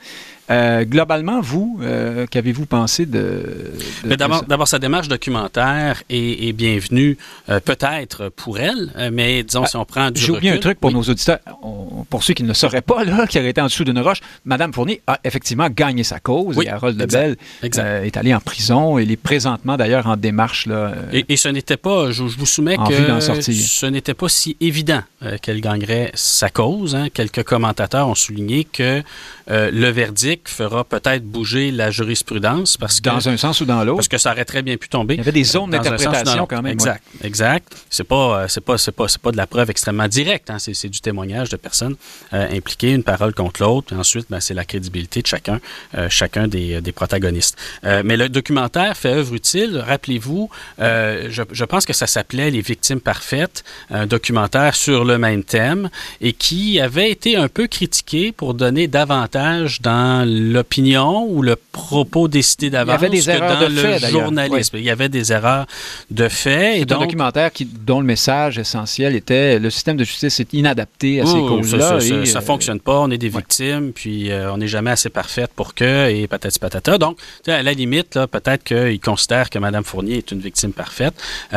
Euh, 0.51 0.85
globalement, 0.85 1.41
vous, 1.41 1.79
euh, 1.83 2.27
qu'avez-vous 2.29 2.67
pensé 2.67 3.07
de... 3.07 3.73
de 4.05 4.15
D'abord, 4.17 4.67
sa 4.67 4.81
démarche 4.81 5.07
documentaire 5.07 6.03
est, 6.11 6.49
est 6.49 6.53
bienvenue, 6.53 7.17
euh, 7.49 7.61
peut-être 7.61 8.29
pour 8.29 8.59
elle, 8.59 8.93
mais 9.13 9.45
disons, 9.45 9.63
ah, 9.65 9.69
si 9.69 9.77
on 9.77 9.85
prend 9.85 10.11
du 10.11 10.21
J'ai 10.21 10.33
oublié 10.33 10.51
un 10.51 10.59
truc 10.59 10.81
pour 10.81 10.91
nos 10.91 11.03
auditeurs. 11.03 11.39
On, 11.63 12.05
pour 12.11 12.25
ceux 12.25 12.35
qui 12.35 12.43
ne 12.43 12.49
le 12.49 12.55
sauraient 12.55 12.83
pas, 12.83 13.05
là, 13.05 13.27
qui 13.29 13.39
auraient 13.39 13.51
été 13.51 13.61
en 13.61 13.67
dessous 13.67 13.85
d'une 13.85 14.01
roche, 14.01 14.21
Madame 14.45 14.73
Fournier 14.73 15.01
a 15.07 15.21
effectivement 15.23 15.69
gagné 15.71 16.03
sa 16.03 16.19
cause 16.19 16.57
oui, 16.57 16.67
et 16.67 16.71
Harold 16.71 17.01
Lebel 17.01 17.37
est 17.63 18.17
allé 18.17 18.35
en 18.35 18.41
prison. 18.41 18.99
Il 18.99 19.13
est 19.13 19.17
présentement, 19.17 19.77
d'ailleurs, 19.77 20.09
en 20.09 20.17
démarche. 20.17 20.67
Là, 20.67 20.93
et, 21.13 21.25
et, 21.29 21.37
ce 21.37 21.49
n'était 21.49 21.77
pas, 21.77 22.11
je, 22.11 22.27
je, 22.27 22.37
vous 22.37 22.47
soumets 22.47 22.77
que 22.77 23.21
ce 23.21 23.87
n'était 23.87 24.15
pas 24.15 24.29
si 24.29 24.57
évident 24.61 25.03
qu'elle 25.41 25.61
gagnerait 25.61 26.11
sa 26.15 26.51
cause. 26.51 26.97
Hein. 26.97 27.09
Quelques 27.15 27.45
commentateurs 27.45 28.09
ont 28.09 28.17
souligné 28.17 28.65
que 28.65 29.03
le 29.49 29.89
verdict 29.91 30.32
fera 30.45 30.85
peut-être 30.85 31.25
bouger 31.25 31.71
la 31.71 31.91
jurisprudence 31.91 32.77
parce 32.77 33.01
que 33.01 33.11
dans 33.11 33.29
un 33.29 33.37
sens 33.37 33.61
ou 33.61 33.65
dans 33.65 33.85
l'autre 33.85 33.99
parce 33.99 34.09
que 34.09 34.19
ça 34.19 34.33
aurait 34.33 34.45
très 34.45 34.63
bien 34.63 34.77
pu 34.77 34.89
tomber. 34.89 35.15
Il 35.15 35.19
y 35.19 35.21
avait 35.21 35.33
des 35.33 35.45
zones 35.45 35.71
d'interprétation 35.71 36.47
quand 36.47 36.63
même. 36.63 36.73
Exact, 36.73 37.03
ouais. 37.21 37.27
exact. 37.27 37.77
C'est 37.91 38.05
pas 38.05 38.43
euh, 38.43 38.49
c'est 38.49 38.61
pas 38.61 38.79
c'est 38.79 38.93
pas 38.93 39.09
c'est 39.09 39.21
pas 39.21 39.33
de 39.33 39.37
la 39.37 39.47
preuve 39.47 39.71
extrêmement 39.71 40.09
directe. 40.09 40.51
Hein. 40.51 40.59
C'est 40.59 40.89
du 40.89 41.01
témoignage 41.01 41.49
de 41.49 41.57
personnes 41.57 41.97
euh, 42.33 42.57
impliquées, 42.57 42.93
une 42.93 43.05
parole 43.05 43.35
contre 43.35 43.63
l'autre. 43.63 43.95
Ensuite, 43.95 44.27
ben, 44.31 44.41
c'est 44.41 44.55
la 44.55 44.65
crédibilité 44.65 45.23
de 45.23 45.27
chacun 45.27 45.61
euh, 45.97 46.09
chacun 46.09 46.49
des, 46.49 46.81
des 46.81 46.93
protagonistes. 46.93 47.57
Euh, 47.85 48.03
mais 48.05 48.17
le 48.17 48.29
documentaire 48.29 48.97
fait 48.97 49.13
œuvre 49.13 49.35
utile. 49.35 49.83
Rappelez-vous, 49.85 50.51
je, 50.79 51.43
je, 51.51 51.65
pense 51.65 51.85
que 51.87 51.93
ça 51.93 52.07
s'appelait 52.07 52.51
Les 52.51 52.61
victimes 52.61 53.01
parfaites, 53.01 53.65
un 53.91 54.07
documentaire 54.07 54.75
sur 54.75 55.05
le 55.05 55.19
même 55.19 55.45
thème 55.45 55.91
et 56.21 56.33
qui 56.33 56.81
avait 56.81 57.11
été 57.11 57.37
un 57.37 57.49
peu 57.49 57.67
critiqué 57.67 58.33
pour 58.33 58.55
donner 58.55 58.89
davantage 58.89 59.81
dans 59.81 60.22
l'opinion 60.25 61.27
ou 61.29 61.43
le 61.43 61.57
propos 61.57 62.29
décidé 62.29 62.71
d'avance 62.71 63.01
que 63.01 63.39
dans 63.39 63.61
de 63.61 63.75
le 63.75 63.81
fait, 63.81 64.11
journalisme. 64.11 64.77
Oui. 64.77 64.83
Il 64.83 64.87
y 64.87 64.91
avait 64.91 65.09
des 65.09 65.33
erreurs 65.33 65.67
de 66.11 66.29
fait. 66.29 66.79
C'est 66.79 66.93
un 66.93 66.99
documentaire 66.99 67.53
qui, 67.53 67.65
dont 67.65 68.01
le 68.01 68.07
message 68.07 68.59
essentiel 68.59 69.15
était 69.15 69.59
le 69.59 69.71
système 69.71 69.97
de 69.97 70.05
justice 70.05 70.41
est 70.41 70.53
inadapté 70.53 71.21
à 71.21 71.27
ces 71.27 71.39
causes-là. 71.39 72.01
Ça, 72.01 72.15
ne 72.15 72.27
euh, 72.27 72.41
fonctionne 72.41 72.81
pas, 72.81 73.01
on 73.01 73.11
est 73.11 73.19
des 73.19 73.29
victimes, 73.29 73.87
ouais. 73.87 73.93
puis 73.95 74.31
euh, 74.31 74.53
on 74.53 74.59
n'est 74.59 74.69
jamais 74.69 74.91
assez 74.91 75.11
parfaite 75.11 75.51
pour 75.55 75.75
que, 75.75 76.11
et 76.11 76.27
patati 76.27 76.59
patata. 76.59 76.99
Donc, 76.99 77.19
à 77.47 77.63
la 77.63 77.73
limite, 77.73 78.19
peut-être 78.31 78.65
qu'il 78.65 79.01
considère 79.01 79.51
que 79.51 79.59
Mme 79.59 79.85
Fournier 79.85 80.19
est 80.19 80.31
une 80.33 80.41
victime 80.41 80.73
parfaite 80.73 81.15
et 81.53 81.57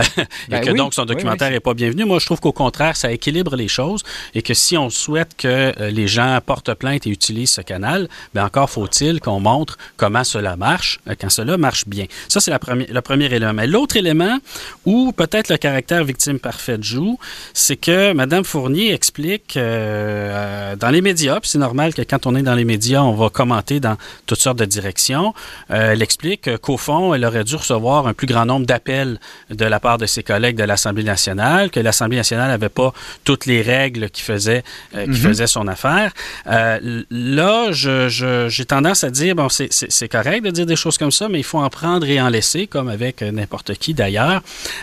ben 0.49 0.62
que 0.62 0.71
oui, 0.71 0.78
donc 0.78 0.93
son 0.93 1.06
documentaire 1.06 1.49
n'est 1.49 1.60
pas 1.60 1.73
bienvenu. 1.73 2.06
Moi, 2.06 2.19
je 2.19 2.25
trouve 2.25 2.39
qu'au 2.39 2.51
contraire, 2.51 2.95
ça 2.95 3.12
équilibre 3.12 3.56
les 3.56 3.67
choses 3.67 4.04
et 4.34 4.41
que 4.41 4.54
si 4.54 4.78
on 4.78 4.89
souhaite 4.89 5.36
que 5.38 5.47
euh, 5.47 5.89
les 5.91 6.08
gens 6.08 6.39
portent 6.45 6.73
plainte 6.73 7.08
et 7.08 7.10
utilisent 7.10 7.51
ce 7.51 7.62
canal, 7.62 8.08
bien 8.34 8.49
encore 8.55 8.69
faut-il 8.69 9.19
qu'on 9.19 9.41
montre 9.41 9.77
comment 9.97 10.23
cela 10.23 10.55
marche 10.55 10.99
euh, 11.09 11.15
quand 11.19 11.29
cela 11.29 11.57
marche 11.57 11.85
bien. 11.87 12.05
Ça, 12.29 12.39
c'est 12.39 12.51
le 12.51 13.01
premier 13.01 13.25
élément. 13.25 13.53
Mais 13.53 13.67
l'autre 13.67 13.97
élément 13.97 14.37
où 14.85 15.11
peut-être 15.11 15.49
le 15.49 15.57
caractère 15.57 16.05
victime 16.05 16.39
parfaite 16.39 16.81
joue, 16.81 17.19
c'est 17.53 17.75
que 17.75 18.13
Mme 18.13 18.45
Fournier 18.45 18.93
explique 18.93 19.57
euh, 19.57 20.75
dans 20.77 20.89
les 20.89 21.01
médias, 21.01 21.39
puis 21.41 21.49
c'est 21.49 21.57
normal 21.57 21.93
que 21.93 22.01
quand 22.01 22.25
on 22.27 22.35
est 22.35 22.43
dans 22.43 22.55
les 22.55 22.63
médias, 22.63 23.01
on 23.01 23.13
va 23.13 23.29
commenter 23.29 23.81
dans 23.81 23.97
toutes 24.25 24.39
sortes 24.39 24.57
de 24.59 24.65
directions. 24.65 25.33
Euh, 25.71 25.91
elle 25.91 26.01
explique 26.01 26.57
qu'au 26.59 26.77
fond, 26.77 27.13
elle 27.13 27.25
aurait 27.25 27.43
dû 27.43 27.55
recevoir 27.55 28.07
un 28.07 28.13
plus 28.13 28.27
grand 28.27 28.45
nombre 28.45 28.65
d'appels 28.65 29.19
de 29.49 29.65
la 29.65 29.81
part 29.81 29.97
de 29.97 30.05
ses 30.05 30.23
collègues 30.23 30.55
de 30.55 30.63
l'Assemblée 30.63 31.03
nationale, 31.03 31.71
que 31.71 31.81
l'Assemblée 31.81 32.17
nationale 32.17 32.47
n'avait 32.47 32.69
pas 32.69 32.93
toutes 33.25 33.45
les 33.47 33.61
règles 33.61 34.09
qui 34.09 34.21
faisaient, 34.21 34.63
euh, 34.95 35.03
qui 35.03 35.09
mm 35.09 35.13
-hmm. 35.13 35.27
faisaient 35.27 35.47
son 35.47 35.67
affaire. 35.67 36.13
Euh, 36.47 37.03
là, 37.11 37.71
je, 37.71 38.07
je 38.07 38.44
j'ai 38.49 38.65
tendance 38.65 39.03
à 39.03 39.10
dire, 39.10 39.36
bon, 39.36 39.47
c'est 39.49 40.10
correct 40.10 40.43
de 40.43 40.51
dire 40.51 40.65
des 40.65 40.75
choses 40.75 40.97
comme 40.97 41.12
ça, 41.12 41.29
mais 41.29 41.39
il 41.39 41.43
faut 41.43 41.60
en 41.60 41.69
prendre 41.69 42.08
et 42.08 42.19
en 42.21 42.29
laisser, 42.29 42.67
comme 42.67 42.88
avec 42.88 43.21
n'importe 43.21 43.75
qui 43.75 43.93
d'ailleurs. 43.93 44.41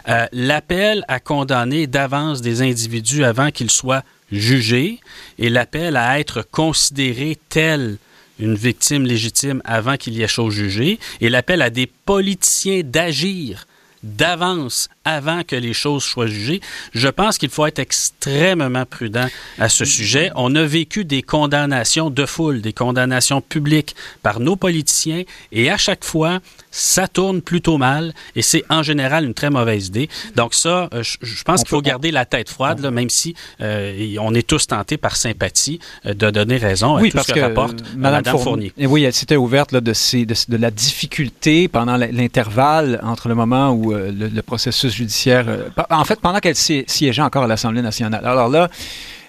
Euh, 0.08 0.26
l'appel 0.32 1.04
à 1.08 1.20
condamner 1.20 1.86
d'avance 1.86 2.40
des 2.40 2.62
individus 2.62 3.24
avant 3.24 3.50
qu'ils 3.50 3.70
soient 3.70 4.02
jugés 4.30 5.00
et 5.38 5.50
l'appel 5.50 5.96
à 5.96 6.18
être 6.18 6.42
considéré 6.42 7.38
tel 7.48 7.98
une 8.38 8.54
victime 8.54 9.04
légitime 9.04 9.62
avant 9.64 9.96
qu'il 9.96 10.14
y 10.14 10.22
ait 10.22 10.28
chose 10.28 10.54
jugée 10.54 10.98
et 11.20 11.28
l'appel 11.28 11.62
à 11.62 11.70
des 11.70 11.86
politiciens 11.86 12.80
d'agir 12.82 13.66
d'avance 14.02 14.88
avant 15.04 15.42
que 15.42 15.56
les 15.56 15.72
choses 15.72 16.04
soient 16.04 16.26
jugées. 16.26 16.60
Je 16.92 17.08
pense 17.08 17.38
qu'il 17.38 17.50
faut 17.50 17.66
être 17.66 17.78
extrêmement 17.78 18.84
prudent 18.86 19.26
à 19.58 19.68
ce 19.68 19.84
sujet. 19.84 20.30
On 20.36 20.54
a 20.54 20.64
vécu 20.64 21.04
des 21.04 21.22
condamnations 21.22 22.10
de 22.10 22.26
foule, 22.26 22.60
des 22.60 22.72
condamnations 22.72 23.40
publiques 23.40 23.94
par 24.22 24.40
nos 24.40 24.56
politiciens 24.56 25.22
et 25.50 25.70
à 25.70 25.76
chaque 25.76 26.04
fois, 26.04 26.40
ça 26.70 27.06
tourne 27.06 27.42
plutôt 27.42 27.78
mal 27.78 28.14
et 28.34 28.42
c'est 28.42 28.64
en 28.70 28.82
général 28.82 29.24
une 29.24 29.34
très 29.34 29.50
mauvaise 29.50 29.88
idée. 29.88 30.08
Donc 30.36 30.54
ça, 30.54 30.88
euh, 30.94 31.02
je, 31.02 31.42
pense 31.44 31.60
qu'il 31.60 31.68
faut 31.68 31.82
garder 31.82 32.10
la 32.10 32.24
tête 32.24 32.48
froide, 32.48 32.80
là, 32.80 32.90
même 32.90 33.10
si 33.10 33.34
euh, 33.60 34.16
on 34.20 34.34
est 34.34 34.46
tous 34.46 34.66
tentés 34.66 34.96
par 34.96 35.16
sympathie 35.16 35.78
euh, 36.06 36.14
de 36.14 36.30
donner 36.30 36.56
raison 36.56 36.98
oui, 36.98 37.08
à 37.08 37.10
tout 37.10 37.16
parce 37.18 37.26
ce 37.28 37.32
que, 37.34 37.40
rapporte 37.40 37.82
Mme 37.96 38.24
Fournier. 38.24 38.72
Oui, 38.78 39.04
elle 39.04 39.12
s'était 39.12 39.36
ouverte 39.36 39.72
là, 39.72 39.80
de, 39.80 39.92
ces, 39.92 40.24
de, 40.24 40.56
la 40.56 40.70
difficulté 40.70 41.68
pendant 41.68 41.96
l'intervalle 41.96 43.00
entre 43.02 43.28
le 43.28 43.34
moment 43.34 43.70
où 43.72 43.92
le, 43.92 44.42
processus 44.42 44.91
judiciaire... 44.92 45.46
en 45.90 46.04
fait, 46.04 46.20
pendant 46.20 46.38
qu'elle 46.38 46.56
siégeait 46.56 47.22
encore 47.22 47.44
à 47.44 47.46
l'Assemblée 47.46 47.82
nationale. 47.82 48.24
Alors 48.24 48.48
là, 48.48 48.68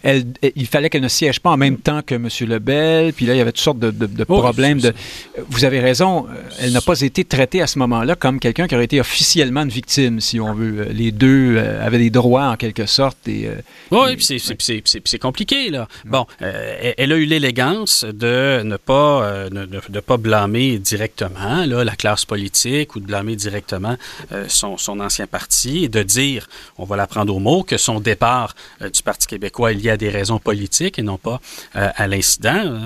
il 0.04 0.68
fallait 0.68 0.90
qu'elle 0.90 1.02
ne 1.02 1.08
siège 1.08 1.40
pas 1.40 1.52
en 1.52 1.58
même 1.58 1.78
temps 1.78 2.02
que 2.02 2.16
M. 2.16 2.28
Lebel. 2.42 3.14
Puis 3.14 3.26
là, 3.26 3.36
il 3.36 3.38
y 3.38 3.42
avait 3.42 3.54
toutes 3.54 3.62
sortes 3.62 3.80
de, 3.80 4.08
oh, 4.28 4.40
problèmes. 4.40 4.80
De, 4.80 4.94
vous 5.50 5.64
avez 5.64 5.80
raison, 5.80 6.28
euh, 6.28 6.34
elle 6.60 6.74
n'a 6.74 6.82
pas 6.82 7.00
été 7.00 7.24
traitée 7.24 7.62
à 7.62 7.68
ce 7.68 7.80
moment-là 7.80 8.16
comme 8.16 8.40
quelqu'un 8.40 8.68
qui 8.68 8.76
aurait 8.76 8.84
été 8.84 9.00
officiellement 9.00 9.62
une 9.62 9.70
victime, 9.70 10.20
si 10.20 10.40
on 10.42 10.54
veut. 10.54 10.82
Euh, 10.82 10.92
les 10.92 11.12
deux 11.12 11.56
euh, 11.56 11.86
avaient 11.86 12.00
des 12.00 12.10
droits 12.10 12.50
en 12.50 12.58
quelque 12.58 12.86
sorte. 12.86 13.28
Et, 13.28 13.50
oui, 13.92 14.18
puis 14.18 14.42
c'est 15.06 15.20
compliqué, 15.20 15.70
là. 15.70 15.88
Bon, 16.06 16.26
elle 16.40 17.12
a 17.12 17.16
eu 17.16 17.26
l'élégance 17.26 18.04
de 18.04 18.62
ne 18.64 18.76
pas, 18.78 19.50
de, 19.50 20.00
pas 20.00 20.18
blâmer 20.18 20.80
directement 20.80 21.66
là, 21.66 21.84
la 21.84 21.96
classe 21.96 22.26
politique 22.26 22.96
ou 22.96 23.00
de 23.00 23.06
blâmer 23.06 23.36
directement 23.36 23.96
son, 24.48 24.78
son, 24.78 25.00
ancien 25.00 25.28
parti 25.28 25.86
et 25.86 25.90
de 25.90 26.04
dire, 26.04 26.48
on 26.78 26.86
va 26.86 26.98
la 26.98 27.08
prendre 27.08 27.34
au 27.36 27.40
mot, 27.40 27.64
que 27.64 27.78
son 27.78 28.00
départ 28.00 28.56
du 28.82 29.04
Parti 29.04 29.28
québécois 29.28 29.72
est 29.72 29.76
lié 29.94 29.98
des 29.98 30.10
raisons 30.10 30.40
politiques 30.40 31.00
et 31.00 31.02
non 31.02 31.18
pas 31.18 31.40
euh, 31.76 31.90
à 31.96 32.08
l'incident. 32.08 32.62
Euh, 32.66 32.80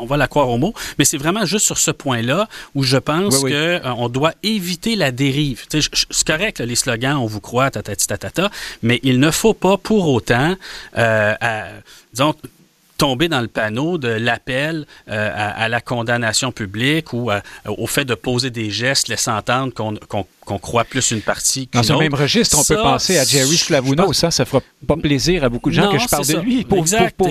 on 0.00 0.06
va, 0.06 0.16
la 0.16 0.28
croire 0.28 0.48
au 0.48 0.58
mot. 0.58 0.74
Mais 0.98 1.04
c'est 1.04 1.16
vraiment 1.16 1.44
juste 1.44 1.66
sur 1.66 1.78
ce 1.78 1.90
point-là 1.90 2.48
où 2.74 2.82
je 2.82 2.96
pense 2.96 3.40
qu'on 3.40 3.48
euh, 3.50 4.08
doit 4.08 4.32
éviter 4.42 4.96
la 4.96 5.10
dérive. 5.10 5.64
C'est 5.70 6.26
correct, 6.26 6.60
les 6.60 6.74
slogans, 6.76 7.16
on 7.16 7.26
vous 7.26 7.40
croit, 7.40 7.70
tatati 7.70 8.06
tatata, 8.06 8.50
mais 8.82 9.00
il 9.02 9.20
ne 9.20 9.30
faut 9.30 9.54
pas 9.54 9.76
pour 9.76 10.08
autant, 10.08 10.56
disons, 12.12 12.34
tomber 12.96 13.28
dans 13.28 13.40
le 13.40 13.48
panneau 13.48 13.98
de 13.98 14.08
l'appel 14.08 14.86
à, 15.08 15.68
la 15.68 15.80
condamnation 15.80 16.52
publique 16.52 17.12
ou 17.12 17.30
au 17.66 17.86
fait 17.86 18.04
de 18.04 18.14
poser 18.14 18.50
des 18.50 18.70
gestes 18.70 19.08
laissant 19.08 19.36
entendre 19.36 19.72
qu'on 19.74 20.26
qu'on 20.44 20.58
croit 20.58 20.84
plus 20.84 21.10
une 21.10 21.20
partie 21.20 21.68
Dans 21.72 21.82
ce 21.82 21.92
même 21.92 22.14
registre, 22.14 22.58
on 22.58 22.64
peut 22.64 22.80
penser 22.80 23.18
à 23.18 23.24
Jerry 23.24 23.56
Sclavuno. 23.56 24.12
Ça, 24.12 24.30
ça 24.30 24.44
fera 24.44 24.62
pas 24.86 24.96
plaisir 24.96 25.44
à 25.44 25.48
beaucoup 25.48 25.70
de 25.70 25.74
gens 25.74 25.90
que 25.90 25.98
je 25.98 26.08
parle 26.08 26.26
de 26.26 26.36
lui. 26.38 26.64
Pour, 26.64 26.78
exact, 26.78 27.16
pour, 27.16 27.28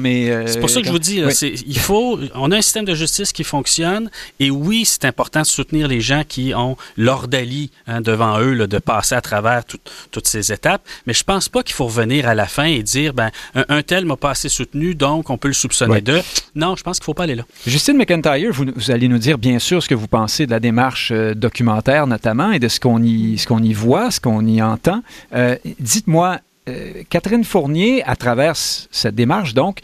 mais... 0.00 0.30
Euh, 0.30 0.46
c'est 0.46 0.60
pour 0.60 0.70
ça 0.70 0.80
que 0.80 0.86
je 0.86 0.92
vous 0.92 0.98
dis, 0.98 1.22
il 1.66 1.78
faut... 1.78 2.18
On 2.34 2.50
a 2.50 2.56
un 2.56 2.62
système 2.62 2.84
de 2.84 2.94
justice 2.94 3.32
qui 3.32 3.44
fonctionne 3.44 4.10
et 4.40 4.50
oui, 4.50 4.84
c'est 4.84 5.04
important 5.04 5.40
de 5.40 5.46
soutenir 5.46 5.88
les 5.88 6.00
gens 6.00 6.22
qui 6.26 6.52
ont 6.54 6.76
l'ordalie 6.96 7.70
hein, 7.86 8.00
devant 8.00 8.40
eux 8.40 8.66
de 8.66 8.78
passer 8.78 9.14
à 9.14 9.20
travers 9.20 9.64
toutes 9.64 10.26
ces 10.26 10.52
étapes, 10.52 10.82
mais 11.06 11.12
je 11.12 11.24
pense 11.24 11.48
pas 11.48 11.62
qu'il 11.62 11.74
faut 11.74 11.86
revenir 11.86 12.28
à 12.28 12.34
la 12.34 12.46
fin 12.46 12.64
et 12.64 12.82
dire, 12.82 13.14
ben, 13.14 13.30
un, 13.54 13.82
tel 13.82 14.04
m'a 14.04 14.16
pas 14.16 14.30
assez 14.30 14.48
soutenu, 14.48 14.94
donc 14.94 15.30
on 15.30 15.38
peut 15.38 15.48
le 15.48 15.54
soupçonner 15.54 16.00
de... 16.00 16.20
Non, 16.54 16.76
je 16.76 16.82
pense 16.82 16.98
qu'il 16.98 17.04
faut 17.04 17.14
pas 17.14 17.24
aller 17.24 17.34
là. 17.34 17.44
Justine 17.66 17.96
McIntyre, 17.96 18.52
vous, 18.52 18.66
vous, 18.74 18.90
allez 18.90 19.08
nous 19.08 19.18
dire 19.18 19.38
bien 19.38 19.58
sûr 19.58 19.82
ce 19.82 19.88
que 19.88 19.94
vous 19.94 20.08
pensez 20.08 20.46
de 20.46 20.50
la 20.50 20.60
démarche 20.60 21.10
euh, 21.12 21.34
documentaire 21.34 22.06
notamment 22.06 22.50
de 22.58 22.68
ce 22.68 22.80
qu'on 22.80 23.02
y, 23.02 23.42
qu'on 23.46 23.62
y 23.62 23.72
voit, 23.72 24.10
ce 24.10 24.20
qu'on 24.20 24.46
y 24.46 24.62
entend. 24.62 25.02
Euh, 25.34 25.56
dites-moi, 25.80 26.38
euh, 26.68 27.02
Catherine 27.08 27.44
Fournier, 27.44 28.02
à 28.04 28.16
travers 28.16 28.54
cette 28.56 29.14
démarche, 29.14 29.54
donc, 29.54 29.80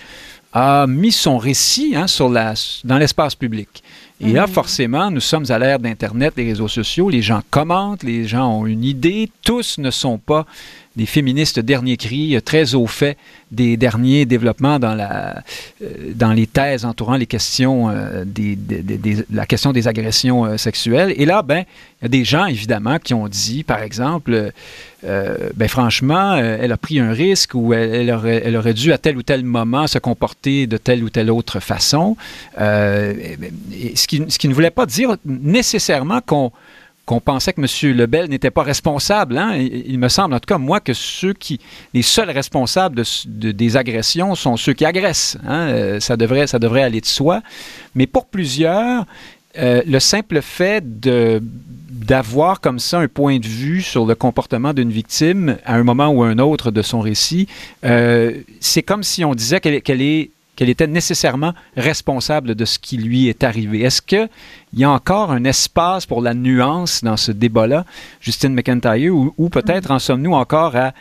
a 0.52 0.87
mis 0.87 1.12
son 1.12 1.38
récit 1.38 1.94
hein, 1.96 2.06
sur 2.06 2.28
la, 2.28 2.54
dans 2.85 2.98
l'espace 2.98 3.35
public. 3.35 3.82
Et 4.20 4.32
là, 4.32 4.46
mhm. 4.46 4.52
forcément, 4.52 5.11
nous 5.11 5.20
sommes 5.20 5.46
à 5.48 5.58
l'ère 5.58 5.78
d'Internet, 5.78 6.35
des 6.37 6.44
réseaux 6.44 6.68
sociaux. 6.68 7.11
Les 7.11 7.22
gens 7.22 7.40
commentent, 7.50 8.02
les 8.02 8.26
gens 8.26 8.48
ont 8.48 8.66
une 8.66 8.85
idée. 8.85 9.30
Tous 9.42 9.78
ne 9.78 9.90
sont 9.90 10.18
pas 10.18 10.46
des 10.96 11.07
féministes 11.07 11.61
dernier 11.61 11.96
cri, 11.96 12.38
très 12.44 12.74
au 12.74 12.87
fait 12.87 13.16
des 13.52 13.76
derniers 13.76 14.24
développements 14.24 14.78
dans, 14.78 14.98
euh, 14.98 16.35
les 16.35 16.46
thèses 16.46 16.85
entourant 16.85 17.18
euh, 17.18 18.24
la 19.31 19.46
question 19.46 19.72
des 19.72 19.88
agressions 19.88 20.44
euh, 20.44 20.57
sexuelles. 20.57 21.14
Et 21.16 21.26
là, 21.26 21.42
ben, 21.42 21.64
il 22.00 22.05
y 22.05 22.07
a 22.07 22.09
des 22.09 22.24
gens, 22.24 22.46
évidemment, 22.46 22.98
qui 22.98 23.12
ont 23.14 23.28
dit, 23.28 23.62
par 23.62 23.83
exemple, 23.83 24.52
ben, 25.05 25.68
franchement, 25.68 26.37
elle 26.37 26.72
a 26.72 26.76
pris 26.76 27.00
un 27.00 27.12
risque 27.12 27.55
ou 27.55 27.74
elle, 27.74 28.11
aurait, 28.11 28.74
dû 28.74 28.92
à 28.92 28.98
tel 28.98 29.16
ou 29.16 29.22
tel 29.22 29.44
moment 29.44 29.87
se 29.87 29.98
comporter 29.98 30.66
de 30.66 30.76
telle 30.76 31.02
ou 31.05 31.11
telle 31.11 31.31
autre 31.31 31.61
façon. 31.61 32.16
qui, 32.57 34.22
ce 34.28 34.38
qui 34.38 34.48
ne 34.48 34.55
voulait 34.55 34.70
pas 34.70 34.87
dire 34.87 35.16
nécessairement 35.24 36.20
qu'on 36.20 36.52
qu'on 37.07 37.21
pensait 37.21 37.53
que 37.53 37.61
M. 37.61 37.97
Lebel 37.97 38.29
n'était 38.29 38.51
pas 38.51 38.62
responsable. 38.62 39.37
Hein? 39.37 39.57
Il, 39.57 39.99
me 39.99 40.09
semble, 40.09 40.35
en 40.35 40.41
tout 40.41 40.47
cas, 40.47 40.59
moi, 40.59 40.81
que 40.81 40.93
ceux 40.95 41.33
qui, 41.33 41.59
les 41.95 42.03
seuls 42.03 42.31
responsables 42.31 43.03
de, 43.27 43.51
des 43.51 43.77
agressions 43.77 44.35
sont 44.35 44.57
ceux 44.57 44.73
qui 44.73 44.85
agressent. 44.85 45.37
Hein? 45.47 45.69
Euh, 45.69 46.01
ça, 46.01 46.17
devrait, 46.17 46.47
ça 46.47 46.59
devrait 46.59 46.83
aller 46.83 47.01
de 47.01 47.07
soi. 47.07 47.43
Mais 47.95 48.07
pour 48.07 48.27
plusieurs, 48.27 49.05
euh, 49.59 49.83
le 49.85 49.99
simple 49.99 50.41
fait 50.43 50.85
d'avoir 51.01 52.61
comme 52.61 52.79
ça 52.79 53.01
un 53.01 53.09
point 53.09 53.38
de 53.38 53.47
vue 53.47 53.83
sur 53.83 54.07
le 54.07 54.15
comportement 54.15 54.73
d'une 54.73 54.91
victime 54.91 55.57
à 55.65 55.75
un 55.75 55.83
moment 55.83 56.09
ou 56.09 56.23
un 56.23 56.38
autre 56.38 56.71
de 56.71 56.83
son 56.83 57.01
récit, 57.01 57.49
euh, 57.85 58.41
c'est 58.61 58.83
comme 58.83 59.03
si 59.03 59.25
on 59.25 59.35
disait 59.35 59.61
qu'elle 59.61 60.03
est 60.03 60.31
qu'elle 60.62 60.70
était 60.70 60.87
nécessairement 60.87 61.55
responsable 61.77 62.55
de 62.55 62.64
ce 62.64 62.79
qui 62.79 62.96
lui 62.96 63.27
est 63.27 63.42
arrivé. 63.42 63.81
Est-ce 63.81 64.01
qu'il 64.01 64.29
y 64.75 64.85
a 64.85 64.90
encore 64.92 65.33
un 65.33 65.42
espace 65.42 66.07
pour 66.07 66.22
la 66.22 66.35
nuance 66.35 67.03
dans 67.03 67.16
ce 67.16 67.33
débat-là, 67.33 67.85
Justine 68.20 68.55
McIntyre, 68.55 69.12
ou 69.12 69.48
peut-être 69.48 69.90
en 69.90 69.98
sommes-nous 69.98 70.35
encore 70.35 70.77
à 70.77 70.92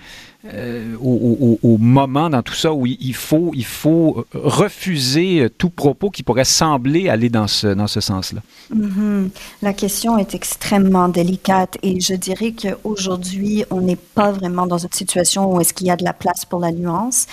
euh, 0.45 0.95
au, 0.99 1.77
moment 1.77 2.27
dans 2.31 2.41
tout 2.41 2.55
ça 2.55 2.73
où 2.73 2.87
il 2.87 3.13
faut, 3.13 3.51
il 3.53 3.65
faut 3.65 4.25
refuser 4.33 5.47
tout 5.55 5.69
propos 5.69 6.09
qui 6.09 6.23
pourrait 6.23 6.45
sembler 6.45 7.09
aller 7.09 7.29
dans 7.29 7.45
ce, 7.45 7.67
dans 7.67 7.85
ce 7.85 8.01
sens-là? 8.01 8.41
Mm-hmm. 8.75 9.29
La 9.61 9.73
question 9.73 10.17
est 10.17 10.33
extrêmement 10.33 11.09
délicate 11.09 11.77
et 11.83 11.99
je 11.99 12.15
dirais 12.15 12.53
qu'aujourd'hui, 12.53 13.65
on 13.69 13.81
n'est 13.81 13.95
pas 13.95 14.31
vraiment 14.31 14.65
dans 14.65 14.79
une 14.79 14.91
situation 14.91 15.53
où 15.53 15.61
est-ce 15.61 15.75
qu'il 15.75 15.85
y 15.85 15.91
a 15.91 15.95
de 15.95 16.03
la 16.03 16.13
place 16.13 16.43
pour 16.45 16.59
la 16.59 16.71
nuance. 16.71 17.27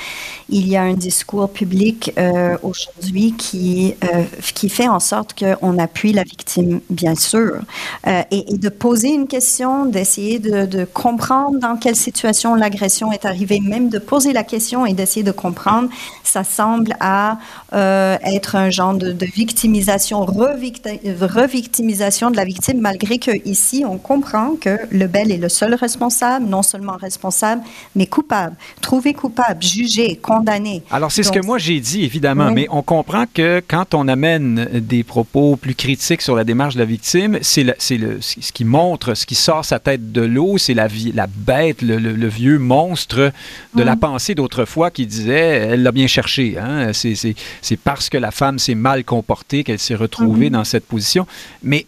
Il 0.51 0.69
y 0.69 0.77
a 0.77 0.83
un 0.83 0.95
discours 0.95 1.51
public 1.51 2.13
euh, 2.19 2.59
aujourd'hui 2.63 3.33
qui, 3.39 3.95
euh, 4.05 4.25
qui 4.55 4.69
fait 4.69 4.89
en 4.89 5.01
sorte 5.01 5.39
qu'on 5.39 5.79
appuie 5.79 6.13
la 6.13 6.25
victime, 6.25 6.81
bien 6.91 7.15
sûr, 7.15 7.61
et, 8.07 8.45
de 8.59 8.69
poser 8.69 9.09
une 9.09 9.29
question, 9.29 9.87
d'essayer 9.87 10.39
de, 10.39 10.67
de 10.67 10.85
comprendre 10.85 11.59
dans 11.59 11.77
quelle 11.77 11.97
situation 11.97 12.55
l'agression 12.55 12.98
est 13.13 13.25
arrivée, 13.25 13.61
même 13.61 13.89
de 13.89 13.99
poser 13.99 14.33
la 14.33 14.45
question 14.45 14.87
et 14.87 14.93
d'essayer 14.93 15.23
de 15.23 15.33
comprendre, 15.33 15.89
ça 16.25 16.45
semble 16.45 16.95
à 17.01 17.39
euh, 17.73 18.17
être 18.25 18.57
un 18.57 18.71
genre 18.71 18.95
de, 18.95 19.17
victimisation, 19.25 20.25
revictimisation 20.25 22.31
de 22.31 22.37
la 22.37 22.45
victime, 22.45 22.81
malgré 22.81 23.19
que 23.19 23.31
ici 23.47 23.85
on 23.87 23.99
comprend 23.99 24.57
que 24.61 24.79
le 24.91 25.07
bel 25.07 25.31
est 25.31 25.39
le 25.39 25.49
seul 25.49 25.75
responsable, 25.75 26.47
non 26.47 26.63
seulement 26.63 26.97
responsable, 26.97 27.63
mais 27.95 28.07
coupable, 28.07 28.57
trouvé 28.81 29.13
coupable, 29.13 29.63
jugé, 29.63 30.17
condamné. 30.17 30.83
Alors 30.91 31.13
c'est 31.13 31.23
ce 31.23 31.33
que 31.33 31.45
moi 31.45 31.59
j'ai 31.59 31.81
dit 31.81 32.05
évidemment, 32.05 32.51
mais 32.51 32.67
on 32.71 32.83
comprend 32.83 33.25
que 33.33 33.63
quand 33.67 33.95
on 33.95 34.09
amène 34.09 34.69
des 34.81 35.05
propos 35.05 35.57
plus 35.57 35.75
critiques 35.75 36.23
sur 36.23 36.35
la 36.35 36.45
démarche 36.45 36.75
de 36.75 36.81
la 36.81 36.85
victime, 36.85 37.39
c'est 37.43 37.67
ce 37.79 38.53
qui 38.53 38.65
montre, 38.65 39.15
ce 39.15 39.27
qui 39.27 39.35
sort 39.35 39.65
sa 39.65 39.79
tête 39.79 40.13
de 40.13 40.23
l'eau, 40.23 40.59
c'est 40.59 40.75
la, 40.75 40.89
la 41.15 41.27
bête, 41.27 41.83
le, 41.83 41.99
le, 41.99 42.29
vieux 42.29 42.59
monstre 42.59 42.88
de 42.95 43.83
la 43.83 43.97
pensée 43.97 44.35
d'autrefois 44.35 44.91
qui 44.91 45.07
disait 45.07 45.69
elle 45.71 45.83
l'a 45.83 45.93
bien 45.93 46.07
cherché. 46.07 46.57
Hein? 46.59 46.93
C'est 46.93 47.77
parce 47.83 48.09
que 48.09 48.19
la 48.19 48.31
femme 48.31 48.59
s'est 48.59 48.75
mal 48.75 49.05
comportée 49.05 49.65
qu'elle 49.65 49.79
s'est 49.79 49.95
retrouvée 49.95 50.47
mhm. 50.47 50.53
dans 50.53 50.65
cette 50.65 50.87
position. 50.87 51.27
Mais 51.63 51.87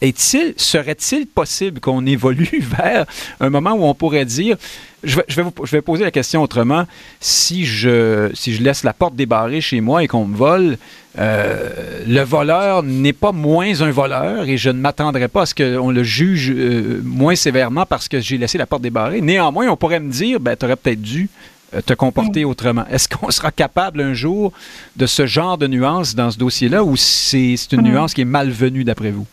est-il, 0.00 0.54
serait-il 0.56 1.26
possible 1.26 1.80
qu'on 1.80 2.06
évolue 2.06 2.62
vers 2.78 3.06
un 3.40 3.50
moment 3.50 3.72
où 3.72 3.84
on 3.84 3.94
pourrait 3.94 4.24
dire, 4.24 4.56
je 5.02 5.16
vais, 5.16 5.24
je 5.28 5.40
vais, 5.40 5.48
je 5.64 5.70
vais 5.70 5.82
poser 5.82 6.04
la 6.04 6.10
question 6.10 6.42
autrement, 6.42 6.86
si 7.20 7.64
je, 7.64 8.30
si 8.34 8.54
je 8.54 8.62
laisse 8.62 8.84
la 8.84 8.92
porte 8.92 9.14
débarrée 9.14 9.60
chez 9.60 9.80
moi 9.80 10.02
et 10.02 10.08
qu'on 10.08 10.26
me 10.26 10.36
vole, 10.36 10.76
euh, 11.18 12.02
le 12.06 12.22
voleur 12.22 12.82
n'est 12.82 13.12
pas 13.12 13.32
moins 13.32 13.82
un 13.82 13.90
voleur 13.90 14.48
et 14.48 14.56
je 14.56 14.70
ne 14.70 14.78
m'attendrai 14.78 15.28
pas 15.28 15.42
à 15.42 15.46
ce 15.46 15.54
qu'on 15.54 15.90
le 15.90 16.02
juge 16.02 16.50
euh, 16.50 17.02
moins 17.04 17.34
sévèrement 17.34 17.84
parce 17.84 18.08
que 18.08 18.20
j'ai 18.20 18.38
laissé 18.38 18.56
la 18.56 18.66
porte 18.66 18.82
débarrée. 18.82 19.20
Néanmoins, 19.20 19.68
on 19.68 19.76
pourrait 19.76 20.00
me 20.00 20.10
dire, 20.10 20.40
ben, 20.40 20.56
tu 20.56 20.64
aurais 20.64 20.76
peut-être 20.76 21.02
dû 21.02 21.28
euh, 21.74 21.82
te 21.82 21.92
comporter 21.92 22.44
autrement. 22.44 22.86
Est-ce 22.90 23.08
qu'on 23.08 23.30
sera 23.30 23.50
capable 23.50 24.00
un 24.00 24.14
jour 24.14 24.52
de 24.96 25.06
ce 25.06 25.26
genre 25.26 25.58
de 25.58 25.66
nuance 25.66 26.14
dans 26.14 26.30
ce 26.30 26.38
dossier-là 26.38 26.82
ou 26.82 26.96
c'est 26.96 27.56
une 27.72 27.82
nuance 27.82 28.14
qui 28.14 28.22
est 28.22 28.26
malvenue 28.26 28.84
d'après 28.84 29.10
vous? 29.10 29.26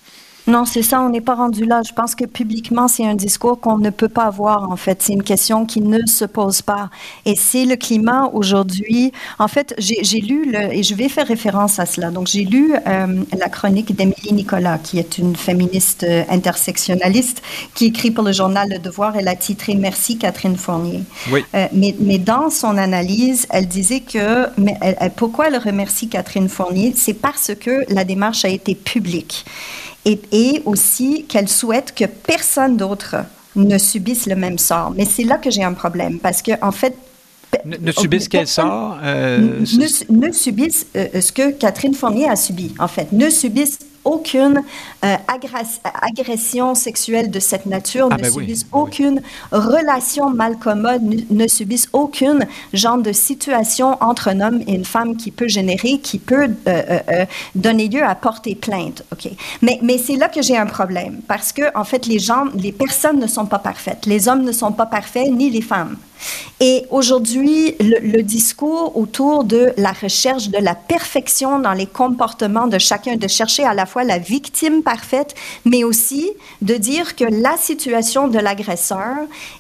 Non, 0.50 0.66
c'est 0.66 0.82
ça, 0.82 1.00
on 1.02 1.10
n'est 1.10 1.22
pas 1.22 1.36
rendu 1.36 1.64
là. 1.64 1.84
Je 1.88 1.94
pense 1.94 2.16
que 2.16 2.26
publiquement, 2.26 2.88
c'est 2.88 3.06
un 3.06 3.14
discours 3.14 3.60
qu'on 3.60 3.78
ne 3.78 3.92
peut 3.92 4.10
pas 4.10 4.24
avoir, 4.24 4.72
en 4.72 4.76
fait. 4.78 5.00
C'est 5.04 5.14
une 5.14 5.22
question 5.22 5.64
qui 5.68 5.80
ne 5.80 6.04
se 6.08 6.26
pose 6.26 6.64
pas. 6.64 6.90
Et 7.26 7.36
c'est 7.36 7.66
le 7.66 7.76
climat 7.76 8.32
aujourd'hui. 8.34 9.12
En 9.38 9.48
fait, 9.48 9.76
j'ai 9.78 10.20
lu, 10.20 10.52
le, 10.52 10.74
et 10.74 10.82
je 10.82 10.96
vais 10.96 11.08
faire 11.08 11.28
référence 11.28 11.78
à 11.78 11.86
cela. 11.86 12.10
Donc, 12.10 12.26
j'ai 12.26 12.46
lu 12.46 12.74
euh, 12.88 13.24
la 13.38 13.48
chronique 13.50 13.96
d'Émilie 13.96 14.34
Nicolas, 14.34 14.80
qui 14.80 14.98
est 14.98 15.20
une 15.20 15.36
féministe 15.36 16.04
euh, 16.04 16.24
intersectionnaliste, 16.30 17.44
qui 17.76 17.86
écrit 17.86 18.10
pour 18.10 18.24
le 18.24 18.32
journal 18.32 18.70
Le 18.72 18.80
Devoir. 18.80 19.18
Elle 19.18 19.28
a 19.28 19.36
titré 19.36 19.76
Merci 19.76 20.18
Catherine 20.18 20.58
Fournier. 20.58 21.04
Oui. 21.32 21.46
Euh, 21.54 21.68
mais, 21.74 21.96
mais, 22.00 22.18
dans 22.18 22.50
son 22.50 22.76
analyse, 22.80 23.46
elle 23.52 23.68
disait 23.68 24.00
que 24.00 24.48
mais 24.58 24.76
elle, 24.82 25.12
pourquoi 25.16 25.50
elle 25.50 25.58
remercie 25.58 26.10
Catherine 26.10 26.50
Fournier, 26.50 26.94
c'est 26.96 27.14
parce 27.14 27.52
que 27.54 27.86
la 27.94 28.04
démarche 28.04 28.46
a 28.46 28.50
été 28.50 28.74
publique 28.74 29.46
et, 30.06 30.62
aussi 30.66 31.26
qu'elle 31.26 31.50
souhaite 31.50 31.94
que 31.96 32.06
personne 32.06 32.78
d'autre 32.78 33.18
ne 33.56 33.78
subisse 33.78 34.26
le 34.26 34.36
même 34.36 34.58
sort. 34.58 34.94
Mais 34.96 35.06
c'est 35.06 35.24
là 35.24 35.38
que 35.38 35.50
j'ai 35.50 35.64
un 35.64 35.74
problème, 35.74 36.20
parce 36.20 36.42
que 36.42 36.52
en 36.62 36.72
fait, 36.72 36.96
ne, 37.66 37.92
subissent 37.92 38.28
quel 38.28 38.48
sort 38.48 38.98
euh, 39.04 39.60
ne, 40.10 40.32
subissent 40.32 40.86
euh, 40.96 41.20
ce 41.20 41.32
que 41.32 41.52
Catherine 41.52 41.94
Fournier 41.94 42.30
a 42.30 42.36
subi, 42.36 42.74
en 42.80 42.88
fait. 42.88 43.12
Ne 43.12 43.30
subissent 43.30 43.80
aucune 44.10 44.64
euh, 45.06 45.16
agression 46.08 46.76
sexuelle 46.76 47.30
de 47.30 47.40
cette 47.40 47.66
nature, 47.66 48.10
ah, 48.12 48.18
ne 48.18 48.22
ben 48.22 48.32
subissent 48.32 48.68
aucune 48.72 49.22
relation 49.52 50.30
mal 50.30 50.58
commode, 50.58 51.02
ne, 51.30 51.48
subissent 51.48 51.90
aucune 51.94 52.48
genre 52.74 52.98
de 52.98 53.12
situation 53.12 53.98
entre 54.02 54.28
un 54.30 54.42
homme 54.42 54.62
et 54.68 54.74
une 54.74 54.86
femme 54.86 55.16
qui 55.16 55.32
peut 55.32 55.48
générer, 55.48 56.00
qui 56.00 56.20
peut 56.20 56.50
euh, 56.68 57.00
euh, 57.10 57.26
donner 57.56 57.88
lieu 57.88 58.04
à 58.04 58.16
porter 58.16 58.56
plainte. 58.56 59.04
Ok, 59.12 59.30
mais 59.62 59.80
mais 59.82 59.98
c'est 59.98 60.16
là 60.16 60.28
que 60.28 60.42
j'ai 60.42 60.58
un 60.58 60.66
problème 60.66 61.22
parce 61.28 61.52
que 61.52 61.66
en 61.78 61.84
fait 61.84 62.08
les 62.08 62.20
gens, 62.20 62.46
les 62.56 62.72
personnes 62.72 63.20
ne 63.20 63.28
sont 63.28 63.46
pas 63.46 63.60
parfaites, 63.60 64.06
les 64.06 64.28
hommes 64.28 64.44
ne 64.44 64.52
sont 64.52 64.72
pas 64.72 64.86
parfaits 64.86 65.32
ni 65.32 65.50
les 65.50 65.62
femmes. 65.62 65.98
Et 66.60 66.86
aujourd'hui, 66.90 67.76
le, 67.80 68.22
discours 68.22 68.98
autour 68.98 69.46
de 69.46 69.72
la 69.78 69.94
recherche 69.94 70.50
de 70.50 70.58
la 70.58 70.76
perfection 70.76 71.60
dans 71.60 71.74
les 71.74 71.86
comportements 71.86 72.68
de 72.68 72.78
chacun, 72.78 73.16
de 73.16 73.28
chercher 73.28 73.64
à 73.64 73.74
la 73.74 73.86
fois 73.86 74.04
la 74.04 74.18
victime 74.18 74.84
parfaite, 74.84 75.36
mais 75.64 75.84
aussi 75.84 76.30
de 76.62 76.76
dire 76.76 77.16
que 77.16 77.24
la 77.24 77.56
situation 77.58 78.28
de 78.28 78.40
l'agresseur 78.40 79.16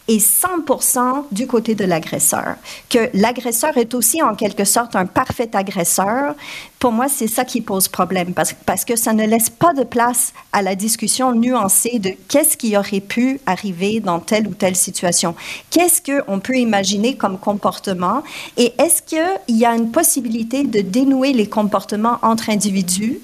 est 0.07 0.19
100% 0.19 1.25
du 1.31 1.47
côté 1.47 1.73
de 1.73 1.85
l'agresseur, 1.85 2.55
que 2.89 3.09
l'agresseur 3.13 3.77
est 3.77 3.93
aussi 3.93 4.21
en 4.21 4.35
quelque 4.35 4.65
sorte 4.65 4.95
un 4.95 5.05
parfait 5.05 5.51
agresseur, 5.55 6.35
pour 6.79 6.93
moi, 6.93 7.09
c'est 7.09 7.27
ça 7.27 7.43
qui 7.43 7.59
pose 7.59 7.89
problème 7.89 8.33
parce, 8.33 8.55
parce, 8.65 8.85
que 8.85 8.95
ça 8.95 9.11
ne 9.13 9.25
laisse 9.25 9.49
pas 9.49 9.73
de 9.73 9.83
place 9.83 10.33
à 10.53 10.61
la 10.61 10.75
discussion 10.75 11.33
nuancée 11.33 11.99
de 11.99 12.11
qu'est-ce 12.29 12.55
qui 12.55 12.77
aurait 12.77 13.01
pu 13.01 13.41
arriver 13.45 13.99
dans 13.99 14.19
telle 14.19 14.47
ou 14.47 14.53
telle 14.53 14.77
situation. 14.77 15.35
Qu'est-ce 15.69 16.01
qu'on 16.01 16.39
peut 16.39 16.57
imaginer 16.57 17.17
comme 17.17 17.37
comportement? 17.37 18.23
Et 18.55 18.73
est-ce 18.77 19.01
qu'il 19.01 19.57
y 19.57 19.65
a 19.65 19.75
une 19.75 19.91
possibilité 19.91 20.63
de 20.63 20.79
dénouer 20.79 21.33
les 21.33 21.47
comportements 21.49 22.17
entre 22.21 22.49
individus? 22.49 23.19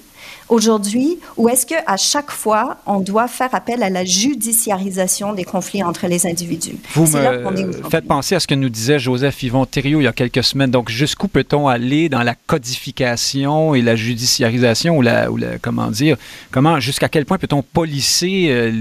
Aujourd'hui 0.50 1.20
ou 1.38 1.50
est-ce 1.50 1.66
qu'à 1.66 1.98
chaque 1.98 2.32
fois, 2.32 2.78
on 2.86 3.00
doit 3.00 3.28
faire 3.28 3.54
appel 3.54 3.84
à 3.84 3.90
la 3.90 4.06
judiciarisation 4.06 5.34
des 5.34 5.44
conflits 5.44 5.84
entre 5.84 6.08
les 6.08 6.26
individus? 6.28 6.76
Vous 6.94 7.06
me 7.06 7.90
faites 7.90 8.08
penser 8.08 8.36
à 8.36 8.40
ce 8.40 8.48
que 8.48 8.56
nous 8.56 8.70
disait 8.70 9.00
Joseph 9.00 9.42
Yvon 9.44 9.66
Thériault 9.66 10.02
il 10.02 10.06
y 10.06 10.08
a 10.08 10.14
quelques 10.14 10.44
semaines. 10.44 10.72
Donc, 10.72 10.90
jusqu'où 10.90 11.28
peut-on 11.28 11.68
aller 11.68 12.10
dans 12.10 12.24
la 12.24 12.36
codification 12.36 13.76
et 13.76 13.82
la 13.82 13.96
judiciarisation 13.96 14.98
ou 14.98 15.02
la, 15.02 15.32
ou 15.32 15.38
la 15.38 15.58
comment 15.60 15.90
dire, 15.90 16.18
comment, 16.52 16.80
jusqu'à 16.80 17.10
quel 17.10 17.26
point 17.26 17.38
peut-on 17.38 17.62
policer 17.62 18.48
euh, 18.50 18.72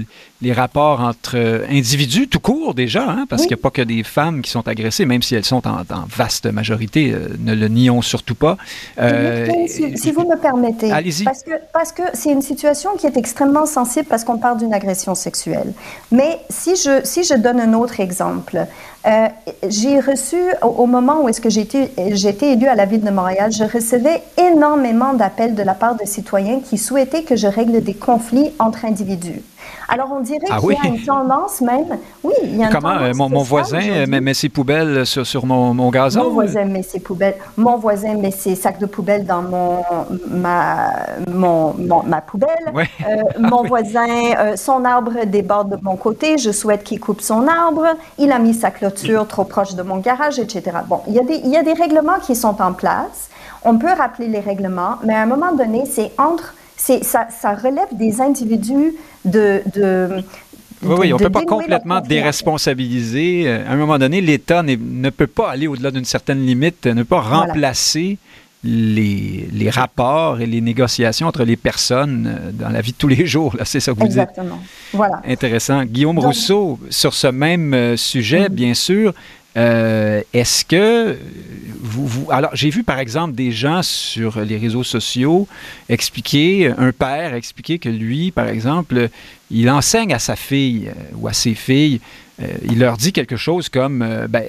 les 0.41 0.53
rapports 0.53 1.01
entre 1.01 1.37
euh, 1.37 1.65
individus 1.69 2.27
tout 2.27 2.39
court 2.39 2.73
déjà, 2.73 3.09
hein, 3.09 3.25
parce 3.29 3.43
qu'il 3.43 3.55
n'y 3.55 3.61
a 3.61 3.63
pas 3.63 3.71
que 3.71 3.81
des 3.81 4.03
femmes 4.03 4.41
qui 4.41 4.51
sont 4.51 4.67
agressées, 4.67 5.05
même 5.05 5.21
si 5.21 5.35
elles 5.35 5.45
sont 5.45 5.65
en, 5.67 5.83
vaste 6.07 6.45
majorité, 6.45 7.11
euh, 7.13 7.29
ne 7.39 7.53
le 7.53 7.67
nions 7.67 8.01
surtout 8.01 8.35
pas. 8.35 8.57
si, 8.97 10.11
vous 10.11 10.27
me 10.27 10.39
permettez, 10.39 10.91
allez-y. 10.91 11.23
Parce 11.23 11.43
que 11.43 11.51
parce 11.73 11.91
que 11.91 12.03
c'est 12.13 12.31
une 12.31 12.41
situation 12.41 12.91
qui 12.97 13.07
est 13.07 13.17
extrêmement 13.17 13.65
sensible 13.65 14.07
parce 14.09 14.23
qu'on 14.23 14.37
parle 14.37 14.57
d'une 14.57 14.73
agression 14.73 15.15
sexuelle. 15.15 15.73
Mais 16.11 16.39
si 16.49 16.75
je, 16.75 17.01
si 17.03 17.23
je 17.23 17.35
donne 17.35 17.59
un 17.59 17.73
autre 17.73 17.99
exemple, 17.99 18.67
euh, 19.05 19.27
j'ai 19.67 19.99
reçu, 19.99 20.37
au, 20.61 20.87
moment 20.87 21.23
où 21.23 21.29
est-ce 21.29 21.39
que 21.39 21.49
été 22.27 22.51
élue 22.51 22.67
à 22.67 22.75
la 22.75 22.85
ville 22.85 23.03
de 23.03 23.11
Montréal, 23.11 23.51
je 23.51 23.63
recevais 23.63 24.23
énormément 24.37 25.13
d'appels 25.13 25.53
de 25.53 25.61
la 25.61 25.75
part 25.75 25.95
de 25.95 26.05
citoyens 26.05 26.59
qui 26.59 26.77
souhaitaient 26.77 27.23
que 27.23 27.35
je 27.35 27.47
règle 27.47 27.83
des 27.83 27.93
conflits 27.93 28.51
entre 28.59 28.85
individus. 28.85 29.41
Alors, 29.87 30.09
on 30.11 30.19
dirait 30.19 30.47
ah 30.49 30.59
qu'il 30.59 30.71
y 30.71 30.75
a 30.75 30.87
une 30.87 31.03
tendance 31.03 31.61
même. 31.61 31.97
Oui, 32.23 32.33
il 32.43 32.57
y 32.57 32.63
a 32.63 32.67
une 32.67 32.73
Comment 32.73 32.97
euh, 32.97 33.13
mon, 33.13 33.43
voisin 33.43 33.81
euh, 33.81 34.07
met, 34.07 34.33
ses 34.33 34.49
poubelles 34.49 35.05
sur, 35.05 35.25
sur 35.25 35.45
mon, 35.45 35.73
mon, 35.73 35.89
gazon 35.89 36.23
Mon 36.23 36.29
voisin 36.31 36.65
met 36.65 36.83
ses 36.83 36.99
poubelles. 36.99 37.35
Mon 37.57 37.77
voisin 37.77 38.15
met 38.15 38.31
ses 38.31 38.55
sacs 38.55 38.79
de 38.79 38.85
poubelles 38.85 39.25
dans 39.25 39.41
mon, 39.41 39.83
ma, 40.29 40.91
mon, 41.31 41.73
ma 42.05 42.21
poubelle. 42.21 42.49
Euh, 42.75 43.23
mon 43.39 43.63
voisin, 43.63 44.55
son 44.55 44.85
arbre 44.85 45.25
déborde 45.25 45.77
de 45.77 45.83
mon 45.83 45.95
côté. 45.95 46.37
Je 46.37 46.51
souhaite 46.51 46.83
qu'il 46.83 46.99
coupe 46.99 47.21
son 47.21 47.47
arbre. 47.47 47.85
Il 48.17 48.31
a 48.31 48.39
mis 48.39 48.53
sa 48.53 48.71
clôture 48.71 49.27
trop 49.27 49.43
proche 49.43 49.75
de 49.75 49.83
mon 49.83 49.97
garage, 49.97 50.39
etc. 50.39 50.77
Bon, 50.87 51.01
il 51.07 51.13
y, 51.13 51.19
a 51.19 51.23
des, 51.23 51.35
il 51.43 51.49
y 51.49 51.57
a 51.57 51.63
des 51.63 51.73
règlements 51.73 52.19
qui 52.21 52.35
sont 52.35 52.61
en 52.61 52.73
place. 52.73 53.29
On 53.63 53.77
peut 53.77 53.91
rappeler 53.97 54.27
les 54.27 54.39
règlements, 54.39 54.97
mais 55.03 55.15
à 55.15 55.21
un 55.21 55.25
moment 55.25 55.51
donné, 55.53 55.85
c'est 55.85 56.11
entre 56.19 56.53
ça, 57.03 57.27
ça, 57.29 57.55
relève 57.55 57.87
des 57.93 58.21
individus 58.21 58.93
de, 59.23 59.61
oui, 60.83 60.95
oui, 60.99 61.13
on 61.13 61.17
ne 61.17 61.23
peut 61.23 61.29
pas 61.29 61.43
complètement 61.43 62.01
déresponsabiliser. 62.01 63.49
À 63.49 63.71
un 63.71 63.75
moment 63.75 63.97
donné, 63.97 64.21
l'État 64.21 64.61
ne 64.63 65.09
peut 65.09 65.27
pas 65.27 65.51
aller 65.51 65.67
au-delà 65.67 65.91
d'une 65.91 66.05
certaine 66.05 66.45
limite, 66.45 66.85
ne 66.85 67.03
pas 67.03 67.21
remplacer 67.21 68.17
les, 68.65 69.47
les, 69.53 69.69
rapports 69.69 70.41
et 70.41 70.47
les 70.47 70.59
négociations 70.59 71.27
entre 71.27 71.43
les 71.43 71.55
personnes 71.55 72.27
euh, 72.27 72.51
dans 72.51 72.69
la 72.69 72.81
vie 72.81 72.93
de 72.93 72.97
tous 72.97 73.07
les 73.07 73.25
jours. 73.33 73.55
C'est 73.63 73.79
ça 73.79 73.93
que 73.93 73.99
vous 73.99 74.05
Exactement. 74.05 74.59
Voilà. 74.91 75.21
Intéressant. 75.27 75.85
Guillaume 75.85 76.17
Rousseau, 76.17 76.79
sur 76.89 77.13
ce 77.13 77.27
même 77.27 77.73
euh, 77.73 77.95
sujet, 77.95 78.49
mhm. 78.49 78.55
bien 78.55 78.73
sûr, 78.73 79.13
euh, 79.57 80.21
est-ce 80.33 80.65
que 80.65 81.17
vous, 81.81 82.29
Alors, 82.29 82.51
j'ai 82.53 82.69
vu 82.69 82.83
par 82.83 82.99
exemple 82.99 83.35
des 83.35 83.51
gens 83.51 83.83
sur 83.83 84.41
les 84.41 84.57
réseaux 84.57 84.83
sociaux 84.83 85.47
expliquer, 85.87 86.73
un 86.77 86.91
père 86.91 87.33
expliquer 87.33 87.79
que 87.79 87.89
lui, 87.89 88.31
par 88.31 88.49
exemple, 88.49 89.09
il 89.51 89.69
enseigne 89.69 90.13
à 90.13 90.19
sa 90.19 90.35
fille 90.35 90.89
euh, 90.89 91.15
ou 91.15 91.27
à 91.27 91.33
ses 91.33 91.53
filles, 91.53 92.01
euh, 92.41 92.47
il 92.69 92.79
leur 92.79 92.97
dit 92.97 93.13
quelque 93.13 93.37
chose 93.37 93.69
comme 93.69 94.05
ben, 94.27 94.43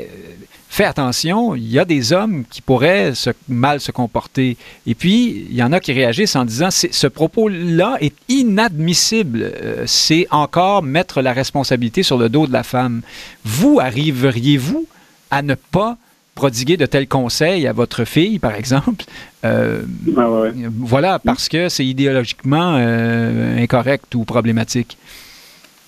Fais 0.68 0.84
attention, 0.84 1.54
il 1.54 1.70
y 1.70 1.78
a 1.78 1.84
des 1.86 2.12
hommes 2.12 2.44
qui 2.50 2.61
pourraient 2.61 3.12
mal 3.48 3.80
se 3.80 3.92
comporter. 3.92 4.59
Et 4.86 4.94
puis, 4.94 5.46
il 5.48 5.54
y 5.54 5.62
en 5.62 5.72
a 5.72 5.80
qui 5.80 5.92
réagissent 5.92 6.36
en 6.36 6.44
disant 6.44 6.68
ce 6.70 7.07
propos-là 7.07 7.96
est 8.00 8.14
inadmissible. 8.28 9.52
c'est 9.86 10.26
encore 10.30 10.82
mettre 10.82 11.22
la 11.22 11.32
responsabilité 11.32 12.02
sur 12.02 12.18
le 12.18 12.28
dos 12.28 12.46
de 12.46 12.52
la 12.52 12.64
femme. 12.64 13.00
Vous 13.44 13.78
arriveriez-vous 13.80 14.86
à 15.31 15.43
ne 15.43 15.55
pas 15.55 15.97
prodiguer 16.35 16.77
de 16.77 16.87
tels 16.87 17.09
conseils 17.09 17.66
à 17.66 17.72
votre 17.72 18.05
fille, 18.05 18.39
par 18.39 18.55
exemple. 18.55 19.05
Euh, 19.45 19.83
ah 20.16 20.29
voilà, 20.79 21.18
parce 21.18 21.49
que 21.49 21.68
c'est 21.68 21.87
idéologiquement 21.87 22.77
euh, 22.79 23.62
incorrect 23.62 24.14
ou 24.14 24.24
problématique. 24.24 24.99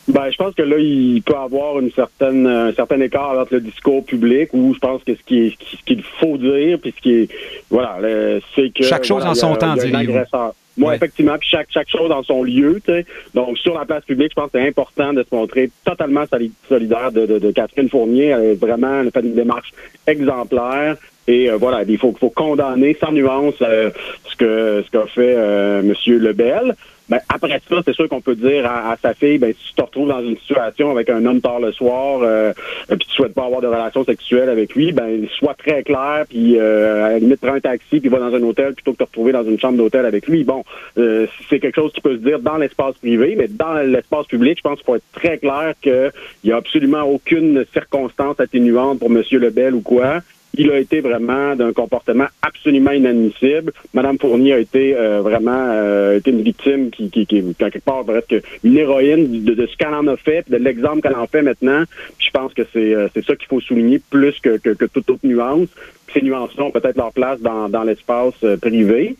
Ben, 0.09 0.31
je 0.31 0.37
pense 0.37 0.55
que 0.55 0.63
là, 0.63 0.79
il 0.79 1.23
peut 1.23 1.37
avoir 1.37 1.79
une 1.79 1.91
certaine, 1.93 2.47
un 2.47 2.73
certain 2.73 3.01
écart 3.01 3.39
entre 3.39 3.55
le 3.55 3.61
discours 3.61 4.05
public 4.05 4.49
où 4.55 4.73
je 4.75 4.79
pense 4.79 5.05
que 5.05 5.15
ce 5.15 5.23
qui 5.25 5.57
ce 5.61 5.85
qu'il 5.85 6.03
faut 6.03 6.39
dire, 6.39 6.79
puis 6.81 6.95
ce 6.97 7.03
qui 7.03 7.13
est, 7.15 7.29
voilà, 7.71 7.99
c'est 8.55 8.71
que 8.71 8.85
chaque 8.85 9.05
chose 9.05 9.25
en 9.25 9.35
son 9.35 9.55
temps, 9.57 9.75
diriez 9.75 10.25
moi, 10.79 10.95
effectivement, 10.95 11.37
puis 11.39 11.49
chaque, 11.51 11.67
chaque 11.71 11.89
chose 11.91 12.09
dans 12.09 12.23
son 12.23 12.45
lieu. 12.45 12.81
sais. 12.87 13.05
Donc, 13.35 13.59
sur 13.59 13.75
la 13.77 13.85
place 13.85 14.05
publique, 14.05 14.31
je 14.31 14.41
pense 14.41 14.51
que 14.53 14.59
c'est 14.59 14.67
important 14.69 15.13
de 15.13 15.25
se 15.29 15.35
montrer 15.35 15.71
totalement 15.85 16.25
solidaire 16.69 17.13
de, 17.13 17.27
de, 17.27 17.39
de 17.39 17.51
Catherine 17.51 17.89
Fournier. 17.89 18.27
Elle 18.27 18.45
est 18.45 18.55
vraiment 18.55 19.01
elle 19.01 19.11
fait 19.11 19.21
une 19.21 19.35
démarche 19.35 19.73
exemplaire. 20.07 20.97
Et 21.29 21.51
euh, 21.51 21.57
voilà, 21.57 21.83
il 21.87 21.99
faut, 21.99 22.15
faut 22.19 22.31
condamner 22.31 22.97
sans 22.99 23.13
nuance 23.13 23.55
euh, 23.63 23.91
ce 24.25 24.37
que 24.37 24.83
ce 24.85 24.91
qu'a 24.91 25.07
fait 25.07 25.35
euh, 25.37 25.83
Monsieur 25.83 26.19
Lebel. 26.19 26.75
Ben, 27.09 27.21
après 27.31 27.61
ça, 27.69 27.77
c'est 27.85 27.95
sûr 27.95 28.07
qu'on 28.09 28.21
peut 28.21 28.35
dire 28.35 28.67
à, 28.67 28.95
sa 29.01 29.15
fille, 29.15 29.39
ben, 29.39 29.55
si 29.55 29.69
tu 29.69 29.75
te 29.75 29.83
retrouves 29.83 30.09
dans 30.09 30.21
une 30.21 30.37
situation 30.37 30.91
avec 30.91 31.09
un 31.09 31.25
homme 31.25 31.41
tard 31.41 31.59
le 31.59 31.73
soir, 31.73 32.21
euh, 32.23 32.53
puis 32.89 32.99
tu 32.99 33.11
souhaites 33.11 33.33
pas 33.33 33.47
avoir 33.47 33.63
de 33.63 33.67
relation 33.67 34.05
sexuelle 34.05 34.51
avec 34.51 34.75
lui, 34.75 34.93
ben, 34.93 35.27
sois 35.39 35.55
très 35.55 35.83
clair, 35.83 36.27
puis 36.29 36.59
euh, 36.59 37.07
à 37.07 37.09
la 37.13 37.19
limite, 37.19 37.41
prends 37.41 37.55
un 37.55 37.61
taxi, 37.61 38.01
puis 38.01 38.11
va 38.11 38.19
dans 38.19 38.35
un 38.35 38.43
hôtel 38.43 38.75
plutôt 38.75 38.93
que 38.93 38.99
de 38.99 39.05
te 39.05 39.09
retrouver 39.09 39.33
dans 39.33 39.45
une 39.45 39.59
chambre 39.59 39.79
d'hôtel 39.79 40.05
avec 40.05 40.27
lui. 40.29 40.45
Bon, 40.45 40.65
euh, 40.99 41.27
c'est 41.49 41.61
quelque 41.61 41.77
chose 41.77 41.93
qui 41.95 42.03
peut 42.03 42.17
se 42.17 42.23
dire 42.23 42.41
dans 42.41 42.59
l'espace 42.59 42.97
privé, 42.97 43.37
mais 43.39 43.49
dans 43.49 43.75
l'espace 43.75 44.27
public, 44.27 44.59
je 44.59 44.63
pense 44.63 44.77
qu'il 44.77 44.85
faut 44.85 44.97
être 44.97 45.13
très 45.13 45.39
clair 45.39 45.73
qu'il 45.81 46.13
y 46.45 46.53
a 46.53 46.57
absolument 46.57 47.05
aucune 47.05 47.65
circonstance 47.73 48.39
atténuante 48.39 48.99
pour 48.99 49.09
Monsieur 49.09 49.39
Lebel 49.39 49.75
ou 49.75 49.81
quoi 49.81 50.21
il 50.59 50.71
a 50.73 50.79
été 50.79 51.01
vraiment 51.01 51.55
d'un 51.55 51.73
comportement 51.73 52.27
absolument 52.43 52.91
inadmissible. 52.91 53.73
Madame 53.95 54.19
Fournier 54.19 54.55
a 54.55 54.59
été 54.59 54.95
euh, 54.97 55.23
vraiment 55.23 55.67
euh, 55.71 56.21
une 56.27 56.43
victime 56.43 56.91
qui, 56.91 57.11
qui, 57.11 57.27
quelque 57.27 57.79
part, 57.79 58.05
presque 58.05 58.35
une 58.65 58.77
héroïne 58.77 59.45
de, 59.45 59.67
ce 59.67 59.77
qu'elle 59.77 59.95
en 59.95 60.07
a 60.09 60.17
fait, 60.17 60.45
de 60.51 60.57
l'exemple 60.57 61.01
qu'elle 61.01 61.17
en 61.17 61.29
fait 61.29 61.43
maintenant. 61.43 61.85
je 62.19 62.31
pense 62.31 62.53
que 62.55 62.63
c'est 62.73 62.95
euh, 62.95 63.09
c'est 63.15 63.25
ça 63.25 63.37
qu'il 63.37 63.47
faut 63.47 63.61
souligner 63.61 64.01
plus 64.11 64.39
que, 64.41 64.59
que, 64.59 64.85
toute 64.85 65.09
autre 65.09 65.25
nuance. 65.25 65.69
Ces 66.13 66.23
nuances-là 66.23 66.65
ont 66.65 66.71
peut-être 66.71 66.97
leur 66.97 67.13
place 67.13 67.41
dans, 67.41 67.69
dans 67.69 67.85
l'espace 67.85 68.35
privé. 68.61 69.17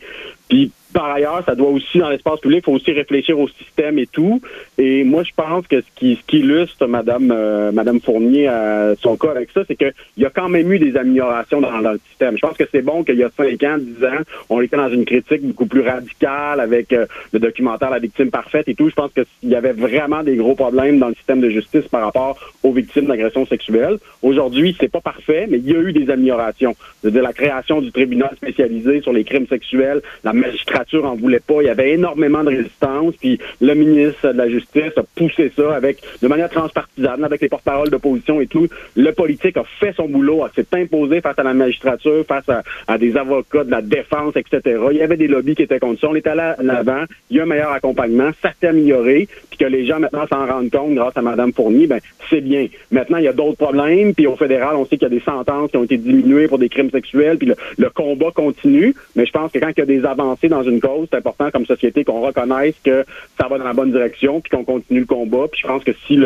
Puis 0.49 0.71
par 0.93 1.11
ailleurs, 1.11 1.43
ça 1.45 1.55
doit 1.55 1.69
aussi, 1.69 1.99
dans 1.99 2.09
l'espace 2.09 2.39
public, 2.39 2.59
il 2.63 2.65
faut 2.65 2.73
aussi 2.73 2.91
réfléchir 2.91 3.39
au 3.39 3.47
système 3.47 3.99
et 3.99 4.07
tout. 4.07 4.41
Et 4.77 5.03
moi, 5.03 5.23
je 5.23 5.31
pense 5.35 5.67
que 5.67 5.81
ce 5.81 5.87
qui, 5.95 6.15
ce 6.15 6.25
qui 6.25 6.39
illustre 6.39 6.87
Madame, 6.87 7.31
euh, 7.31 7.71
Madame 7.71 7.99
Fournier 7.99 8.47
à 8.47 8.95
son 8.99 9.15
cas 9.15 9.31
avec 9.31 9.51
ça, 9.51 9.61
c'est 9.67 9.75
qu'il 9.75 9.93
y 10.17 10.25
a 10.25 10.29
quand 10.29 10.49
même 10.49 10.71
eu 10.71 10.79
des 10.79 10.97
améliorations 10.97 11.61
dans, 11.61 11.77
le 11.77 11.99
système. 12.09 12.35
Je 12.37 12.41
pense 12.41 12.57
que 12.57 12.63
c'est 12.71 12.81
bon 12.81 13.03
qu'il 13.03 13.17
y 13.17 13.23
a 13.23 13.29
cinq 13.29 13.63
ans, 13.63 13.77
dix 13.77 14.03
ans, 14.03 14.21
on 14.49 14.61
était 14.61 14.77
dans 14.77 14.89
une 14.89 15.05
critique 15.05 15.43
beaucoup 15.43 15.67
plus 15.67 15.81
radicale 15.81 16.59
avec 16.59 16.91
euh, 16.91 17.05
le 17.33 17.39
documentaire 17.39 17.91
La 17.91 17.99
victime 17.99 18.31
parfaite 18.31 18.67
et 18.67 18.75
tout. 18.75 18.89
Je 18.89 18.95
pense 18.95 19.11
qu'il 19.13 19.49
y 19.49 19.55
avait 19.55 19.73
vraiment 19.73 20.23
des 20.23 20.35
gros 20.37 20.55
problèmes 20.55 20.97
dans 20.97 21.09
le 21.09 21.15
système 21.15 21.41
de 21.41 21.49
justice 21.49 21.87
par 21.87 22.01
rapport 22.01 22.39
aux 22.63 22.71
victimes 22.71 23.05
d'agressions 23.05 23.45
sexuelles. 23.45 23.97
Aujourd'hui, 24.23 24.75
c'est 24.79 24.91
pas 24.91 25.01
parfait, 25.01 25.45
mais 25.49 25.59
il 25.59 25.69
y 25.69 25.75
a 25.75 25.79
eu 25.79 25.93
des 25.93 26.09
améliorations. 26.09 26.75
C'est-à-dire 27.01 27.23
la 27.23 27.33
création 27.33 27.81
du 27.81 27.91
tribunal 27.91 28.31
spécialisé 28.35 29.01
sur 29.01 29.13
les 29.13 29.23
crimes 29.23 29.47
sexuels, 29.47 30.01
magistrature 30.39 31.05
en 31.05 31.15
voulait 31.15 31.39
pas. 31.39 31.61
Il 31.61 31.65
y 31.65 31.69
avait 31.69 31.91
énormément 31.91 32.43
de 32.43 32.49
résistance. 32.49 33.15
Puis 33.19 33.39
le 33.61 33.73
ministre 33.73 34.31
de 34.31 34.37
la 34.37 34.49
Justice 34.49 34.97
a 34.97 35.03
poussé 35.15 35.51
ça 35.55 35.75
avec 35.75 35.97
de 36.21 36.27
manière 36.27 36.49
transpartisane, 36.49 37.23
avec 37.23 37.41
les 37.41 37.49
porte-paroles 37.49 37.89
d'opposition 37.89 38.41
et 38.41 38.47
tout. 38.47 38.67
Le 38.95 39.11
politique 39.11 39.57
a 39.57 39.63
fait 39.79 39.93
son 39.95 40.07
boulot, 40.07 40.43
s'est 40.55 40.65
imposé 40.73 41.21
face 41.21 41.37
à 41.37 41.43
la 41.43 41.53
magistrature, 41.53 42.25
face 42.25 42.45
à, 42.87 42.97
des 42.97 43.15
avocats 43.17 43.63
de 43.63 43.71
la 43.71 43.81
défense, 43.81 44.35
etc. 44.35 44.79
Il 44.91 44.97
y 44.97 45.01
avait 45.01 45.17
des 45.17 45.27
lobbies 45.27 45.55
qui 45.55 45.63
étaient 45.63 45.79
contre 45.79 46.01
ça. 46.01 46.07
On 46.09 46.15
est 46.15 46.27
allé 46.27 46.41
à 46.41 46.55
l'avant. 46.61 47.03
Il 47.29 47.37
y 47.37 47.39
a 47.39 47.43
un 47.43 47.45
meilleur 47.45 47.71
accompagnement. 47.71 48.31
Ça 48.41 48.51
s'est 48.59 48.67
amélioré. 48.67 49.27
Puis 49.49 49.59
que 49.59 49.65
les 49.65 49.85
gens 49.85 49.99
maintenant 49.99 50.25
s'en 50.27 50.45
rendent 50.45 50.69
compte 50.69 50.95
grâce 50.95 51.15
à 51.15 51.21
Mme 51.21 51.53
Fournier, 51.53 51.87
ben 51.87 51.99
c'est 52.29 52.41
bien. 52.41 52.67
Maintenant, 52.91 53.17
il 53.17 53.25
y 53.25 53.27
a 53.27 53.33
d'autres 53.33 53.57
problèmes. 53.57 54.13
Puis 54.13 54.27
au 54.27 54.35
fédéral, 54.35 54.75
on 54.75 54.85
sait 54.85 54.97
qu'il 54.97 55.03
y 55.03 55.05
a 55.05 55.09
des 55.09 55.19
sentences 55.19 55.71
qui 55.71 55.77
ont 55.77 55.83
été 55.83 55.97
diminuées 55.97 56.47
pour 56.47 56.59
des 56.59 56.69
crimes 56.69 56.91
sexuels. 56.91 57.37
Puis 57.37 57.47
le, 57.47 57.55
le 57.77 57.89
combat 57.89 58.31
continue. 58.33 58.93
Mais 59.15 59.25
je 59.25 59.31
pense 59.31 59.51
que 59.51 59.59
quand 59.59 59.69
il 59.69 59.79
y 59.79 59.81
a 59.81 59.85
des 59.85 60.05
avancées 60.05 60.28
dans 60.49 60.63
une 60.63 60.79
cause. 60.79 61.07
C'est 61.11 61.17
important 61.17 61.51
comme 61.51 61.65
société 61.65 62.03
qu'on 62.03 62.21
reconnaisse 62.21 62.75
que 62.83 63.05
ça 63.39 63.47
va 63.47 63.57
dans 63.57 63.65
la 63.65 63.73
bonne 63.73 63.91
direction 63.91 64.41
puis 64.41 64.49
qu'on 64.49 64.63
continue 64.63 65.01
le 65.01 65.05
combat. 65.05 65.47
Puis 65.51 65.61
je 65.61 65.67
pense 65.67 65.83
que 65.83 65.91
si 66.07 66.19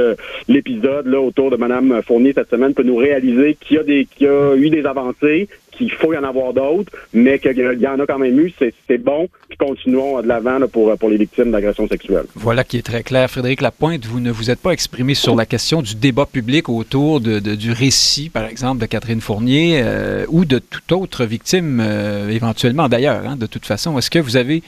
l'épisode 0.48 1.08
autour 1.14 1.50
de 1.52 1.58
Mme 1.58 2.02
Fournier 2.06 2.34
cette 2.34 2.50
semaine 2.50 2.74
peut 2.74 2.84
nous 2.84 2.96
réaliser 2.96 3.56
qu'il 3.60 3.82
y 3.88 4.06
qu'il 4.06 4.28
y 4.28 4.30
a 4.30 4.56
eu 4.56 4.70
des 4.70 4.86
avancées, 4.86 5.48
qu'il 5.78 5.92
faut 5.92 6.14
y 6.14 6.18
en 6.18 6.24
avoir 6.24 6.54
d'autres, 6.54 6.92
mais 7.14 7.40
qu'il 7.40 7.58
y 7.80 7.88
en 7.88 8.00
a 8.00 8.06
quand 8.06 8.20
même 8.20 8.40
eu, 8.40 8.54
c'est 8.60 8.98
bon. 8.98 9.28
Puis 9.50 9.58
continuons 9.58 10.22
de 10.22 10.28
l'avant 10.28 10.60
pour, 10.68 10.98
pour 10.98 11.10
les 11.10 11.18
victimes 11.18 11.52
d'agressions 11.52 11.88
sexuelles. 11.88 12.26
Voilà 12.36 12.64
qui 12.64 12.78
est 12.78 12.82
très 12.82 13.04
clair. 13.04 13.30
Frédéric 13.30 13.62
Lapointe, 13.62 14.06
vous 14.06 14.20
ne 14.20 14.32
vous 14.32 14.50
êtes 14.50 14.60
pas 14.60 14.72
exprimé 14.72 15.14
sur 15.14 15.36
la 15.36 15.46
question 15.46 15.82
du 15.82 15.96
débat 15.96 16.26
public 16.26 16.70
autour 16.70 17.22
de, 17.22 17.40
du 17.40 17.72
récit, 17.72 18.30
par 18.30 18.46
exemple, 18.46 18.82
de 18.82 18.86
Catherine 18.86 19.22
Fournier 19.22 19.82
euh, 19.84 20.26
ou 20.30 20.46
de 20.46 20.60
toute 20.60 20.92
autre 20.92 21.26
victime, 21.26 21.80
euh, 21.82 22.30
éventuellement 22.30 22.90
d'ailleurs, 22.90 23.28
hein, 23.28 23.36
de 23.36 23.46
toute 23.46 23.66
façon. 23.66 23.98
Est-ce 23.98 24.10
que 24.10 24.20
vous 24.20 24.38
avez 24.38 24.64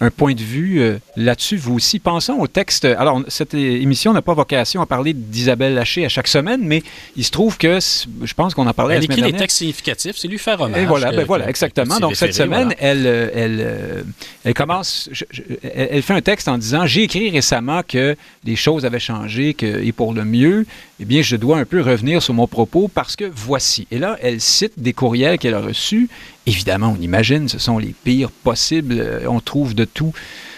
un 0.00 0.10
point 0.10 0.34
de 0.34 0.42
vue 0.42 0.80
euh, 0.80 0.98
là-dessus, 1.16 1.56
vous 1.56 1.74
aussi. 1.74 1.98
Pensons 1.98 2.34
au 2.34 2.46
texte. 2.46 2.84
Alors, 2.84 3.22
cette 3.28 3.54
émission 3.54 4.12
n'a 4.12 4.22
pas 4.22 4.34
vocation 4.34 4.80
à 4.80 4.86
parler 4.86 5.12
d'Isabelle 5.14 5.74
Laché 5.74 6.04
à 6.04 6.08
chaque 6.08 6.26
semaine, 6.26 6.60
mais 6.62 6.82
il 7.16 7.24
se 7.24 7.30
trouve 7.30 7.56
que 7.58 7.78
je 7.78 8.34
pense 8.34 8.54
qu'on 8.54 8.66
en 8.66 8.74
parlait 8.74 8.96
elle 8.96 9.00
la 9.00 9.06
semaine 9.06 9.16
dernière. 9.16 9.28
écrit 9.28 9.38
des 9.38 9.44
textes 9.44 9.58
significatifs, 9.58 10.16
c'est 10.16 10.28
lui 10.28 10.38
faire 10.38 10.60
hommage. 10.60 10.82
Et 10.82 10.86
voilà, 10.86 11.12
ben 11.12 11.24
voilà, 11.24 11.48
exactement. 11.48 12.00
Donc, 12.00 12.16
cette 12.16 12.34
semaine, 12.34 12.74
elle, 12.78 13.06
euh, 13.06 13.30
elle, 13.34 13.58
euh, 13.60 14.02
elle 14.44 14.54
commence, 14.54 15.08
elle 15.62 16.02
fait 16.02 16.14
un 16.14 16.22
texte 16.22 16.48
en 16.48 16.58
disant 16.58 16.86
J'ai 16.86 17.04
écrit 17.04 17.30
récemment 17.30 17.82
que 17.86 18.16
les 18.44 18.56
choses 18.56 18.84
avaient 18.84 18.98
changé 18.98 19.54
que, 19.54 19.82
et 19.82 19.92
pour 19.92 20.12
le 20.12 20.24
mieux, 20.24 20.66
eh 21.00 21.04
bien, 21.04 21.22
je 21.22 21.34
dois 21.34 21.58
un 21.58 21.64
peu 21.64 21.80
revenir 21.80 22.22
sur 22.22 22.34
mon 22.34 22.46
propos 22.46 22.88
parce 22.92 23.16
que 23.16 23.24
voici. 23.24 23.86
Et 23.90 23.98
là, 23.98 24.16
elle 24.22 24.40
cite 24.40 24.74
des 24.76 24.92
courriels 24.92 25.38
qu'elle 25.38 25.54
a 25.54 25.60
reçus 25.60 26.08
Évidemment, 26.46 26.94
on 26.96 27.02
imagine, 27.02 27.48
ce 27.48 27.58
sont 27.58 27.78
les 27.78 27.94
pires 28.04 28.30
possibles. 28.30 28.96
Euh, 28.98 29.26
on 29.26 29.40
trouve 29.40 29.74
de 29.74 29.84
tout 29.84 30.12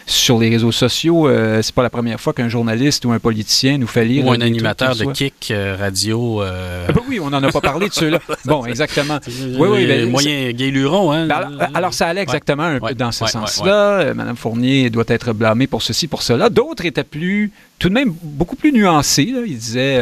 sur 0.06 0.38
les 0.38 0.48
réseaux 0.48 0.72
sociaux. 0.72 1.28
Euh, 1.28 1.60
c'est 1.62 1.74
pas 1.74 1.82
la 1.82 1.90
première 1.90 2.20
fois 2.20 2.32
qu'un 2.32 2.48
journaliste 2.48 3.04
ou 3.04 3.12
un 3.12 3.18
politicien 3.18 3.76
nous 3.76 3.86
fait 3.86 4.04
lire. 4.04 4.24
Ou 4.24 4.30
un 4.30 4.40
animateur 4.40 4.94
de 4.94 5.04
kick 5.06 5.50
euh, 5.50 5.76
radio. 5.78 6.42
Ah 6.42 6.92
ben 6.92 7.02
oui, 7.08 7.18
on 7.20 7.30
n'en 7.30 7.42
a 7.42 7.50
pas 7.50 7.60
parlé 7.60 7.88
de 7.88 7.94
ceux-là. 7.94 8.20
Bon, 8.44 8.64
exactement. 8.64 9.18
Oui, 9.26 9.68
oui. 9.68 9.86
Ben, 9.86 10.08
moyen 10.08 10.52
gay 10.52 10.70
luron, 10.70 11.10
hein. 11.10 11.26
Ben, 11.26 11.68
alors, 11.74 11.92
ça 11.92 12.06
allait 12.06 12.22
exactement 12.22 12.62
un 12.62 12.78
peu 12.78 12.94
dans 12.94 13.10
ce 13.10 13.26
sens-là. 13.26 14.14
Madame 14.14 14.36
Fournier 14.36 14.88
doit 14.88 15.04
être 15.08 15.32
blâmée 15.32 15.66
pour 15.66 15.82
ceci, 15.82 16.06
pour 16.06 16.22
cela. 16.22 16.48
D'autres 16.48 16.84
étaient 16.84 17.04
plus 17.04 17.50
tout 17.78 17.88
de 17.88 17.94
même 17.94 18.14
beaucoup 18.22 18.56
plus 18.56 18.72
nuancés. 18.72 19.34
Il 19.46 19.58
disait 19.58 20.00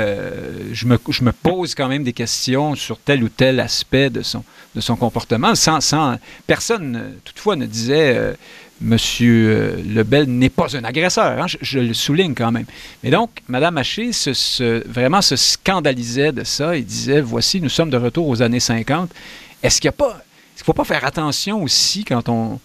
je, 0.73 0.87
me, 0.87 0.99
je 1.09 1.25
me 1.25 1.33
pose 1.33 1.75
quand 1.75 1.89
même 1.89 2.05
des 2.05 2.13
questions 2.13 2.75
sur 2.75 2.99
tel 2.99 3.25
ou 3.25 3.29
tel 3.29 3.61
aspect 3.61 4.11
de 4.11 4.23
son, 4.23 4.45
de 4.75 4.81
son 4.81 4.97
comportement, 4.97 5.55
sans, 5.55 5.81
sans 5.81 6.19
personne, 6.47 7.15
toutefois, 7.25 7.57
ne 7.57 7.67
disait 7.67 8.15
euh, 8.17 8.33
Monsieur 8.81 9.49
euh, 9.49 9.83
Lebel 9.83 10.27
n'est 10.27 10.49
pas 10.49 10.77
un 10.77 10.85
agresseur. 10.85 11.43
Hein, 11.43 11.47
je, 11.61 11.79
le 11.79 11.95
souligne 11.95 12.35
quand 12.35 12.51
même. 12.53 12.67
Mais 13.03 13.11
donc, 13.11 13.31
Mme 13.49 13.79
Haché 13.79 14.13
se, 14.13 14.87
vraiment 14.89 15.23
se 15.23 15.37
scandalisait 15.37 16.33
de 16.33 16.45
ça 16.45 16.77
et 16.77 16.83
disait 16.83 17.21
Voici, 17.21 17.61
nous 17.61 17.69
sommes 17.69 17.91
de 17.91 17.97
retour 17.97 18.29
aux 18.29 18.43
années 18.43 18.61
50. 18.61 19.11
Est-ce 19.63 19.81
qu'il 19.81 19.91
ne 19.91 20.65
faut 20.65 20.73
pas 20.73 20.85
faire 20.85 21.05
attention 21.05 21.63
aussi 21.63 22.05
quand 22.05 22.29
on, 22.29 22.59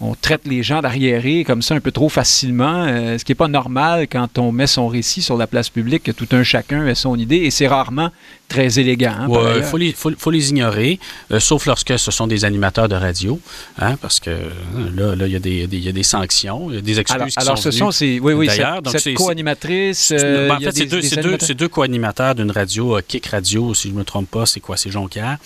on 0.00 0.14
traite 0.14 0.46
les 0.46 0.62
gens 0.62 0.82
d'arriérés 0.82 1.44
comme 1.44 1.62
ça 1.62 1.74
un 1.74 1.80
peu 1.80 1.92
trop 1.92 2.08
facilement, 2.08 2.84
euh, 2.86 3.16
ce 3.16 3.24
qui 3.24 3.32
n'est 3.32 3.36
pas 3.36 3.48
normal 3.48 4.06
quand 4.10 4.38
on 4.38 4.52
met 4.52 4.66
son 4.66 4.88
récit 4.88 5.22
sur 5.22 5.36
la 5.36 5.46
place 5.46 5.70
publique, 5.70 6.02
que 6.02 6.12
tout 6.12 6.28
un 6.32 6.42
chacun 6.42 6.86
ait 6.86 6.94
son 6.94 7.18
idée, 7.18 7.36
et 7.36 7.50
c'est 7.50 7.68
rarement 7.68 8.10
très 8.54 8.78
élégant. 8.78 9.14
Hein, 9.18 9.28
il 9.56 9.62
faut, 9.62 9.76
les, 9.76 9.92
faut, 9.92 10.30
les 10.30 10.50
ignorer, 10.50 10.98
euh, 11.32 11.40
sauf 11.40 11.66
lorsque 11.66 11.98
ce 11.98 12.10
sont 12.10 12.26
des 12.26 12.44
animateurs 12.44 12.88
de 12.88 12.94
radio, 12.94 13.40
hein, 13.78 13.96
parce 14.00 14.20
que 14.20 14.30
hein, 14.30 14.90
là, 14.94 15.26
il 15.26 15.32
y, 15.32 15.76
y, 15.76 15.88
a 15.88 15.92
des 15.92 16.02
sanctions, 16.02 16.70
il 16.70 16.76
y 16.76 16.78
a 16.78 16.80
des 16.80 17.00
excuses 17.00 17.16
alors, 17.16 17.28
qui 17.28 17.38
alors 17.38 17.58
sont 17.58 17.70
ce 17.70 17.78
sont 17.78 17.90
ces, 17.90 18.20
oui, 18.20 18.32
oui, 18.32 18.48
cette, 18.48 19.14
co-animatrice... 19.14 20.12
Euh, 20.12 20.48
ben, 20.48 20.56
en 20.56 20.60
fait, 20.60 20.72
c'est 20.72 20.86
deux, 20.86 21.00
deux, 21.36 21.54
deux 21.54 21.68
co-animateurs 21.68 22.34
d'une 22.34 22.50
radio, 22.50 22.98
Kick 23.06 23.26
Radio, 23.26 23.74
si 23.74 23.88
je 23.88 23.94
ne 23.94 23.98
me 23.98 24.04
trompe 24.04 24.30
pas, 24.30 24.46
c'est 24.46 24.60
quoi, 24.60 24.76
c'est 24.76 24.90
Jonquière, 24.90 25.38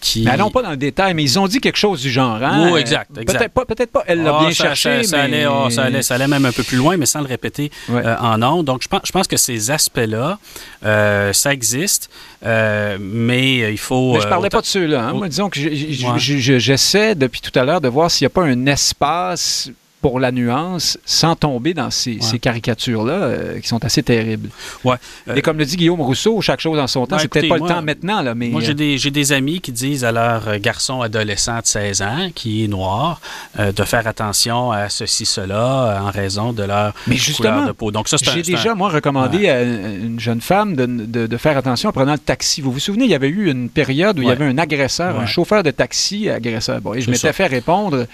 qui... 0.00 0.22
Mais 0.22 0.30
allons 0.30 0.50
pas 0.50 0.62
dans 0.62 0.70
le 0.70 0.76
détail, 0.76 1.14
mais 1.14 1.24
ils 1.24 1.38
ont 1.38 1.48
dit 1.48 1.60
quelque 1.60 1.78
chose 1.78 2.00
du 2.00 2.10
genre. 2.10 2.42
Hein? 2.42 2.70
Oui, 2.72 2.80
exact, 2.80 3.10
exact. 3.18 3.52
Peut-être 3.66 3.90
pas, 3.90 4.04
elle 4.06 4.22
l'a 4.22 4.36
ah, 4.36 4.40
bien 4.40 4.50
cherché, 4.52 5.02
ça, 5.02 5.16
mais... 5.16 5.44
allait, 5.44 5.70
ça, 5.70 5.82
allait, 5.82 6.02
ça, 6.02 6.14
allait, 6.14 6.28
même 6.28 6.44
un 6.44 6.52
peu 6.52 6.62
plus 6.62 6.76
loin, 6.76 6.96
mais 6.96 7.06
sans 7.06 7.20
le 7.20 7.26
répéter 7.26 7.70
euh, 7.90 8.16
en 8.20 8.40
ondes. 8.42 8.66
Donc, 8.66 8.82
je 8.82 8.88
pense, 8.88 9.00
je 9.04 9.12
pense 9.12 9.26
que 9.26 9.36
ces 9.36 9.70
aspects-là, 9.70 10.38
euh, 10.84 11.32
ça 11.32 11.52
existe, 11.52 12.10
euh, 12.44 12.98
mais 13.00 13.72
il 13.72 13.78
faut... 13.78 14.14
Mais 14.14 14.20
je 14.20 14.28
parlais 14.28 14.50
pas 14.50 14.60
de 14.60 14.66
ceux-là. 14.66 15.08
Hein. 15.08 15.12
Moi, 15.14 15.28
disons 15.28 15.48
que 15.48 15.58
j'essaie 15.58 17.14
depuis 17.14 17.40
tout 17.40 17.56
à 17.58 17.64
l'heure 17.64 17.80
de 17.80 17.88
voir 17.88 18.10
s'il 18.10 18.24
n'y 18.24 18.32
a 18.32 18.34
pas 18.34 18.42
un 18.44 18.66
espace 18.66 19.70
pour 20.06 20.20
la 20.20 20.30
nuance 20.30 20.98
sans 21.04 21.34
tomber 21.34 21.74
dans 21.74 21.90
ces, 21.90 22.20
caricatures-là 22.40 23.12
euh, 23.12 23.58
qui 23.58 23.66
sont 23.66 23.84
assez 23.84 24.04
terribles. 24.04 24.50
Ouais. 24.84 24.94
Et 25.34 25.42
comme 25.42 25.58
le 25.58 25.64
dit 25.64 25.76
Guillaume 25.76 26.00
Rousseau, 26.00 26.40
chaque 26.42 26.60
chose 26.60 26.78
en 26.78 26.86
son 26.86 27.08
temps, 27.08 27.18
c'est 27.18 27.26
peut-être 27.26 27.48
pas 27.48 27.56
le 27.56 27.66
temps 27.66 27.82
maintenant. 27.82 28.22
Là, 28.22 28.36
mais, 28.36 28.50
moi, 28.50 28.60
j'ai 28.60 28.70
euh, 28.70 29.10
des, 29.10 29.32
amis 29.32 29.60
qui 29.60 29.72
disent 29.72 30.04
à 30.04 30.12
leur 30.12 30.60
garçon 30.60 31.00
adolescent 31.00 31.58
de 31.58 31.66
16 31.66 32.02
ans, 32.02 32.28
qui 32.32 32.62
est 32.62 32.68
noir, 32.68 33.20
euh, 33.58 33.72
de 33.72 33.82
faire 33.82 34.06
attention 34.06 34.70
à 34.70 34.88
ceci, 34.90 35.26
cela, 35.26 36.00
en 36.00 36.12
raison 36.12 36.52
de 36.52 36.62
leur 36.62 36.94
couleur 37.36 37.66
de 37.66 37.72
peau. 37.72 37.90
Donc, 37.90 38.06
ça, 38.06 38.16
J'ai 38.22 38.42
déjà, 38.42 38.76
moi, 38.76 38.90
recommandé 38.90 39.48
à 39.48 39.64
une 39.64 40.20
jeune 40.20 40.40
femme 40.40 40.76
de, 40.76 41.26
de, 41.26 41.36
faire 41.36 41.56
attention 41.56 41.88
en 41.88 41.92
prenant 41.92 42.12
le 42.12 42.18
taxi. 42.18 42.60
Vous 42.60 42.70
vous 42.70 42.78
souvenez, 42.78 43.06
il 43.06 43.10
y 43.10 43.16
avait 43.16 43.26
eu 43.26 43.50
une 43.50 43.70
période 43.70 44.20
où 44.20 44.22
il 44.22 44.28
y 44.28 44.30
avait 44.30 44.46
un 44.46 44.58
agresseur, 44.58 45.18
un 45.18 45.26
chauffeur 45.26 45.64
de 45.64 45.72
taxi 45.72 46.30
agresseur. 46.30 46.80
Bon, 46.80 46.94
et 46.94 47.00
je 47.00 47.10
m'étais 47.10 47.32
fait 47.32 47.46
répondre 47.46 48.06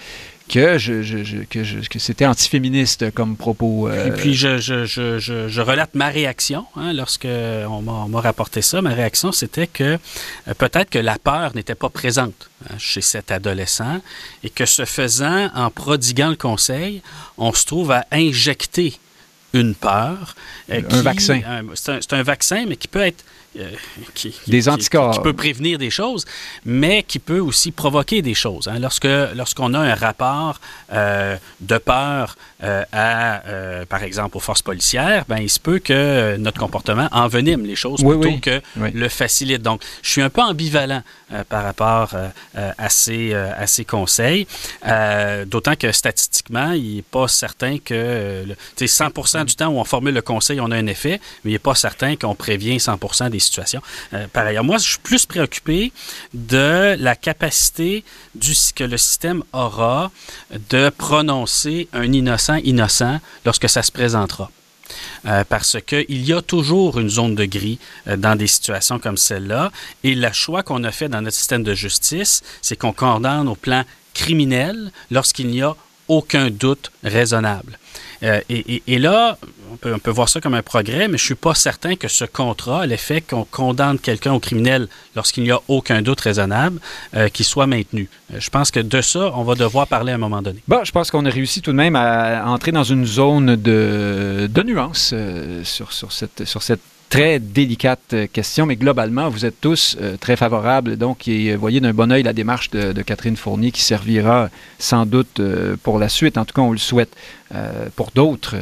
que, 0.53 0.77
je, 0.77 1.43
que, 1.45 1.99
c'était 1.99 2.27
antiféministe 2.27 3.11
comme 3.11 3.35
propos. 3.35 3.87
Euh. 3.87 4.07
Et 4.07 4.11
puis, 4.11 4.35
je, 4.35 4.57
je, 4.59 5.61
relate 5.61 5.95
ma 5.95 6.09
réaction 6.09 6.67
hein, 6.75 6.93
lorsque 6.93 7.27
on 7.27 7.81
m'a 7.81 8.21
rapporté 8.21 8.61
ça. 8.61 8.79
Ma 8.83 8.91
réaction, 8.91 9.31
c'était 9.31 9.65
que 9.65 9.97
euh, 10.47 10.53
peut-être 10.55 10.91
que 10.91 10.99
la 10.99 11.17
peur 11.17 11.55
n'était 11.55 11.73
pas 11.73 11.89
présente 11.89 12.49
hein, 12.69 12.75
chez 12.77 13.01
cet 13.01 13.31
adolescent 13.31 13.99
et 14.43 14.51
que 14.51 14.67
ce 14.67 14.85
faisant, 14.85 15.49
en 15.55 15.71
prodiguant 15.71 16.29
le 16.29 16.35
conseil, 16.35 17.01
on 17.39 17.51
se 17.51 17.65
trouve 17.65 17.91
à 17.91 18.05
injecter 18.11 18.99
une 19.53 19.73
peur. 19.73 20.35
Euh, 20.71 20.81
un 20.87 21.01
vaccin. 21.01 21.41
C'est 21.73 22.13
un, 22.13 22.23
vaccin, 22.23 22.65
mais 22.67 22.75
qui 22.75 22.87
peut 22.87 23.01
être 23.01 23.23
qui, 24.13 24.33
des 24.47 24.69
anticorps. 24.69 25.15
Qui, 25.15 25.21
peut 25.21 25.33
prévenir 25.33 25.77
des 25.77 25.89
choses, 25.89 26.25
mais 26.65 27.03
qui 27.03 27.19
peut 27.19 27.39
aussi 27.39 27.71
provoquer 27.71 28.21
des 28.21 28.33
choses. 28.33 28.67
Hein. 28.67 28.79
Lorsque 28.79 29.07
lorsqu'on 29.35 29.73
a 29.73 29.79
un 29.79 29.95
rapport 29.95 30.59
de 30.91 31.77
peur 31.77 32.35
à, 32.61 33.41
par 33.89 34.03
exemple, 34.03 34.37
aux 34.37 34.39
forces 34.39 34.61
policières, 34.61 35.25
ben 35.27 35.37
il 35.37 35.49
se 35.49 35.59
peut 35.59 35.79
que 35.79 36.37
notre 36.37 36.59
comportement 36.59 37.07
envenime 37.11 37.65
les 37.65 37.75
choses 37.75 38.03
plutôt 38.03 38.37
que 38.41 38.61
le 38.75 39.09
facilite. 39.09 39.61
Donc, 39.61 39.81
je 40.01 40.09
suis 40.09 40.21
un 40.21 40.29
peu 40.29 40.41
ambivalent 40.41 41.01
par 41.49 41.63
rapport 41.63 42.11
à 42.55 42.89
ces 42.89 43.33
à 43.33 43.67
ces 43.67 43.85
conseils, 43.85 44.47
d'autant 45.47 45.75
que 45.75 45.91
statistiquement, 45.91 46.71
il 46.71 46.97
n'est 46.97 47.01
pas 47.01 47.27
certain 47.27 47.77
que 47.77 48.45
100 48.85 49.45
du 49.45 49.55
temps 49.55 49.67
où 49.67 49.79
on 49.79 49.83
formule 49.83 50.13
le 50.13 50.21
conseil, 50.21 50.59
on 50.59 50.71
a 50.71 50.75
un 50.75 50.87
effet, 50.87 51.19
mais 51.43 51.51
il 51.51 51.53
n'est 51.53 51.59
pas 51.59 51.75
certain 51.75 52.15
qu'on 52.15 52.35
prévient 52.35 52.79
100 52.79 53.29
des 53.29 53.39
situations. 53.43 53.81
Euh, 54.13 54.27
par 54.31 54.45
ailleurs, 54.45 54.63
moi, 54.63 54.77
je 54.77 54.89
suis 54.89 54.99
plus 54.99 55.25
préoccupé 55.25 55.91
de 56.33 56.95
la 56.99 57.15
capacité 57.15 58.03
du, 58.35 58.53
que 58.75 58.83
le 58.83 58.97
système 58.97 59.43
aura 59.53 60.11
de 60.69 60.89
prononcer 60.89 61.87
un 61.93 62.11
innocent 62.11 62.55
innocent 62.55 63.19
lorsque 63.45 63.69
ça 63.69 63.83
se 63.83 63.91
présentera. 63.91 64.49
Euh, 65.25 65.43
parce 65.47 65.77
qu'il 65.85 66.25
y 66.25 66.33
a 66.33 66.41
toujours 66.41 66.99
une 66.99 67.09
zone 67.09 67.35
de 67.35 67.45
gris 67.45 67.79
euh, 68.07 68.17
dans 68.17 68.35
des 68.35 68.47
situations 68.47 68.99
comme 68.99 69.17
celle-là. 69.17 69.71
Et 70.03 70.15
le 70.15 70.31
choix 70.33 70.63
qu'on 70.63 70.83
a 70.83 70.91
fait 70.91 71.09
dans 71.09 71.21
notre 71.21 71.37
système 71.37 71.63
de 71.63 71.73
justice, 71.73 72.41
c'est 72.61 72.75
qu'on 72.75 72.93
condamne 72.93 73.47
au 73.47 73.55
plan 73.55 73.83
criminel 74.13 74.91
lorsqu'il 75.09 75.47
n'y 75.47 75.61
a 75.61 75.75
aucun 76.07 76.49
doute 76.49 76.91
raisonnable. 77.03 77.79
Et, 78.49 78.99
là, 78.99 79.37
on 79.73 79.99
peut, 79.99 80.11
voir 80.11 80.29
ça 80.29 80.41
comme 80.41 80.53
un 80.53 80.61
progrès, 80.61 81.07
mais 81.07 81.17
je 81.17 81.23
ne 81.23 81.27
suis 81.27 81.35
pas 81.35 81.55
certain 81.55 81.95
que 81.95 82.07
ce 82.07 82.25
contrat, 82.25 82.85
l'effet 82.85 83.21
qu'on 83.21 83.45
condamne 83.45 83.99
quelqu'un 83.99 84.33
au 84.33 84.39
criminel 84.39 84.87
lorsqu'il 85.15 85.43
n'y 85.43 85.51
a 85.51 85.59
aucun 85.67 86.01
doute 86.01 86.21
raisonnable, 86.21 86.79
euh, 87.15 87.29
qu'il 87.29 87.45
soit 87.45 87.67
maintenu. 87.67 88.09
Euh, 88.33 88.39
je 88.39 88.49
pense 88.49 88.71
que 88.71 88.79
de 88.79 89.01
ça, 89.01 89.31
on 89.35 89.43
va 89.43 89.55
devoir 89.55 89.87
parler 89.87 90.11
à 90.11 90.15
un 90.15 90.19
moment 90.19 90.41
donné. 90.41 90.61
Je 90.83 90.91
pense 90.91 91.11
qu'on 91.11 91.25
a 91.25 91.29
réussi 91.29 91.61
tout 91.61 91.71
de 91.71 91.77
même 91.77 91.95
à 91.95 92.45
entrer 92.47 92.71
dans 92.71 92.83
une 92.83 93.05
zone 93.05 93.55
de, 93.55 94.63
nuance 94.63 95.13
sur, 95.63 95.91
sur, 95.91 96.11
cette, 96.11 96.45
sur 96.45 96.61
cette 96.61 96.81
très 97.13 97.39
délicate 97.39 98.15
question, 98.33 98.65
mais 98.65 98.75
globalement, 98.75 99.29
vous 99.29 99.45
êtes 99.45 99.59
tous 99.61 99.97
très 100.19 100.35
favorables. 100.35 100.97
Donc, 100.97 101.27
et, 101.27 101.55
voyez 101.55 101.79
d'un 101.79 101.93
bon 101.93 102.11
oeil 102.11 102.23
la 102.23 102.33
démarche 102.33 102.69
de, 102.71 102.91
de, 102.91 103.01
Catherine 103.01 103.37
Fournier 103.37 103.71
qui 103.71 103.81
servira 103.81 104.49
sans 104.79 105.05
doute 105.05 105.39
pour 105.83 105.99
la 105.99 106.09
suite. 106.09 106.37
En 106.37 106.45
tout 106.45 106.53
cas, 106.53 106.61
on 106.61 106.71
le 106.71 106.77
souhaite. 106.77 107.15
Euh, 107.55 107.87
pour 107.95 108.09
d'autres, 108.15 108.55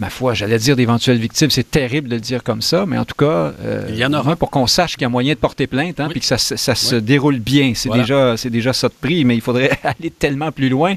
ma 0.00 0.10
foi, 0.10 0.34
j'allais 0.34 0.58
dire 0.58 0.74
d'éventuelles 0.74 1.18
victimes, 1.18 1.50
c'est 1.50 1.70
terrible 1.70 2.08
de 2.08 2.16
le 2.16 2.20
dire 2.20 2.42
comme 2.42 2.62
ça, 2.62 2.84
mais 2.84 2.98
en 2.98 3.04
tout 3.04 3.14
cas, 3.14 3.52
euh, 3.62 3.86
il 3.90 3.96
y 3.96 4.04
en 4.04 4.12
aura 4.12 4.34
pour 4.34 4.50
qu'on 4.50 4.66
sache 4.66 4.94
qu'il 4.94 5.02
y 5.02 5.04
a 5.04 5.08
moyen 5.08 5.34
de 5.34 5.38
porter 5.38 5.68
plainte, 5.68 6.00
hein, 6.00 6.08
puis 6.10 6.18
que 6.18 6.26
ça, 6.26 6.38
se 6.38 6.96
déroule 6.96 7.38
bien. 7.38 7.74
C'est 7.76 7.90
déjà, 7.90 8.36
c'est 8.36 8.50
déjà 8.50 8.72
ça 8.72 8.88
de 8.88 8.94
prix, 9.00 9.24
mais 9.24 9.36
il 9.36 9.40
faudrait 9.40 9.78
aller 9.84 10.10
tellement 10.10 10.50
plus 10.50 10.68
loin 10.68 10.94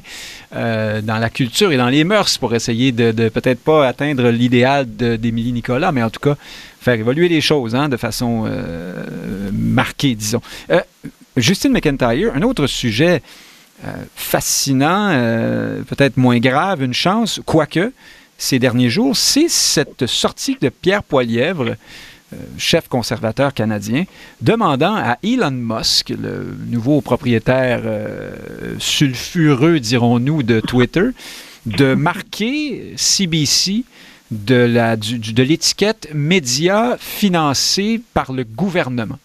euh, 0.56 1.00
dans 1.00 1.18
la 1.18 1.30
culture 1.30 1.70
et 1.70 1.76
dans 1.76 1.88
les 1.88 2.02
mœurs 2.02 2.38
pour 2.38 2.56
essayer 2.56 2.90
de, 2.90 3.28
peut-être 3.28 3.60
pas 3.60 3.86
atteindre 3.86 4.30
l'idéal 4.30 4.86
d'Émilie 4.88 5.52
Nicolas, 5.52 5.92
mais 5.92 6.02
en 6.02 6.10
tout 6.10 6.20
cas 6.20 6.36
faire 6.80 6.94
évoluer 6.94 7.28
les 7.28 7.40
choses 7.40 7.74
hein, 7.74 7.88
de 7.88 7.96
façon 7.96 8.50
marquée, 9.52 10.14
disons. 10.14 10.40
Justine 11.36 11.72
McIntyre, 11.72 12.32
un 12.34 12.42
autre 12.42 12.66
sujet 12.66 13.22
euh, 13.84 13.92
fascinant, 14.16 15.10
euh, 15.12 15.82
peut-être 15.82 16.16
moins 16.16 16.38
grave, 16.38 16.82
une 16.82 16.94
chance, 16.94 17.40
quoique, 17.46 17.92
ces 18.36 18.58
derniers 18.58 18.90
jours, 18.90 19.16
c'est 19.16 19.48
cette 19.48 20.06
sortie 20.06 20.56
de 20.60 20.68
Pierre 20.68 21.04
Poilièvre, 21.04 21.76
euh, 22.32 22.36
chef 22.56 22.88
conservateur 22.88 23.54
canadien, 23.54 24.04
demandant 24.40 24.96
à 24.96 25.18
Elon 25.22 25.52
Musk, 25.52 26.08
le 26.08 26.56
nouveau 26.66 27.00
propriétaire 27.00 27.82
sulfureux, 28.80 29.78
dirons-nous, 29.78 30.42
de 30.42 30.58
Twitter, 30.58 31.10
de 31.66 31.94
marquer 31.94 32.94
CBC 32.96 33.84
de, 34.30 35.42
l'étiquette 35.42 36.08
média 36.14 36.96
financé 36.98 38.00
par 38.14 38.32
le 38.32 38.44
gouvernement. 38.44 39.18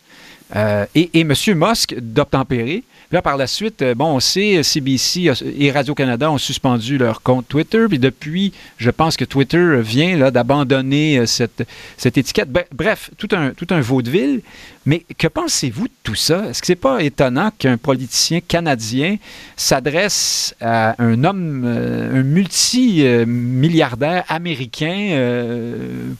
Et, 0.56 1.10
et 1.14 1.22
M. 1.22 1.34
Musk 1.56 1.95
d'obtempérer 1.99 2.84
Là, 3.14 3.22
par 3.22 3.38
la 3.38 3.45
suite, 3.45 3.84
euh, 3.84 3.93
bon, 3.93 4.16
on 4.16 4.20
sait, 4.20 4.64
CBC 4.64 5.32
et 5.60 5.72
Radio-Canada 5.72 6.32
ont 6.32 6.39
suspendu 6.39 6.97
leur 6.97 7.22
compte 7.22 7.47
Twitter. 7.47 7.86
Puis 7.88 7.99
depuis, 7.99 8.54
je 8.80 8.89
pense 8.89 9.18
que 9.18 9.24
Twitter 9.24 9.82
vient 9.82 10.32
d'abandonner 10.32 11.20
euh, 11.20 11.28
cette, 11.28 11.64
étiquette. 12.04 12.49
Bref, 12.74 13.12
tout 13.20 13.28
un, 13.30 13.82
vaudeville. 13.82 14.41
Mais 14.88 15.06
que 15.16 15.28
pensez-vous 15.28 15.89
de 15.89 15.93
tout 16.01 16.16
ça? 16.16 16.47
Est-ce 16.49 16.62
que 16.62 16.66
c'est 16.66 16.76
pas 16.76 17.04
étonnant 17.04 17.51
qu'un 17.56 17.78
politicien 17.78 18.39
canadien 18.39 19.18
s'adresse 19.56 20.56
à 20.60 20.95
un 20.97 21.24
homme, 21.24 21.66
euh, 21.68 22.20
un 22.20 22.24
multimilliardaire 22.24 24.24
américain 24.28 25.22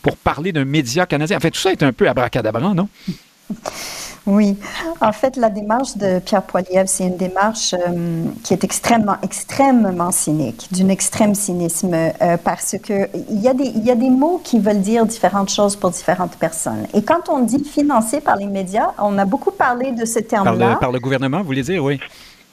pour 0.04 0.16
parler 0.18 0.52
d'un 0.52 0.66
média 0.66 1.08
canadien? 1.08 1.38
En 1.38 1.40
fait, 1.40 1.50
tout 1.50 1.60
ça 1.60 1.72
est 1.72 1.82
un 1.82 1.92
peu 1.92 2.08
abracadabrant, 2.08 2.76
non? 2.76 2.88
Oui, 4.26 4.58
en 5.02 5.12
fait, 5.12 5.36
la 5.36 5.50
démarche 5.50 5.98
de 5.98 6.20
Pierre 6.20 6.44
Poilievre, 6.44 6.88
c'est 6.88 7.06
une 7.06 7.18
démarche 7.18 7.74
euh, 7.74 8.24
qui 8.44 8.54
est 8.54 8.64
extrêmement, 8.64 9.18
extrêmement 9.22 10.12
cynique, 10.12 10.70
d'une 10.72 10.90
extrême 10.90 11.36
cynisme, 11.36 11.94
euh, 11.94 12.38
parce 12.42 12.78
que 12.82 13.10
il 13.30 13.42
y, 13.42 13.50
a 13.50 13.54
des, 13.54 13.66
il 13.66 13.84
y 13.84 13.92
a 13.92 13.96
des 13.96 14.10
mots 14.10 14.40
qui 14.42 14.60
veulent 14.60 14.82
dire 14.82 15.06
différentes 15.06 15.50
choses 15.50 15.76
pour 15.76 15.90
différentes 15.90 16.38
personnes. 16.38 16.88
Et 16.94 17.02
quand 17.02 17.28
on 17.28 17.40
dit 17.40 17.64
financé 17.66 18.22
par 18.22 18.38
les 18.38 18.46
médias, 18.46 18.92
on 18.98 19.18
a 19.18 19.26
beaucoup 19.26 19.52
parlé 19.52 19.92
de 19.92 20.06
ce 20.06 20.20
terme-là. 20.20 20.78
Par, 20.78 20.92
le, 20.94 21.00
gouvernement, 21.00 21.40
vous 21.40 21.46
voulez 21.46 21.64
dire, 21.64 21.84
oui? 21.84 22.00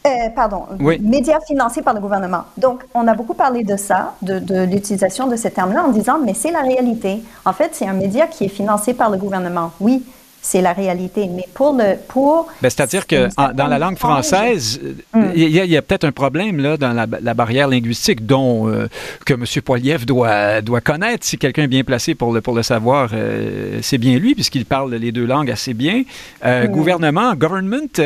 Euh, 0.07 0.31
pardon, 0.35 0.65
oui. 0.81 0.99
médias 1.01 1.39
financés 1.47 1.83
par 1.83 1.95
le 1.95 2.01
gouvernement. 2.01 2.45
Donc, 2.57 2.83
on 2.95 3.07
a 3.07 3.15
beaucoup 3.15 3.35
parlé 3.35 3.63
de 3.63 3.77
ça, 3.77 4.15
de, 4.23 4.39
de 4.39 4.65
l'utilisation 4.65 5.29
de 5.29 5.37
ce 5.37 5.47
terme-là, 5.47 5.85
en 5.85 5.91
disant, 5.91 6.19
mais 6.25 6.35
c'est 6.35 6.51
la 6.51 6.63
réalité. 6.63 7.23
En 7.45 7.53
fait, 7.53 7.71
c'est 7.75 7.87
un 7.87 7.93
média 7.93 8.27
qui 8.27 8.47
est 8.47 8.49
financé 8.49 8.95
par 8.95 9.11
le 9.11 9.19
gouvernement. 9.19 9.73
Oui, 9.79 10.03
c'est 10.43 10.63
la 10.63 10.73
réalité. 10.73 11.29
Mais 11.29 11.47
pour 11.53 11.77
le. 11.77 11.97
Pour, 12.09 12.49
ben, 12.63 12.71
C'est-à-dire 12.71 13.07
que 13.07 13.29
dans 13.53 13.67
la 13.67 13.79
langue 13.79 13.99
française, 13.99 14.81
mm. 15.13 15.23
il 15.35 15.49
y 15.49 15.77
a, 15.77 15.83
peut-être 15.83 16.05
un 16.05 16.13
problème 16.13 16.61
là, 16.61 16.77
dans 16.77 16.93
la, 16.93 17.35
barrière 17.35 17.69
linguistique 17.69 18.27
dont 18.27 18.69
euh, 18.69 18.89
que 19.27 19.35
M. 19.35 19.45
Poiliev 19.65 20.05
doit, 20.07 20.61
doit 20.63 20.81
connaître. 20.81 21.27
Si 21.27 21.39
quelqu'un 21.39 21.65
est 21.65 21.69
bien 21.69 21.85
placé 21.85 22.15
pour 22.15 22.33
le, 22.33 22.41
pour 22.41 22.55
le 22.55 22.63
savoir, 22.63 23.11
euh, 23.13 23.79
c'est 23.83 23.99
bien 23.99 24.19
lui, 24.19 24.35
puisqu'il 24.35 24.65
parle 24.65 24.95
les 24.95 25.13
deux 25.13 25.27
langues 25.27 25.51
assez 25.51 25.75
bien. 25.75 26.03
Euh, 26.45 26.67
mm. 26.67 26.71
Gouvernement, 26.71 27.35
government, 27.35 28.01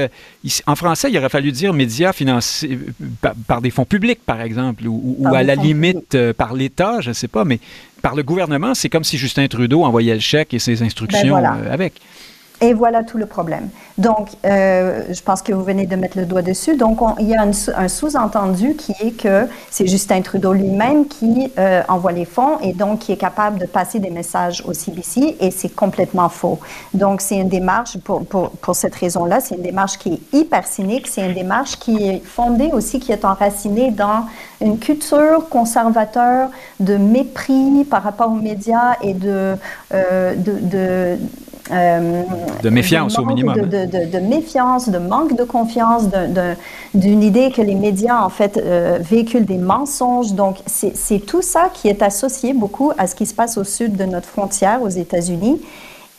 en 0.66 0.76
français, 0.76 1.10
il 1.10 1.18
aurait 1.18 1.28
fallu 1.28 1.52
dire 1.52 1.72
médias 1.72 2.12
financés 2.12 2.78
par, 3.46 3.60
des 3.60 3.70
fonds 3.70 3.84
publics, 3.84 4.20
par 4.24 4.40
exemple, 4.40 4.84
ou, 4.86 5.26
à 5.32 5.42
la 5.42 5.54
limite 5.54 6.32
par 6.32 6.54
l'État, 6.54 7.00
je 7.00 7.10
ne 7.10 7.14
sais 7.14 7.28
pas, 7.28 7.44
mais 7.44 7.60
par 8.02 8.14
le 8.14 8.22
gouvernement, 8.22 8.74
c'est 8.74 8.90
comme 8.90 9.02
si 9.02 9.16
Justin 9.16 9.48
Trudeau 9.48 9.82
envoyait 9.84 10.12
le 10.12 10.20
chèque 10.20 10.52
et 10.52 10.58
ses 10.58 10.82
instructions 10.82 11.40
ben 11.40 11.66
avec. 11.70 11.94
Et 12.60 12.72
voilà 12.72 13.02
tout 13.02 13.18
le 13.18 13.26
problème. 13.26 13.68
Donc, 13.98 14.28
euh, 14.44 15.02
je 15.10 15.20
pense 15.22 15.42
que 15.42 15.52
vous 15.52 15.64
venez 15.64 15.86
de 15.86 15.96
mettre 15.96 16.16
le 16.16 16.24
doigt 16.24 16.40
dessus. 16.40 16.76
Donc, 16.76 17.00
il 17.18 17.28
y 17.28 17.34
a 17.34 17.42
un, 17.42 17.88
sous-entendu 17.88 18.74
qui 18.74 18.92
est 19.00 19.10
que 19.10 19.48
c'est 19.70 19.86
Justin 19.86 20.22
Trudeau 20.22 20.52
lui-même 20.52 21.06
qui 21.06 21.52
euh, 21.58 21.82
envoie 21.88 22.12
les 22.12 22.24
fonds 22.24 22.58
et 22.60 22.72
donc 22.72 23.00
qui 23.00 23.12
est 23.12 23.16
capable 23.16 23.58
de 23.58 23.66
passer 23.66 23.98
des 23.98 24.10
messages 24.10 24.62
au 24.66 24.72
CBC 24.72 25.36
et 25.40 25.50
c'est 25.50 25.74
complètement 25.74 26.28
faux. 26.28 26.60
Donc, 26.94 27.20
c'est 27.20 27.36
une 27.36 27.48
démarche, 27.48 27.98
pour, 27.98 28.24
pour, 28.24 28.50
pour 28.50 28.76
cette 28.76 28.94
raison-là, 28.94 29.40
c'est 29.40 29.56
une 29.56 29.62
démarche 29.62 29.98
qui 29.98 30.14
est 30.14 30.38
hyper 30.38 30.66
cynique, 30.66 31.08
c'est 31.08 31.26
une 31.26 31.34
démarche 31.34 31.76
qui 31.78 32.08
est 32.08 32.22
fondée 32.24 32.70
aussi, 32.72 33.00
qui 33.00 33.10
est 33.10 33.24
enracinée 33.24 33.90
dans 33.90 34.26
une 34.60 34.78
culture 34.78 35.48
conservateur 35.48 36.50
de 36.80 36.96
mépris 36.96 37.84
par 37.84 38.02
rapport 38.02 38.28
aux 38.28 38.40
médias 38.40 38.96
et 39.02 39.14
de, 39.14 39.56
euh, 39.92 40.34
de, 40.36 41.18
de 41.70 42.70
méfiance 42.70 43.18
au 43.18 43.24
minimum. 43.24 43.54
De, 43.54 44.18
méfiance, 44.18 44.88
de 44.88 44.98
manque 44.98 45.36
de 45.36 45.44
confiance, 45.44 46.04
d'une 46.94 47.22
idée 47.22 47.50
que 47.50 47.62
les 47.62 47.74
médias, 47.74 48.22
en 48.22 48.28
fait, 48.28 48.56
euh, 48.56 48.98
véhiculent 49.00 49.46
des 49.46 49.58
mensonges. 49.58 50.32
Donc, 50.32 50.58
c'est 50.66 51.24
tout 51.24 51.42
ça 51.42 51.70
qui 51.72 51.88
est 51.88 52.02
associé 52.02 52.52
beaucoup 52.52 52.92
à 52.98 53.06
ce 53.06 53.14
qui 53.14 53.26
se 53.26 53.34
passe 53.34 53.56
au 53.58 53.64
sud 53.64 53.96
de 53.96 54.04
notre 54.04 54.28
frontière, 54.28 54.82
aux 54.82 54.88
États-Unis. 54.88 55.60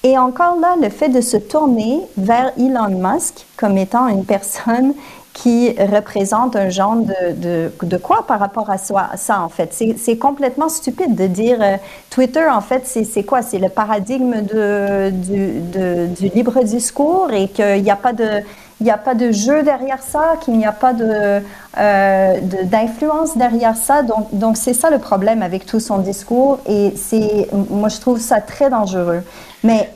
Et 0.03 0.17
encore 0.17 0.57
là, 0.59 0.75
le 0.81 0.89
fait 0.89 1.09
de 1.09 1.21
se 1.21 1.37
tourner 1.37 1.99
vers 2.17 2.51
Elon 2.59 2.89
Musk 2.89 3.45
comme 3.57 3.77
étant 3.77 4.07
une 4.07 4.23
personne 4.23 4.93
qui 5.35 5.75
représente 5.77 6.55
un 6.55 6.69
genre 6.69 6.95
de, 6.95 7.69
de, 7.83 7.97
quoi 7.97 8.25
par 8.25 8.39
rapport 8.39 8.69
à 8.69 8.77
ça, 8.77 9.41
en 9.41 9.49
fait? 9.49 9.75
C'est 9.97 10.17
complètement 10.17 10.69
stupide 10.69 11.13
de 11.13 11.27
dire 11.27 11.57
euh, 11.61 11.75
Twitter, 12.09 12.47
en 12.49 12.61
fait, 12.61 12.83
c'est 12.85 13.23
quoi? 13.23 13.41
C'est 13.41 13.59
le 13.59 13.67
paradigme 13.67 14.41
de, 14.41 15.09
du, 15.09 16.29
libre 16.29 16.63
discours 16.63 17.31
et 17.33 17.49
qu'il 17.49 17.83
n'y 17.83 17.91
a 17.91 17.97
pas 17.97 18.13
de... 18.13 18.41
A 18.87 18.97
pas 18.97 19.15
de 19.15 19.31
jeu 19.31 19.63
derrière 19.63 20.01
ça, 20.01 20.35
qu'il 20.41 20.57
n'y 20.57 20.65
a 20.65 20.71
pas 20.71 20.93
de, 20.93 21.41
euh, 21.77 22.39
d'influence 22.63 23.35
derrière 23.35 23.75
ça. 23.75 24.03
Donc, 24.03 24.27
donc 24.31 24.57
c'est 24.57 24.73
ça 24.73 24.89
le 24.91 24.99
problème 24.99 25.41
avec 25.41 25.65
tout 25.65 25.79
son 25.79 25.97
discours. 25.99 26.59
Et 26.67 26.93
c'est, 26.95 27.47
moi, 27.69 27.89
je 27.89 27.99
trouve 27.99 28.19
ça 28.19 28.41
très 28.41 28.69
dangereux. 28.69 29.23
Mais 29.63 29.89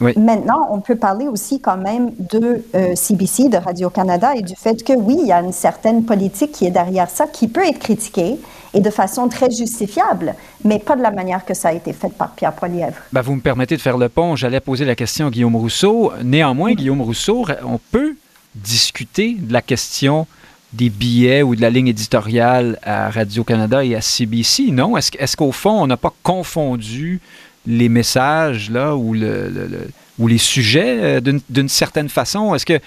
Maintenant, 0.00 0.68
on 0.70 0.80
peut 0.80 0.96
parler 0.96 1.26
aussi 1.28 1.60
quand 1.60 1.76
même 1.76 2.12
de 2.18 2.62
CBC, 2.94 3.44
euh, 3.44 3.48
de 3.48 3.56
Radio-Canada, 3.56 4.32
et 4.36 4.42
du 4.42 4.54
fait 4.54 4.82
que 4.84 4.92
oui, 4.92 5.18
il 5.20 5.26
y 5.26 5.32
a 5.32 5.40
une 5.40 5.52
certaine 5.52 6.04
politique 6.04 6.52
qui 6.52 6.66
est 6.66 6.70
derrière 6.70 7.10
ça, 7.10 7.26
qui 7.26 7.48
peut 7.48 7.66
être 7.66 7.78
critiquée 7.78 8.38
et 8.74 8.80
de 8.80 8.90
façon 8.90 9.28
très 9.28 9.50
justifiable, 9.50 10.34
mais 10.64 10.78
pas 10.78 10.94
de 10.94 11.02
la 11.02 11.10
manière 11.10 11.44
que 11.44 11.54
ça 11.54 11.68
a 11.68 11.72
été 11.72 11.92
fait 11.92 12.10
par 12.10 12.30
Pierre 12.32 12.52
Poilievre. 12.52 12.96
Ben, 13.12 13.22
vous 13.22 13.34
me 13.34 13.40
permettez 13.40 13.76
de 13.76 13.80
faire 13.80 13.96
le 13.96 14.08
pont. 14.08 14.36
J'allais 14.36 14.60
poser 14.60 14.84
la 14.84 14.94
question 14.94 15.28
à 15.28 15.30
Guillaume 15.30 15.56
Rousseau. 15.56 16.12
Néanmoins, 16.22 16.74
Guillaume 16.74 17.00
Rousseau, 17.00 17.46
on 17.64 17.80
peut 17.90 18.14
discuter 18.54 19.36
de 19.38 19.52
la 19.52 19.62
question 19.62 20.26
des 20.72 20.90
billets 20.90 21.42
ou 21.42 21.56
de 21.56 21.62
la 21.62 21.70
ligne 21.70 21.88
éditoriale 21.88 22.78
à 22.82 23.10
Radio-Canada 23.10 23.84
et 23.84 23.94
à 23.94 24.02
CBC, 24.02 24.70
non? 24.70 24.96
Est-ce 24.96 25.36
qu'au 25.36 25.52
fond, 25.52 25.82
on 25.82 25.86
n'a 25.86 25.96
pas 25.96 26.12
confondu 26.22 27.20
les 27.66 27.88
messages 27.88 28.70
là, 28.70 28.96
ou, 28.96 29.14
le, 29.14 29.88
ou 30.18 30.28
les 30.28 30.38
sujets 30.38 30.98
euh, 31.00 31.20
d'une 31.48 31.68
certaine 31.68 32.08
façon? 32.08 32.54
Est-ce 32.54 32.66
que, 32.66 32.80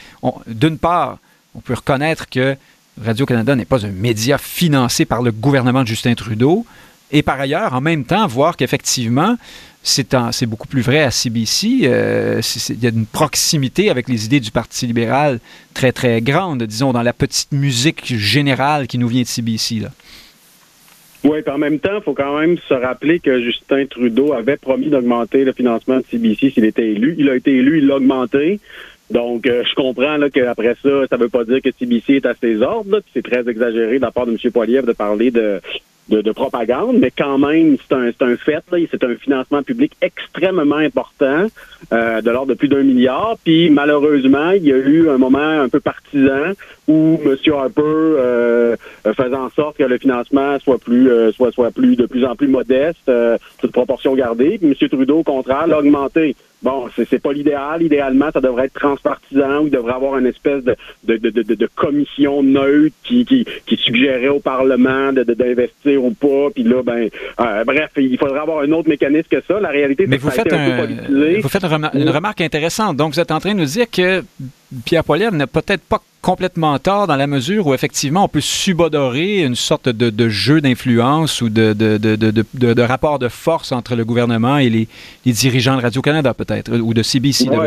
d'une 0.47 0.77
part, 0.77 1.19
on 1.55 1.59
peut 1.59 1.73
reconnaître 1.73 2.29
que 2.29 2.55
Radio-Canada 3.03 3.55
n'est 3.55 3.65
pas 3.65 3.85
un 3.85 3.91
média 3.91 4.37
financé 4.37 5.05
par 5.05 5.21
le 5.21 5.31
gouvernement 5.31 5.83
de 5.83 5.87
Justin 5.87 6.13
Trudeau, 6.13 6.65
et 7.11 7.23
par 7.23 7.39
ailleurs, 7.39 7.73
en 7.73 7.81
même 7.81 8.05
temps, 8.05 8.25
voir 8.27 8.55
qu'effectivement, 8.55 9.37
c'est 9.83 10.45
beaucoup 10.45 10.67
plus 10.67 10.81
vrai 10.81 11.01
à 11.01 11.11
CBC. 11.11 11.81
Euh, 11.83 12.41
il 12.69 12.83
y 12.83 12.85
a 12.85 12.89
une 12.89 13.05
proximité 13.05 13.89
avec 13.89 14.07
les 14.07 14.25
idées 14.25 14.39
du 14.39 14.51
Parti 14.51 14.87
libéral 14.87 15.39
très, 15.73 15.91
très 15.91 16.21
grande, 16.21 16.63
disons, 16.63 16.93
dans 16.93 17.01
la 17.01 17.13
petite 17.13 17.51
musique 17.51 18.15
générale 18.15 18.87
qui 18.87 18.97
nous 18.97 19.07
vient 19.07 19.23
de 19.23 19.27
CBC. 19.27 19.79
Là. 19.79 19.89
Oui, 21.23 21.39
en 21.47 21.57
même 21.59 21.79
temps, 21.79 21.97
il 21.97 22.03
faut 22.03 22.13
quand 22.13 22.39
même 22.39 22.57
se 22.67 22.73
rappeler 22.73 23.19
que 23.19 23.41
Justin 23.41 23.85
Trudeau 23.85 24.33
avait 24.33 24.57
promis 24.57 24.87
d'augmenter 24.89 25.43
le 25.43 25.53
financement 25.53 25.97
de 25.97 26.03
CBC 26.09 26.49
s'il 26.49 26.65
était 26.65 26.89
élu. 26.89 27.15
Il 27.17 27.29
a 27.29 27.35
été 27.35 27.51
élu, 27.55 27.77
il 27.77 27.87
l'a 27.87 27.97
augmenté. 27.97 28.59
Donc, 29.11 29.45
euh, 29.45 29.63
je 29.69 29.75
comprends 29.75 30.17
là, 30.17 30.29
qu'après 30.29 30.75
ça, 30.81 31.07
ça 31.09 31.17
ne 31.17 31.23
veut 31.23 31.29
pas 31.29 31.43
dire 31.43 31.61
que 31.61 31.69
CBC 31.77 32.15
est 32.15 32.25
à 32.25 32.33
ses 32.33 32.61
ordres. 32.61 33.01
C'est 33.13 33.23
très 33.23 33.47
exagéré 33.47 33.97
de 33.97 34.01
la 34.01 34.11
part 34.11 34.25
de 34.25 34.31
M. 34.31 34.51
Poiliev 34.51 34.85
de 34.85 34.93
parler 34.93 35.29
de, 35.29 35.61
de, 36.11 36.31
propagande, 36.31 36.97
mais 36.99 37.11
quand 37.15 37.37
même, 37.37 37.77
c'est 37.77 37.95
un, 37.95 38.11
un 38.27 38.37
fait. 38.37 38.63
C'est 38.91 39.03
un 39.03 39.15
financement 39.15 39.63
public 39.63 39.93
extrêmement 40.01 40.75
important, 40.75 41.47
euh, 41.93 42.21
de 42.21 42.29
l'ordre 42.29 42.49
de 42.49 42.53
plus 42.53 42.67
d'un 42.67 42.83
milliard. 42.83 43.37
Puis 43.43 43.69
malheureusement, 43.69 44.51
il 44.51 44.63
y 44.63 44.73
a 44.73 44.77
eu 44.77 45.09
un 45.09 45.17
moment 45.17 45.39
un 45.39 45.69
peu 45.69 45.79
partisan 45.79 46.53
où 46.87 47.19
M. 47.23 47.35
Harper 47.53 47.81
euh, 47.81 48.75
faisait 49.05 49.35
en 49.35 49.49
sorte 49.49 49.77
que 49.77 49.83
le 49.83 49.97
financement 49.97 50.59
soit 50.59 50.77
plus 50.77 51.09
euh, 51.09 51.31
soit 51.31 51.51
soit 51.51 51.71
plus 51.71 51.95
de 51.95 52.05
plus 52.05 52.25
en 52.25 52.35
plus 52.35 52.47
modeste, 52.47 53.07
euh, 53.07 53.37
toute 53.59 53.71
proportion 53.71 54.13
gardée. 54.15 54.57
Puis 54.57 54.75
M. 54.79 54.89
Trudeau, 54.89 55.19
au 55.19 55.23
contraire, 55.23 55.67
l'a 55.67 55.79
augmenté. 55.79 56.35
Bon, 56.61 56.89
c'est 56.95 57.21
pas 57.21 57.33
l'idéal. 57.33 57.81
Idéalement, 57.81 58.29
ça 58.31 58.39
devrait 58.39 58.65
être 58.65 58.73
transpartisan 58.73 59.61
ou 59.61 59.67
il 59.67 59.71
devrait 59.71 59.93
avoir 59.93 60.17
une 60.17 60.27
espèce 60.27 60.63
de, 60.63 60.75
de, 61.03 61.17
de, 61.17 61.29
de, 61.29 61.55
de 61.55 61.69
commission 61.75 62.43
neutre 62.43 62.95
qui, 63.03 63.25
qui, 63.25 63.45
qui 63.65 63.77
suggérait 63.77 64.27
au 64.27 64.39
Parlement 64.39 65.11
d'investir 65.11 66.03
ou 66.03 66.11
pas. 66.11 66.49
Puis 66.53 66.63
là, 66.63 66.83
ben, 66.83 67.09
euh, 67.39 67.63
bref, 67.63 67.89
il 67.97 68.17
faudrait 68.17 68.39
avoir 68.39 68.59
un 68.59 68.71
autre 68.73 68.89
mécanisme 68.89 69.27
que 69.29 69.41
ça. 69.47 69.59
La 69.59 69.69
réalité, 69.69 70.05
c'est 70.07 70.17
que 70.17 70.21
vous, 70.21 70.29
faites 70.29 70.53
un, 70.53 71.41
vous 71.41 71.49
faites 71.49 71.63
une 71.63 72.09
remarque 72.09 72.41
intéressante. 72.41 72.95
Donc, 72.95 73.13
vous 73.13 73.19
êtes 73.19 73.31
en 73.31 73.39
train 73.39 73.53
de 73.53 73.59
nous 73.59 73.65
dire 73.65 73.89
que 73.89 74.23
Pierre 74.85 75.03
Poilievre 75.03 75.33
n'a 75.33 75.47
peut-être 75.47 75.81
pas 75.81 76.01
complètement 76.21 76.77
tort 76.77 77.07
dans 77.07 77.15
la 77.15 77.27
mesure 77.27 77.67
où 77.67 77.73
effectivement 77.73 78.25
on 78.25 78.27
peut 78.27 78.41
subodorer 78.41 79.41
une 79.43 79.55
sorte 79.55 79.89
de, 79.89 80.29
jeu 80.29 80.61
d'influence 80.61 81.41
ou 81.41 81.49
de, 81.49 81.73
de, 81.73 82.81
rapport 82.81 83.17
de 83.19 83.27
force 83.27 83.71
entre 83.71 83.95
le 83.95 84.05
gouvernement 84.05 84.57
et 84.57 84.69
les, 84.69 84.87
dirigeants 85.25 85.77
de 85.77 85.81
Radio-Canada 85.81 86.33
peut-être, 86.33 86.77
ou 86.77 86.93
de 86.93 87.01
CBC, 87.01 87.45
dire. 87.45 87.59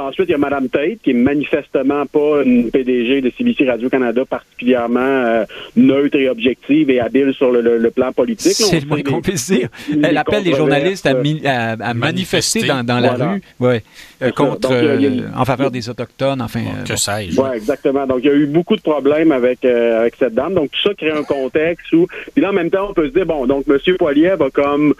ensuite, 0.00 0.28
il 0.28 0.32
y 0.32 0.34
a 0.34 0.38
Mme 0.38 0.68
Tate, 0.68 0.98
qui 1.02 1.10
est 1.10 1.14
manifestement 1.14 2.04
pas 2.06 2.42
une 2.44 2.70
PDG 2.70 3.22
de 3.22 3.32
CBC 3.36 3.68
Radio-Canada 3.68 4.24
particulièrement 4.28 5.00
euh, 5.00 5.44
neutre 5.76 6.18
et 6.18 6.28
objective 6.28 6.90
et 6.90 7.00
habile 7.00 7.32
sur 7.32 7.50
le, 7.50 7.90
plan 7.90 8.12
politique. 8.12 8.52
C'est 8.52 8.80
le 8.80 8.86
moins 8.86 9.02
qu'on 9.02 9.22
puisse 9.22 9.50
dire. 9.50 9.68
Elle 10.02 10.16
appelle 10.16 10.44
les 10.44 10.54
journalistes 10.54 11.06
à, 11.06 11.94
manifester 11.94 12.66
dans, 12.66 13.00
la 13.00 13.12
rue 13.12 13.42
ouais, 13.60 13.82
euh, 14.22 14.30
contre, 14.32 14.70
euh, 14.72 15.20
en 15.36 15.44
faveur 15.44 15.70
des 15.70 15.88
autochtones, 15.88 16.42
enfin. 16.42 16.62
que 16.86 16.96
sais-je 16.96 17.53
exactement. 17.54 18.06
Donc, 18.06 18.20
il 18.20 18.26
y 18.26 18.30
a 18.30 18.34
eu 18.34 18.46
beaucoup 18.46 18.76
de 18.76 18.82
problèmes 18.82 19.32
avec, 19.32 19.64
euh, 19.64 20.00
avec 20.00 20.16
cette 20.16 20.34
dame. 20.34 20.54
Donc, 20.54 20.70
tout 20.70 20.88
ça 20.88 20.94
crée 20.94 21.10
un 21.10 21.22
contexte 21.22 21.92
où... 21.92 22.06
Puis 22.32 22.42
là, 22.42 22.50
en 22.50 22.52
même 22.52 22.70
temps, 22.70 22.88
on 22.90 22.94
peut 22.94 23.08
se 23.08 23.12
dire, 23.12 23.26
bon, 23.26 23.46
donc, 23.46 23.64
M. 23.68 23.78
Poilier 23.96 24.34
va 24.38 24.50
comme 24.50 24.94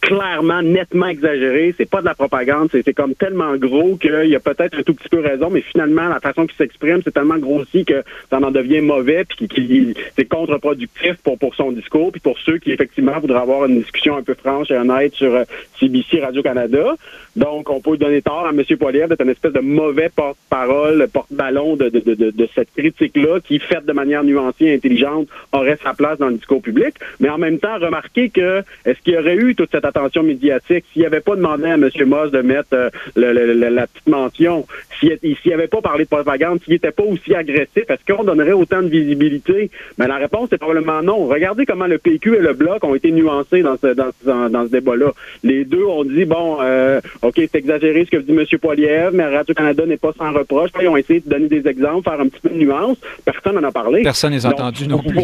clairement, 0.00 0.62
nettement 0.62 1.06
exagéré. 1.06 1.74
C'est 1.76 1.88
pas 1.88 2.00
de 2.00 2.06
la 2.06 2.14
propagande. 2.14 2.68
C'est 2.70 2.94
comme 2.94 3.14
tellement 3.14 3.56
gros 3.56 3.96
qu'il 3.96 4.28
y 4.28 4.36
a 4.36 4.40
peut-être 4.40 4.78
un 4.78 4.82
tout 4.82 4.94
petit 4.94 5.08
peu 5.08 5.20
raison, 5.20 5.50
mais 5.50 5.62
finalement, 5.62 6.08
la 6.08 6.20
façon 6.20 6.46
qu'il 6.46 6.56
s'exprime, 6.56 7.00
c'est 7.02 7.12
tellement 7.12 7.38
grossi 7.38 7.84
que 7.84 8.02
ça 8.30 8.38
en 8.38 8.50
devient 8.50 8.80
mauvais 8.80 9.24
puis 9.24 9.48
qui, 9.48 9.94
c'est 10.16 10.26
contre-productif 10.26 11.16
pour, 11.22 11.38
pour 11.38 11.54
son 11.54 11.72
discours 11.72 12.12
puis 12.12 12.20
pour 12.20 12.38
ceux 12.38 12.58
qui, 12.58 12.72
effectivement, 12.72 13.18
voudraient 13.18 13.40
avoir 13.40 13.66
une 13.66 13.78
discussion 13.80 14.16
un 14.16 14.22
peu 14.22 14.34
franche 14.34 14.70
et 14.70 14.76
honnête 14.76 15.14
sur 15.14 15.32
CBC 15.78 16.18
euh, 16.18 16.24
Radio-Canada. 16.24 16.96
Donc, 17.36 17.68
on 17.68 17.80
peut 17.80 17.96
donner 17.96 18.22
tort 18.22 18.46
à 18.46 18.50
M. 18.50 18.62
Poilier 18.78 19.06
d'être 19.08 19.22
une 19.22 19.30
espèce 19.30 19.52
de 19.52 19.60
mauvais 19.60 20.08
porte-parole, 20.14 21.08
porte-ballon 21.12 21.76
de, 21.76 21.88
de, 21.88 22.00
de, 22.00 22.30
de, 22.30 22.48
cette 22.54 22.72
critique-là 22.76 23.40
qui, 23.40 23.58
faite 23.58 23.86
de 23.86 23.92
manière 23.92 24.22
nuancée 24.22 24.66
et 24.66 24.74
intelligente, 24.74 25.28
aurait 25.52 25.78
sa 25.82 25.94
place 25.94 26.18
dans 26.18 26.28
le 26.28 26.34
discours 26.34 26.62
public. 26.62 26.94
Mais 27.18 27.28
en 27.28 27.38
même 27.38 27.58
temps, 27.58 27.76
remarquez 27.78 28.30
que 28.30 28.62
est-ce 28.84 29.00
qu'il 29.00 29.14
y 29.14 29.18
aurait 29.18 29.36
eu 29.36 29.54
toute 29.64 29.72
cette 29.72 29.84
attention 29.84 30.22
médiatique 30.22 30.84
s'il 30.92 31.04
avait 31.06 31.20
pas 31.20 31.36
demandé 31.36 31.64
à 31.64 31.74
M. 31.74 31.88
Moss 32.06 32.30
de 32.30 32.42
mettre 32.42 32.74
euh, 32.74 32.90
la 33.16 33.86
petite 33.86 34.06
mention, 34.06 34.66
s'il 35.00 35.52
avait 35.52 35.68
pas 35.68 35.80
parlé 35.80 36.04
de 36.04 36.08
propagande, 36.08 36.60
s'il 36.62 36.74
n'était 36.74 36.90
pas 36.90 37.02
aussi 37.02 37.34
agressif, 37.34 37.84
est-ce 37.88 38.12
qu'on 38.12 38.24
donnerait 38.24 38.52
autant 38.52 38.82
de 38.82 38.88
visibilité? 38.88 39.70
Mais 39.98 40.06
la 40.06 40.16
réponse 40.16 40.52
est 40.52 40.58
probablement 40.58 41.02
non. 41.02 41.26
Regardez 41.26 41.64
comment 41.66 41.86
le 41.86 41.98
PQ 41.98 42.36
et 42.36 42.40
le 42.40 42.52
Bloc 42.52 42.84
ont 42.84 42.94
été 42.94 43.10
nuancés 43.10 43.62
dans 43.62 43.76
ce, 43.76 43.88
dans, 43.88 44.50
dans, 44.50 44.66
ce 44.66 44.70
débat-là. 44.70 45.12
Les 45.42 45.64
deux 45.64 45.84
ont 45.84 46.04
dit, 46.04 46.24
bon, 46.24 46.58
euh, 46.60 47.00
OK, 47.22 47.34
c'est 47.36 47.54
exagéré 47.54 48.04
ce 48.04 48.10
que 48.10 48.16
dit 48.18 48.32
M. 48.32 48.44
Poiliev, 48.60 49.10
mais 49.14 49.26
Radio-Canada 49.26 49.86
n'est 49.86 49.96
pas 49.96 50.12
sans 50.18 50.32
reproche. 50.32 50.70
Ils 50.80 50.88
ont 50.88 50.96
essayé 50.96 51.20
de 51.20 51.28
donner 51.28 51.48
des 51.48 51.66
exemples, 51.68 52.08
faire 52.08 52.20
un 52.20 52.28
petit 52.28 52.40
peu 52.40 52.50
de 52.50 52.58
nuance. 52.58 52.98
Personne 53.24 53.54
n'en 53.54 53.68
a 53.68 53.72
parlé. 53.72 54.02
Personne 54.02 54.32
n'est 54.32 54.46
entendu 54.46 54.86
non 54.88 54.98
plus. 54.98 55.14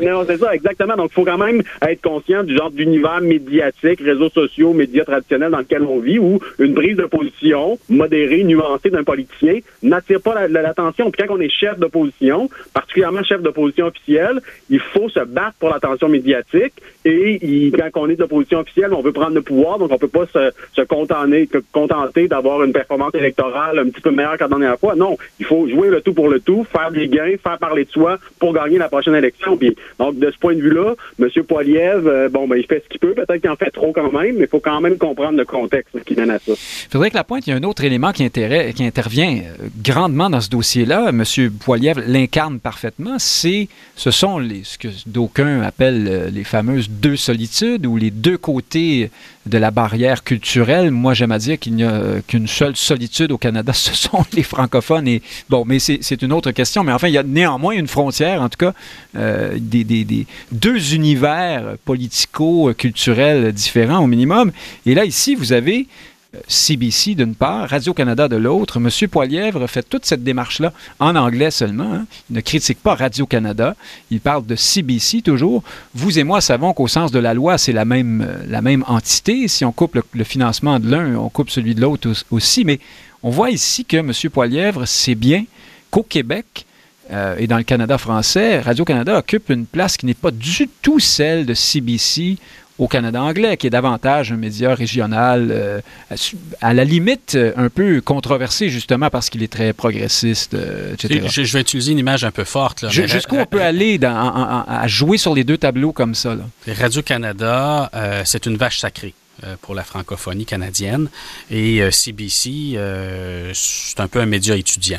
non, 0.00 0.24
c'est 0.26 0.38
ça, 0.38 0.54
exactement. 0.54 0.96
Donc, 0.96 1.10
il 1.10 1.14
faut 1.14 1.24
quand 1.24 1.38
même 1.38 1.62
être 1.82 2.02
conscient 2.02 2.44
du 2.44 2.56
genre 2.56 2.70
d'univers 2.70 3.20
médiatique, 3.20 3.87
réseaux 3.96 4.30
sociaux, 4.30 4.72
médias 4.72 5.04
traditionnels 5.04 5.50
dans 5.50 5.58
lequel 5.58 5.82
on 5.82 5.98
vit, 5.98 6.18
où 6.18 6.40
une 6.58 6.74
prise 6.74 6.96
de 6.96 7.04
position 7.04 7.78
modérée, 7.88 8.44
nuancée 8.44 8.90
d'un 8.90 9.04
politicien 9.04 9.60
n'attire 9.82 10.20
pas 10.20 10.46
l'attention. 10.48 11.10
Puis 11.10 11.26
quand 11.26 11.34
on 11.34 11.40
est 11.40 11.48
chef 11.48 11.78
d'opposition, 11.78 12.48
particulièrement 12.72 13.22
chef 13.22 13.42
d'opposition 13.42 13.86
officielle, 13.86 14.40
il 14.70 14.80
faut 14.80 15.08
se 15.08 15.20
battre 15.20 15.54
pour 15.58 15.70
l'attention 15.70 16.08
médiatique. 16.08 16.74
Et 17.04 17.72
quand 17.92 18.02
on 18.02 18.08
est 18.08 18.16
d'opposition 18.16 18.60
officielle, 18.60 18.92
on 18.92 19.02
veut 19.02 19.12
prendre 19.12 19.34
le 19.34 19.42
pouvoir, 19.42 19.78
donc 19.78 19.90
on 19.92 19.98
peut 19.98 20.08
pas 20.08 20.26
se, 20.26 20.82
contenter, 20.82 22.28
d'avoir 22.28 22.62
une 22.62 22.72
performance 22.72 23.14
électorale 23.14 23.78
un 23.78 23.88
petit 23.88 24.00
peu 24.00 24.10
meilleure 24.10 24.36
qu'à 24.36 24.44
la 24.44 24.48
dernière 24.48 24.78
fois. 24.78 24.94
Non, 24.94 25.16
il 25.38 25.46
faut 25.46 25.68
jouer 25.68 25.88
le 25.88 26.00
tout 26.00 26.12
pour 26.12 26.28
le 26.28 26.40
tout, 26.40 26.64
faire 26.64 26.90
des 26.90 27.08
gains, 27.08 27.36
faire 27.42 27.58
parler 27.58 27.84
de 27.84 27.90
soi 27.90 28.18
pour 28.38 28.52
gagner 28.52 28.78
la 28.78 28.88
prochaine 28.88 29.14
élection. 29.14 29.58
Donc, 29.98 30.18
de 30.18 30.30
ce 30.30 30.38
point 30.38 30.54
de 30.54 30.60
vue-là, 30.60 30.94
M. 31.18 31.28
Poiliev, 31.44 32.06
euh, 32.06 32.28
bon, 32.28 32.46
ben, 32.46 32.56
il 32.56 32.66
fait 32.66 32.82
ce 32.84 32.88
qu'il 32.88 33.00
peut. 33.00 33.14
Peut-être 33.14 33.40
qu'il 33.40 33.50
en 33.50 33.56
fait 33.56 33.76
quand 33.94 34.12
même, 34.12 34.36
mais 34.36 34.44
il 34.44 34.48
faut 34.48 34.60
quand 34.60 34.80
même 34.80 34.96
comprendre 34.96 35.38
le 35.38 35.44
contexte 35.44 36.02
qui 36.04 36.14
mène 36.14 36.30
à 36.30 36.38
ça. 36.38 36.52
Faudrait 36.90 37.10
que 37.10 37.16
la 37.16 37.24
pointe, 37.24 37.46
il 37.46 37.50
y 37.50 37.52
a 37.52 37.56
un 37.56 37.62
autre 37.62 37.84
élément 37.84 38.12
qui, 38.12 38.28
qui 38.30 38.84
intervient 38.84 39.38
euh, 39.38 39.68
grandement 39.82 40.30
dans 40.30 40.40
ce 40.40 40.50
dossier-là. 40.50 41.08
M. 41.10 41.24
Poiliev 41.60 42.02
l'incarne 42.06 42.58
parfaitement. 42.58 43.16
C'est, 43.18 43.68
ce 43.96 44.10
sont 44.10 44.40
ce 44.62 44.78
que 44.78 44.88
d'aucuns 45.06 45.62
appellent 45.62 46.08
euh, 46.08 46.30
les 46.30 46.44
fameuses 46.44 46.90
deux 46.90 47.16
solitudes 47.16 47.86
ou 47.86 47.96
les 47.96 48.10
deux 48.10 48.38
côtés 48.38 49.10
de 49.48 49.58
la 49.58 49.70
barrière 49.70 50.22
culturelle. 50.22 50.90
Moi, 50.90 51.14
j'aime 51.14 51.32
à 51.32 51.38
dire 51.38 51.58
qu'il 51.58 51.74
n'y 51.74 51.84
a 51.84 52.20
qu'une 52.26 52.46
seule 52.46 52.76
solitude 52.76 53.32
au 53.32 53.38
Canada, 53.38 53.72
ce 53.74 53.94
sont 53.94 54.24
les 54.32 54.42
francophones. 54.42 55.08
Et 55.08 55.22
bon, 55.48 55.64
mais 55.66 55.78
c'est 55.78 56.22
une 56.22 56.32
autre 56.32 56.50
question. 56.52 56.84
Mais 56.84 56.92
enfin, 56.92 57.08
il 57.08 57.14
y 57.14 57.18
a 57.18 57.22
néanmoins 57.22 57.74
une 57.74 57.88
frontière, 57.88 58.42
en 58.42 58.48
tout 58.48 58.58
cas, 58.58 58.74
euh, 59.16 59.56
des, 59.58 59.84
des, 59.84 60.26
deux 60.52 60.94
univers 60.94 61.76
politico-culturels 61.84 63.52
différents 63.58 63.98
au 63.98 64.06
minimum. 64.06 64.52
Et 64.86 64.94
là, 64.94 65.04
ici, 65.04 65.34
vous 65.34 65.52
avez 65.52 65.86
CBC 66.46 67.14
d'une 67.14 67.34
part, 67.34 67.68
Radio-Canada 67.70 68.28
de 68.28 68.36
l'autre. 68.36 68.76
M. 68.76 69.08
Poilièvre 69.08 69.66
fait 69.66 69.82
toute 69.82 70.04
cette 70.04 70.22
démarche-là 70.22 70.72
en 70.98 71.16
anglais 71.16 71.50
seulement. 71.50 71.92
Hein. 71.94 72.06
Il 72.30 72.36
ne 72.36 72.40
critique 72.40 72.82
pas 72.82 72.94
Radio-Canada. 72.94 73.76
Il 74.10 74.20
parle 74.20 74.44
de 74.44 74.54
CBC 74.54 75.22
toujours. 75.22 75.62
Vous 75.94 76.18
et 76.18 76.24
moi 76.24 76.40
savons 76.40 76.74
qu'au 76.74 76.86
sens 76.86 77.12
de 77.12 77.18
la 77.18 77.32
loi, 77.32 77.56
c'est 77.56 77.72
la 77.72 77.84
même, 77.86 78.26
euh, 78.28 78.80
entité. 78.86 79.48
Si 79.48 79.64
on 79.64 79.72
coupe 79.72 79.98
le, 80.12 80.24
financement 80.24 80.78
de 80.78 80.90
l'un, 80.90 81.16
on 81.16 81.30
coupe 81.30 81.50
celui 81.50 81.74
de 81.74 81.80
l'autre 81.80 82.12
aussi. 82.30 82.64
Mais 82.64 82.78
on 83.22 83.30
voit 83.30 83.50
ici 83.50 83.84
que 83.84 83.96
M. 83.96 84.12
Poilièvre 84.30 84.86
sait 84.86 85.14
bien 85.14 85.44
qu'au 85.90 86.02
Québec, 86.02 86.66
euh, 87.10 87.36
et 87.38 87.46
dans 87.46 87.56
le 87.56 87.62
Canada 87.62 87.96
français, 87.96 88.60
Radio-Canada 88.60 89.16
occupe 89.16 89.48
une 89.48 89.64
place 89.64 89.96
qui 89.96 90.04
n'est 90.04 90.12
pas 90.12 90.30
du 90.30 90.68
tout 90.82 91.00
celle 91.00 91.46
de 91.46 91.54
CBC 91.54 92.36
au 92.78 92.88
Canada 92.88 93.22
anglais, 93.22 93.56
qui 93.56 93.66
est 93.66 93.70
davantage 93.70 94.32
un 94.32 94.36
média 94.36 94.74
régional, 94.74 95.48
euh, 95.50 95.80
à 96.60 96.74
la 96.74 96.84
limite 96.84 97.36
un 97.56 97.68
peu 97.68 98.00
controversé 98.00 98.68
justement 98.68 99.10
parce 99.10 99.30
qu'il 99.30 99.42
est 99.42 99.52
très 99.52 99.72
progressiste, 99.72 100.54
etc. 100.92 101.26
Je, 101.28 101.52
vais 101.52 101.60
utiliser 101.60 101.92
une 101.92 101.98
image 101.98 102.24
un 102.24 102.30
peu 102.30 102.44
forte. 102.44 102.88
Jusqu'où 102.90 103.36
on 103.36 103.46
peut 103.46 103.62
aller 103.62 103.98
à 104.02 104.84
jouer 104.86 105.18
sur 105.18 105.34
les 105.34 105.44
deux 105.44 105.58
tableaux 105.58 105.92
comme 105.92 106.14
ça? 106.14 106.36
Radio-Canada, 106.66 107.90
c'est 108.24 108.46
une 108.46 108.56
vache 108.56 108.78
sacrée. 108.78 109.14
Euh, 109.44 109.54
pour 109.62 109.76
la 109.76 109.84
francophonie 109.84 110.46
canadienne. 110.46 111.08
Et 111.48 111.88
CBC, 111.92 112.72
euh, 112.74 112.78
euh, 112.78 113.52
c'est 113.54 114.00
un 114.00 114.08
peu 114.08 114.18
un 114.18 114.26
média 114.26 114.56
étudiant. 114.56 114.98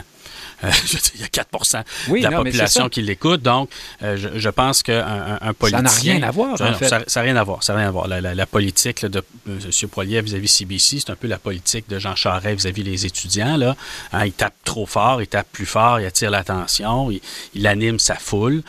Euh, 0.64 0.72
il 1.16 1.22
y 1.22 1.24
a 1.24 1.28
4% 1.28 1.84
de 2.10 2.24
la 2.24 2.32
population 2.32 2.89
qui 2.89 3.01
l'écoute. 3.01 3.41
Donc, 3.41 3.70
euh, 4.03 4.18
je, 4.36 4.49
pense 4.49 4.84
qu'un 4.84 5.38
un, 5.41 5.53
politicien... 5.53 5.88
Ça 5.88 6.03
n'a 6.03 6.14
rien 6.14 6.24
à 6.24 6.32
voir, 6.32 6.53
en 6.53 6.74
fait. 6.74 6.88
Ça 6.88 6.99
n'a 6.99 7.22
rien 7.22 7.36
à 7.36 7.43
voir. 7.43 7.64
Ça 7.64 7.76
rien 7.76 7.88
à 7.88 7.91
voir. 7.91 8.07
La, 8.07 8.45
politique 8.45 9.05
de 9.05 9.24
euh, 9.47 9.60
M. 9.64 9.89
Poilier 9.89 10.22
vis-à-vis 10.22 10.47
CBC, 10.47 10.99
c'est 10.99 11.12
un 11.12 11.16
peu 11.16 11.28
la 11.28 11.38
politique 11.38 11.88
de 11.89 11.99
Jean 11.99 12.16
Charest 12.16 12.62
vis-à-vis 12.62 12.84
des 12.84 13.05
étudiants. 13.05 13.57
Là. 13.57 13.76
Hein, 14.12 14.26
il 14.26 14.34
tape 14.34 14.53
trop 14.66 14.86
fort, 14.86 15.22
il 15.22 15.28
tape 15.28 15.47
plus 15.51 15.66
fort, 15.66 15.99
il 15.99 16.05
attire 16.05 16.32
l'attention, 16.32 17.10
il, 17.53 17.68
anime 17.68 17.99
sa 17.99 18.16
foule, 18.16 18.62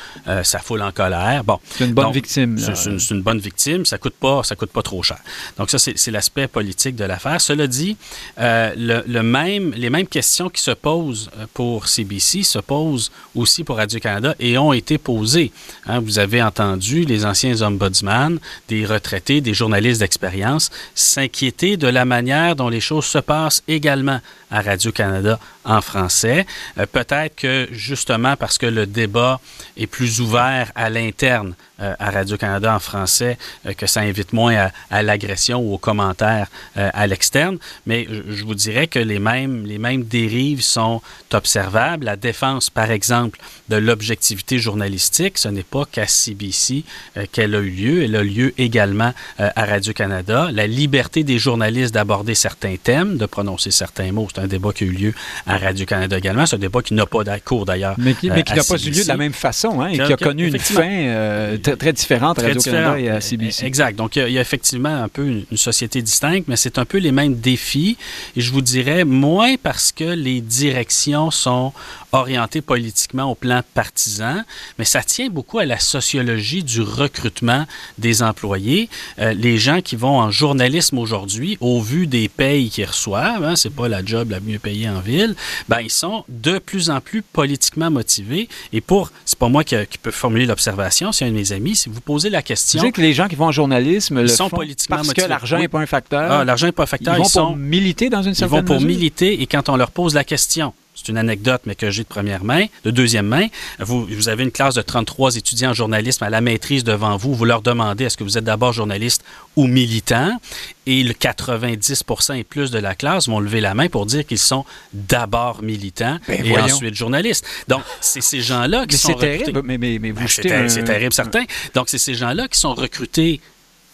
sa 0.43 0.59
foule 0.59 0.83
en 0.83 0.93
colère. 0.93 1.45
Bon, 1.45 1.59
c'est 1.71 1.87
une 1.87 1.95
bonne 1.95 2.13
victime. 2.13 2.59
C'est 2.59 3.11
une, 3.11 3.23
bonne 3.23 3.39
victime. 3.39 3.85
Ça 3.85 3.99
coûte 3.99 4.15
pas, 4.15 4.43
ça 4.43 4.57
coûte 4.57 4.71
pas 4.71 4.83
trop 4.83 5.03
cher. 5.03 5.19
Donc, 5.59 5.71
ça, 5.71 5.79
c'est 5.79 6.11
l'aspect 6.11 6.47
politique 6.47 6.97
de 6.97 7.05
l'affaire. 7.05 7.41
Cela 7.41 7.67
dit, 7.67 7.97
le, 8.39 9.23
même, 9.23 9.73
les 9.73 9.91
mêmes 9.91 10.07
questions 10.07 10.49
qui 10.49 10.63
se 10.63 10.71
posent 10.71 11.31
pour 11.55 11.80
CBC 11.89 12.43
se 12.43 12.59
posent 12.59 13.11
aussi 13.35 13.65
pour 13.65 13.77
Radio-Canada 13.77 14.35
et 14.39 14.59
ont 14.59 14.73
été 14.73 14.99
posées. 14.99 15.53
Hein. 15.87 16.01
vous 16.01 16.19
avez 16.19 16.43
entendu 16.43 17.05
les 17.05 17.25
anciens 17.25 17.63
ombudsman, 17.63 18.39
des 18.69 18.85
retraités, 18.87 19.41
des 19.41 19.55
journalistes 19.55 20.01
d'expérience 20.01 20.71
s'inquiéter 20.95 21.77
de 21.77 21.87
la 21.87 22.05
manière 22.05 22.57
dont 22.57 22.69
les 22.69 22.81
choses 22.81 23.07
se 23.07 23.19
passent 23.19 23.63
également 23.69 24.21
à 24.51 24.63
Radio-Canada 24.63 25.39
en 25.65 25.81
français. 25.81 26.47
Euh, 26.79 26.87
peut-être 26.87 27.37
que 27.37 27.69
justement 27.71 28.37
parce 28.37 28.59
que 28.59 28.67
le 28.67 28.87
débat 28.87 29.41
est 29.77 29.87
plus 29.87 30.21
ouvert 30.21 30.73
à 30.75 30.91
l'interne 30.91 31.55
euh, 31.81 31.95
à 31.99 32.11
Radio-Canada 32.11 32.75
en 32.75 32.79
français, 32.79 33.39
euh, 33.67 33.73
que 33.75 33.87
ça 33.87 34.01
invite 34.01 34.33
moins 34.33 34.71
à, 34.91 35.03
l'agression 35.03 35.61
ou 35.61 35.75
aux 35.75 35.79
commentaires 35.79 36.49
à 36.77 37.07
l'externe. 37.07 37.59
Mais 37.87 38.07
je 38.29 38.45
vous 38.45 38.55
dirais 38.55 38.87
que 38.87 38.99
les 38.99 39.19
mêmes, 39.19 39.65
les 39.65 39.79
mêmes 39.79 40.05
dérives 40.05 40.63
sont 40.63 41.01
observables. 41.33 42.05
La 42.05 42.17
défense, 42.17 42.71
par 42.71 42.91
exemple, 42.91 43.41
de 43.69 43.77
l'objectivité 43.77 44.59
journalistique, 44.59 45.39
ce 45.39 45.49
n'est 45.49 45.63
pas 45.63 45.85
qu'à 45.91 46.07
CBC 46.07 46.85
qu'elle 47.33 47.55
a 47.55 47.61
eu 47.61 47.71
lieu. 47.71 48.03
Elle 48.05 48.17
a 48.17 48.23
lieu 48.23 48.53
également 48.59 49.13
à 49.39 49.65
Radio-Canada. 49.65 50.51
La 50.53 50.67
liberté 50.67 51.25
des 51.25 51.39
journalistes 51.39 51.95
d'aborder 51.95 52.35
certains 52.35 52.77
thèmes, 52.77 53.17
de 53.17 53.27
prononcer 53.27 53.71
certains 53.71 54.13
mots, 54.13 54.29
un 54.37 54.47
débat 54.47 54.73
qui 54.73 54.85
a 54.85 54.87
eu 54.87 54.93
lieu 54.93 55.15
Radio-Canada 55.57 56.19
également. 56.19 56.47
C'est 56.47 56.57
un 56.57 56.61
débat 56.61 56.83
qui 56.83 56.95
n'a 56.95 57.07
pas 57.07 57.25
cours 57.45 57.65
d'ailleurs. 57.65 57.95
Mais 57.99 58.15
qui, 58.15 58.29
n'a 58.29 58.43
pas 58.43 58.77
eu 58.77 58.91
lieu 58.91 59.03
de 59.03 59.09
la 59.09 59.17
même 59.17 59.33
façon, 59.33 59.81
hein, 59.81 59.89
et 59.89 59.99
qui 59.99 60.13
a, 60.13 60.17
connu 60.17 60.49
une 60.49 60.59
fin 60.59 60.89
euh, 60.89 61.59
très 61.59 61.93
différente 61.93 62.39
à 62.39 62.43
Radio-Canada 62.43 62.99
et 62.99 63.09
à 63.09 63.21
CBC. 63.21 63.65
Exact. 63.65 63.97
Donc, 63.97 64.17
il 64.17 64.31
y, 64.31 64.39
a, 64.39 64.41
effectivement 64.41 65.03
un 65.03 65.09
peu 65.09 65.27
une, 65.27 65.57
société 65.57 66.03
distincte, 66.03 66.49
mais 66.49 66.57
c'est 66.57 66.79
un 66.79 66.85
peu 66.85 66.99
les 66.99 67.13
mêmes 67.13 67.35
défis. 67.35 67.97
Et 68.37 68.41
je 68.41 68.53
vous 68.53 68.63
dirais 68.63 69.05
moins 69.05 69.57
parce 69.63 69.93
que 69.93 70.05
les 70.05 70.41
directions 70.41 71.31
sont 71.31 71.73
orientées 72.13 72.61
politiquement 72.61 73.25
au 73.25 73.35
plan 73.35 73.63
partisan, 73.75 74.43
mais 74.79 74.85
ça 74.85 75.03
tient 75.03 75.29
beaucoup 75.29 75.59
à 75.59 75.65
la 75.65 75.79
sociologie 75.79 76.65
du 76.65 76.81
recrutement 76.81 77.67
des 77.99 78.23
employés. 78.23 78.89
Euh, 79.19 79.33
les 79.33 79.59
gens 79.59 79.81
qui 79.81 79.97
vont 79.97 80.19
en 80.19 80.31
journalisme 80.31 80.99
aujourd'hui, 80.99 81.57
au 81.61 81.81
vu 81.81 82.07
des 82.07 82.29
payes 82.29 82.71
qu'ils 82.71 82.87
reçoivent, 82.87 83.45
hein, 83.45 83.57
c'est 83.57 83.75
pas 83.75 83.89
la 83.89 84.05
job 84.05 84.31
la 84.31 84.41
mieux 84.41 84.59
payée 84.59 84.89
en 84.89 85.01
ville, 85.01 85.35
ben 85.69 85.81
ils 85.81 85.91
sont 85.91 86.25
de 86.29 86.59
plus 86.59 86.91
en 86.91 87.01
plus 87.01 87.23
politiquement 87.23 87.91
motivés. 87.91 88.49
Et 88.73 88.81
pour, 88.81 89.11
c'est 89.25 89.39
pas 89.39 89.49
moi 89.49 89.65
qui, 89.65 89.77
peux 90.03 90.11
formuler 90.11 90.47
l'observation, 90.47 91.13
c'est 91.13 91.25
un 91.25 91.29
de 91.31 91.35
mes 91.35 91.53
amis, 91.53 91.77
si 91.77 91.89
vous 91.89 92.01
posez 92.01 92.31
la 92.31 92.43
question. 92.43 92.83
Vous 92.83 92.91
que 92.91 93.01
les 93.01 93.15
gens 93.15 93.29
qui 93.29 93.37
vont 93.37 93.47
en 93.47 93.53
journalisme 93.53 94.27
sont 94.27 94.51
politiquement 94.51 94.97
parce 94.97 95.13
que 95.13 95.23
l'argent 95.23 95.59
n'est 95.59 95.69
pas 95.69 95.81
un 95.81 95.87
facteur. 95.87 96.31
Ah, 96.31 96.45
l'argent 96.45 96.67
n'est 96.67 96.73
pas 96.73 96.85
un 96.85 96.87
facteur. 96.87 97.15
Ils 97.17 97.23
vont 97.23 97.29
pour 97.29 97.57
militer 97.57 98.11
dans 98.11 98.23
une 98.23 98.35
certaine 98.35 98.59
Ils 98.59 98.61
vont 98.61 98.65
pour 98.67 98.81
militer 98.81 99.41
et 99.43 99.47
quand 99.47 99.69
on 99.69 99.77
leur 99.77 99.91
pose 99.91 100.15
la 100.15 100.25
question, 100.25 100.73
c'est 101.01 101.11
une 101.11 101.19
anecdote, 101.19 101.63
mais 101.65 101.75
que 101.75 101.91
j'ai 101.91 102.03
de 102.03 102.09
première 102.09 102.45
main, 102.45 102.67
de 102.85 102.91
deuxième 102.91 103.27
main. 103.27 103.47
Vous, 103.79 104.07
vous 104.07 104.29
avez 104.29 104.45
une 104.45 104.51
classe 104.51 104.75
de 104.75 104.83
33 104.83 105.37
étudiants 105.37 105.71
en 105.71 105.75
journalisme 105.75 106.25
à 106.25 106.31
la 106.31 106.41
maîtrise 106.41 106.85
devant 106.85 107.17
vous. 107.17 107.35
Vous 107.35 107.45
leur 107.45 107.63
demandez 107.63 108.05
est-ce 108.05 108.17
que 108.17 108.25
vous 108.25 108.37
êtes 108.37 108.45
d'abord 108.45 108.73
journaliste 108.73 109.25
ou 109.57 109.67
militant? 109.67 110.39
Et 110.87 111.03
le 111.03 111.13
90% 111.13 112.37
et 112.37 112.45
plus 112.45 112.71
de 112.71 112.79
la 112.79 112.95
classe 112.95 113.29
vont 113.29 113.41
lever 113.41 113.61
la 113.61 113.75
main 113.75 113.89
pour 113.89 114.07
dire 114.07 114.27
qu'ils 114.27 114.39
sont 114.39 114.65
d'abord 114.93 115.63
militants 115.63 116.19
ben 116.27 116.45
et 116.45 116.59
ensuite 116.59 116.95
journalistes. 116.95 117.47
Donc, 117.69 117.83
c'est 118.01 118.23
ces 118.23 118.41
gens-là 118.41 118.87
qui 118.87 118.97
sont 118.97 119.15
recrutés. 119.15 119.39
Terrible, 119.45 119.63
mais, 119.65 119.79
mais, 119.79 119.99
mais 119.99 120.11
vous 120.11 120.21
ben, 120.21 120.69
C'est 120.69 120.85
terrible, 120.85 121.13
certain. 121.13 121.45
Donc, 121.75 121.89
c'est 121.89 121.99
ces 121.99 122.15
gens-là 122.15 122.49
qui 122.49 122.59
sont 122.59 122.75
recrutés 122.75 123.41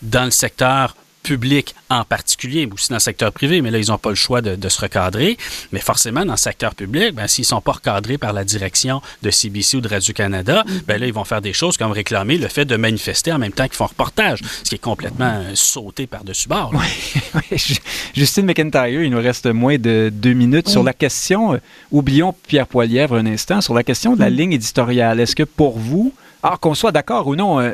dans 0.03 0.25
le 0.25 0.31
secteur 0.31 0.97
public 1.27 1.75
en 1.91 2.05
particulier, 2.05 2.69
aussi 2.73 2.89
dans 2.91 2.97
le 2.97 3.01
secteur 3.01 3.33
privé, 3.33 3.61
mais 3.61 3.73
là, 3.73 3.79
ils 3.79 3.89
n'ont 3.89 3.99
pas 3.99 4.11
le 4.11 4.15
choix 4.15 4.41
de, 4.41 4.69
se 4.69 4.81
recadrer. 4.81 5.37
Mais 5.73 5.81
forcément, 5.81 6.25
dans 6.25 6.35
le 6.35 6.39
secteur 6.39 6.75
public, 6.75 7.15
ben, 7.15 7.27
s'ils 7.27 7.43
ne 7.43 7.47
sont 7.47 7.61
pas 7.61 7.73
recadrés 7.73 8.17
par 8.17 8.33
la 8.33 8.45
direction 8.45 9.03
de 9.23 9.31
CBC 9.31 9.79
ou 9.79 9.81
de 9.81 9.89
Radio-Canada, 9.89 10.65
mm-hmm. 10.65 10.85
ben 10.87 11.01
là, 11.01 11.07
ils 11.07 11.13
vont 11.13 11.25
faire 11.25 11.43
des 11.43 11.53
choses 11.53 11.77
comme 11.77 11.91
réclamer 11.91 12.39
le 12.39 12.49
fait 12.49 12.65
de 12.65 12.77
manifester 12.77 13.33
en 13.33 13.39
même 13.39 13.53
temps 13.53 13.65
qu'ils 13.65 13.75
font 13.75 13.87
reportage, 13.87 14.41
ce 14.63 14.69
qui 14.69 14.77
est 14.77 14.79
complètement 14.79 15.43
euh, 15.43 15.53
sauté 15.55 16.07
par-dessus 16.07 16.49
bord. 16.49 16.73
Oui, 16.75 17.59
Justine 18.15 18.47
McIntyre, 18.47 19.03
il 19.03 19.11
nous 19.11 19.21
reste 19.21 19.47
moins 19.47 19.79
de 19.79 20.11
deux 20.13 20.33
minutes. 20.33 20.69
Sur 20.69 20.85
la 20.85 20.93
question, 20.93 21.55
euh, 21.55 21.59
oublions 21.91 22.35
Pierre 22.47 22.69
Poilièvre 22.69 23.17
un 23.17 23.27
instant, 23.27 23.61
sur 23.61 23.75
la 23.75 23.83
question 23.83 24.15
de 24.15 24.21
la 24.21 24.31
mm. 24.31 24.35
ligne 24.35 24.53
éditoriale, 24.53 25.19
est-ce 25.21 25.35
que 25.35 25.43
pour 25.43 25.79
vous, 25.79 26.13
alors 26.43 26.61
qu'on 26.61 26.75
soit 26.75 26.93
d'accord 26.93 27.27
ou 27.27 27.35
non 27.35 27.59
euh, 27.59 27.73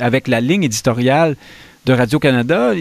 avec 0.00 0.28
la 0.28 0.40
ligne 0.40 0.64
éditoriale, 0.64 1.36
de 1.84 1.92
Radio-Canada, 1.92 2.72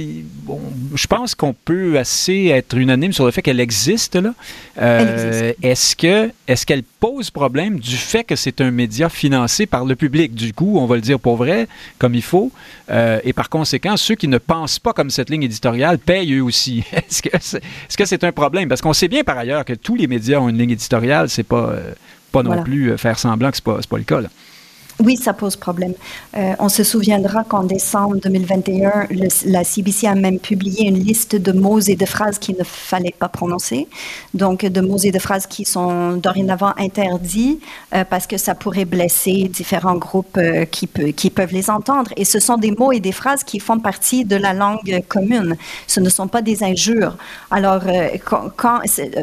bon, 0.44 0.62
je 0.96 1.08
pense 1.08 1.36
qu'on 1.36 1.54
peut 1.54 1.98
assez 1.98 2.46
être 2.46 2.78
unanime 2.78 3.12
sur 3.12 3.26
le 3.26 3.32
fait 3.32 3.42
qu'elle 3.42 3.60
existe. 3.60 4.16
Là. 4.16 4.34
Euh, 4.82 5.52
est-ce 5.62 5.96
que 5.98 6.32
est-ce 6.48 6.66
qu'elle 6.66 6.84
pose 6.84 7.30
problème 7.30 7.80
du 7.80 7.98
fait 7.98 8.24
que 8.24 8.38
c'est 8.38 8.62
un 8.62 8.72
média 8.72 9.10
financé 9.10 9.66
par 9.66 9.84
le 9.84 9.98
public? 9.98 10.34
Du 10.34 10.54
coup, 10.54 10.78
on 10.80 10.86
va 10.86 10.96
le 10.96 11.02
dire 11.02 11.20
pour 11.20 11.36
vrai, 11.36 11.68
comme 12.00 12.16
il 12.16 12.22
faut. 12.22 12.52
Euh, 12.92 13.20
et 13.26 13.34
par 13.34 13.50
conséquent, 13.50 13.98
ceux 13.98 14.16
qui 14.16 14.30
ne 14.30 14.38
pensent 14.38 14.80
pas 14.80 14.94
comme 14.94 15.10
cette 15.10 15.30
ligne 15.30 15.44
éditoriale 15.44 16.00
payent 16.00 16.36
eux 16.36 16.44
aussi. 16.44 16.86
est-ce 16.94 17.22
que 17.22 17.30
c'est, 17.42 17.58
est-ce 17.58 17.98
que 17.98 18.06
c'est 18.06 18.24
un 18.24 18.32
problème? 18.32 18.70
Parce 18.70 18.82
qu'on 18.82 18.94
sait 18.94 19.10
bien 19.10 19.26
par 19.26 19.38
ailleurs 19.38 19.66
que 19.66 19.74
tous 19.74 19.96
les 19.96 20.08
médias 20.08 20.40
ont 20.40 20.48
une 20.48 20.58
ligne 20.58 20.72
éditoriale. 20.72 21.30
C'est 21.30 21.44
pas, 21.44 21.72
euh, 21.72 21.92
pas 22.32 22.42
non 22.42 22.64
plus 22.64 22.98
faire 22.98 23.20
semblant 23.20 23.52
que 23.52 23.58
c'est 23.58 23.66
pas, 23.66 23.80
pas 23.90 23.98
le 23.98 24.04
cas. 24.06 24.22
Là. 24.22 24.30
Oui, 25.00 25.18
ça 25.18 25.34
pose 25.34 25.56
problème. 25.56 25.94
Euh, 26.38 26.54
on 26.60 26.70
se 26.70 26.84
souviendra 26.84 27.44
qu'en 27.44 27.64
décembre 27.64 28.18
2021, 28.18 29.08
la 29.46 29.64
CBC 29.64 30.06
a 30.06 30.14
même 30.14 30.40
publié 30.40 30.88
une 30.88 31.00
liste 31.00 31.36
de 31.36 31.52
mots 31.52 31.80
et 31.80 31.96
de 31.96 32.06
phrases 32.06 32.38
qu'il 32.38 32.56
ne 32.58 32.64
fallait 32.64 33.16
pas 33.18 33.28
prononcer. 33.28 33.88
Donc, 34.36 34.64
de 34.64 34.82
mots 34.82 35.00
et 35.00 35.12
de 35.12 35.18
phrases 35.18 35.48
qui 35.48 35.66
sont 35.66 36.14
dorénavant 36.18 36.74
interdits 36.78 37.60
euh, 37.94 38.04
parce 38.08 38.28
que 38.28 38.38
ça 38.38 38.54
pourrait 38.54 38.86
blesser 38.86 39.50
différents 39.52 39.96
groupes 39.96 40.38
euh, 40.38 40.66
qui, 40.66 40.88
peuvent 40.88 41.54
les 41.54 41.72
entendre. 41.72 42.12
Et 42.16 42.26
ce 42.26 42.40
sont 42.40 42.58
des 42.58 42.72
mots 42.72 42.92
et 42.92 43.00
des 43.00 43.12
phrases 43.12 43.44
qui 43.44 43.60
font 43.60 43.80
partie 43.80 44.26
de 44.26 44.36
la 44.36 44.54
langue 44.54 45.04
commune. 45.08 45.56
Ce 45.88 46.00
ne 46.00 46.10
sont 46.10 46.28
pas 46.28 46.44
des 46.44 46.64
injures. 46.64 47.18
Alors, 47.50 47.82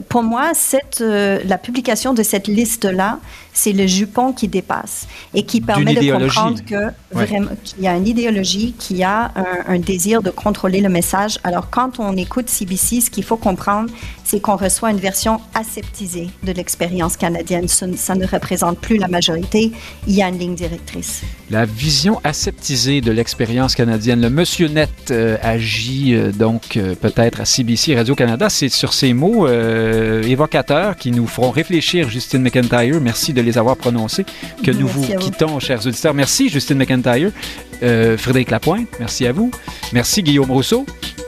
pour 0.09 0.23
moi, 0.23 0.53
la 1.01 1.59
publication 1.59 2.12
de 2.12 2.23
cette 2.23 2.49
liste-là, 2.49 3.18
c'est 3.61 3.72
le 3.74 3.86
jupon 3.86 4.32
qui 4.32 4.48
dépasse 4.48 5.06
et 5.34 5.42
qui 5.42 5.61
permet 5.61 5.94
de 5.94 6.12
comprendre 6.12 6.64
que 6.64 6.90
vraiment 7.12 7.50
qu'il 7.62 7.82
y 7.82 7.88
a 7.88 7.94
une 7.94 8.06
idéologie, 8.06 8.72
qu'il 8.78 8.96
y 8.96 9.04
a 9.04 9.32
un, 9.68 9.78
désir 9.78 10.22
de 10.22 10.30
contrôler 10.30 10.80
le 10.80 10.88
message. 10.88 11.38
Alors 11.44 11.68
quand 11.68 12.00
on 12.00 12.16
écoute 12.16 12.48
CBC, 12.48 13.02
ce 13.02 13.11
qu'il 13.11 13.22
faut 13.22 13.36
comprendre, 13.36 13.90
c'est 14.31 14.39
qu'on 14.39 14.55
reçoit 14.55 14.93
une 14.93 15.01
version 15.01 15.41
aseptisée 15.55 16.28
de 16.45 16.53
l'expérience 16.53 17.16
canadienne. 17.16 17.66
Ça, 17.66 18.14
ne 18.14 18.24
représente 18.24 18.78
plus 18.78 18.97
la 18.97 19.09
majorité. 19.09 19.72
Il 20.07 20.14
y 20.14 20.22
a 20.22 20.28
une 20.28 20.39
ligne 20.39 20.55
directrice. 20.55 21.22
La 21.51 21.64
vision 21.64 22.20
aseptisée 22.22 23.01
de 23.01 23.11
l'expérience 23.11 23.74
canadienne. 23.74 24.20
Le 24.20 24.31
Monsieur 24.31 24.68
Net 24.68 24.89
euh, 25.11 25.37
agit 25.43 26.14
euh, 26.14 26.31
donc 26.31 26.76
euh, 26.76 26.95
peut-être 26.95 27.41
à 27.41 27.45
CBC 27.45 27.97
Radio-Canada. 27.97 28.49
C'est 28.51 28.68
sur 28.68 28.93
ces 28.93 29.14
mots 29.14 29.49
évocateurs 29.49 30.95
qui 30.95 31.11
nous 31.11 31.26
feront 31.26 31.51
réfléchir, 31.51 32.09
Justine 32.09 32.43
McIntyre. 32.43 33.01
Merci 33.01 33.33
de 33.33 33.41
les 33.41 33.59
avoir 33.59 33.76
prononcés. 33.76 34.24
Que 34.64 34.70
nous 34.70 34.87
vous, 34.87 35.12
quittons, 35.18 35.59
chers 35.59 35.85
auditeurs. 35.85 36.14
Merci, 36.14 36.49
Justine 36.49 36.78
McIntyre. 36.78 37.33
Frédéric 37.81 38.51
Lapointe, 38.51 38.87
merci 39.01 39.26
à 39.26 39.33
vous. 39.33 39.51
Merci, 39.93 40.22
Guillaume 40.22 40.51
Rousseau. 40.51 40.85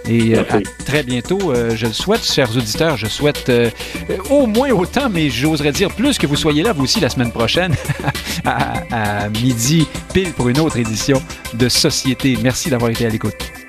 Et 0.07 0.37
à 0.37 0.45
très 0.85 1.03
bientôt, 1.03 1.55
je 1.75 1.87
le 1.87 1.93
souhaite, 1.93 2.25
chers 2.25 2.55
auditeurs. 2.55 2.92
Je 2.97 3.07
souhaite 3.07 3.51
au 4.31 4.47
moins 4.47 4.71
autant, 4.71 5.09
mais 5.11 5.31
j'oserais 5.31 5.73
dire 5.73 5.91
plus 5.91 6.19
que 6.19 6.27
vous 6.27 6.37
soyez 6.37 6.63
là, 6.63 6.73
vous 6.73 6.85
aussi, 6.85 7.01
la 7.01 7.09
semaine 7.09 7.31
prochaine, 7.33 7.75
à, 8.45 9.25
à 9.25 9.29
midi, 9.29 9.87
pile 10.13 10.33
pour 10.33 10.49
une 10.49 10.61
autre 10.61 10.79
édition 10.79 11.23
de 11.55 11.69
Société. 11.69 12.39
Merci 12.43 12.71
d'avoir 12.71 12.91
été 12.91 13.07
à 13.07 13.09
l'écoute. 13.09 13.62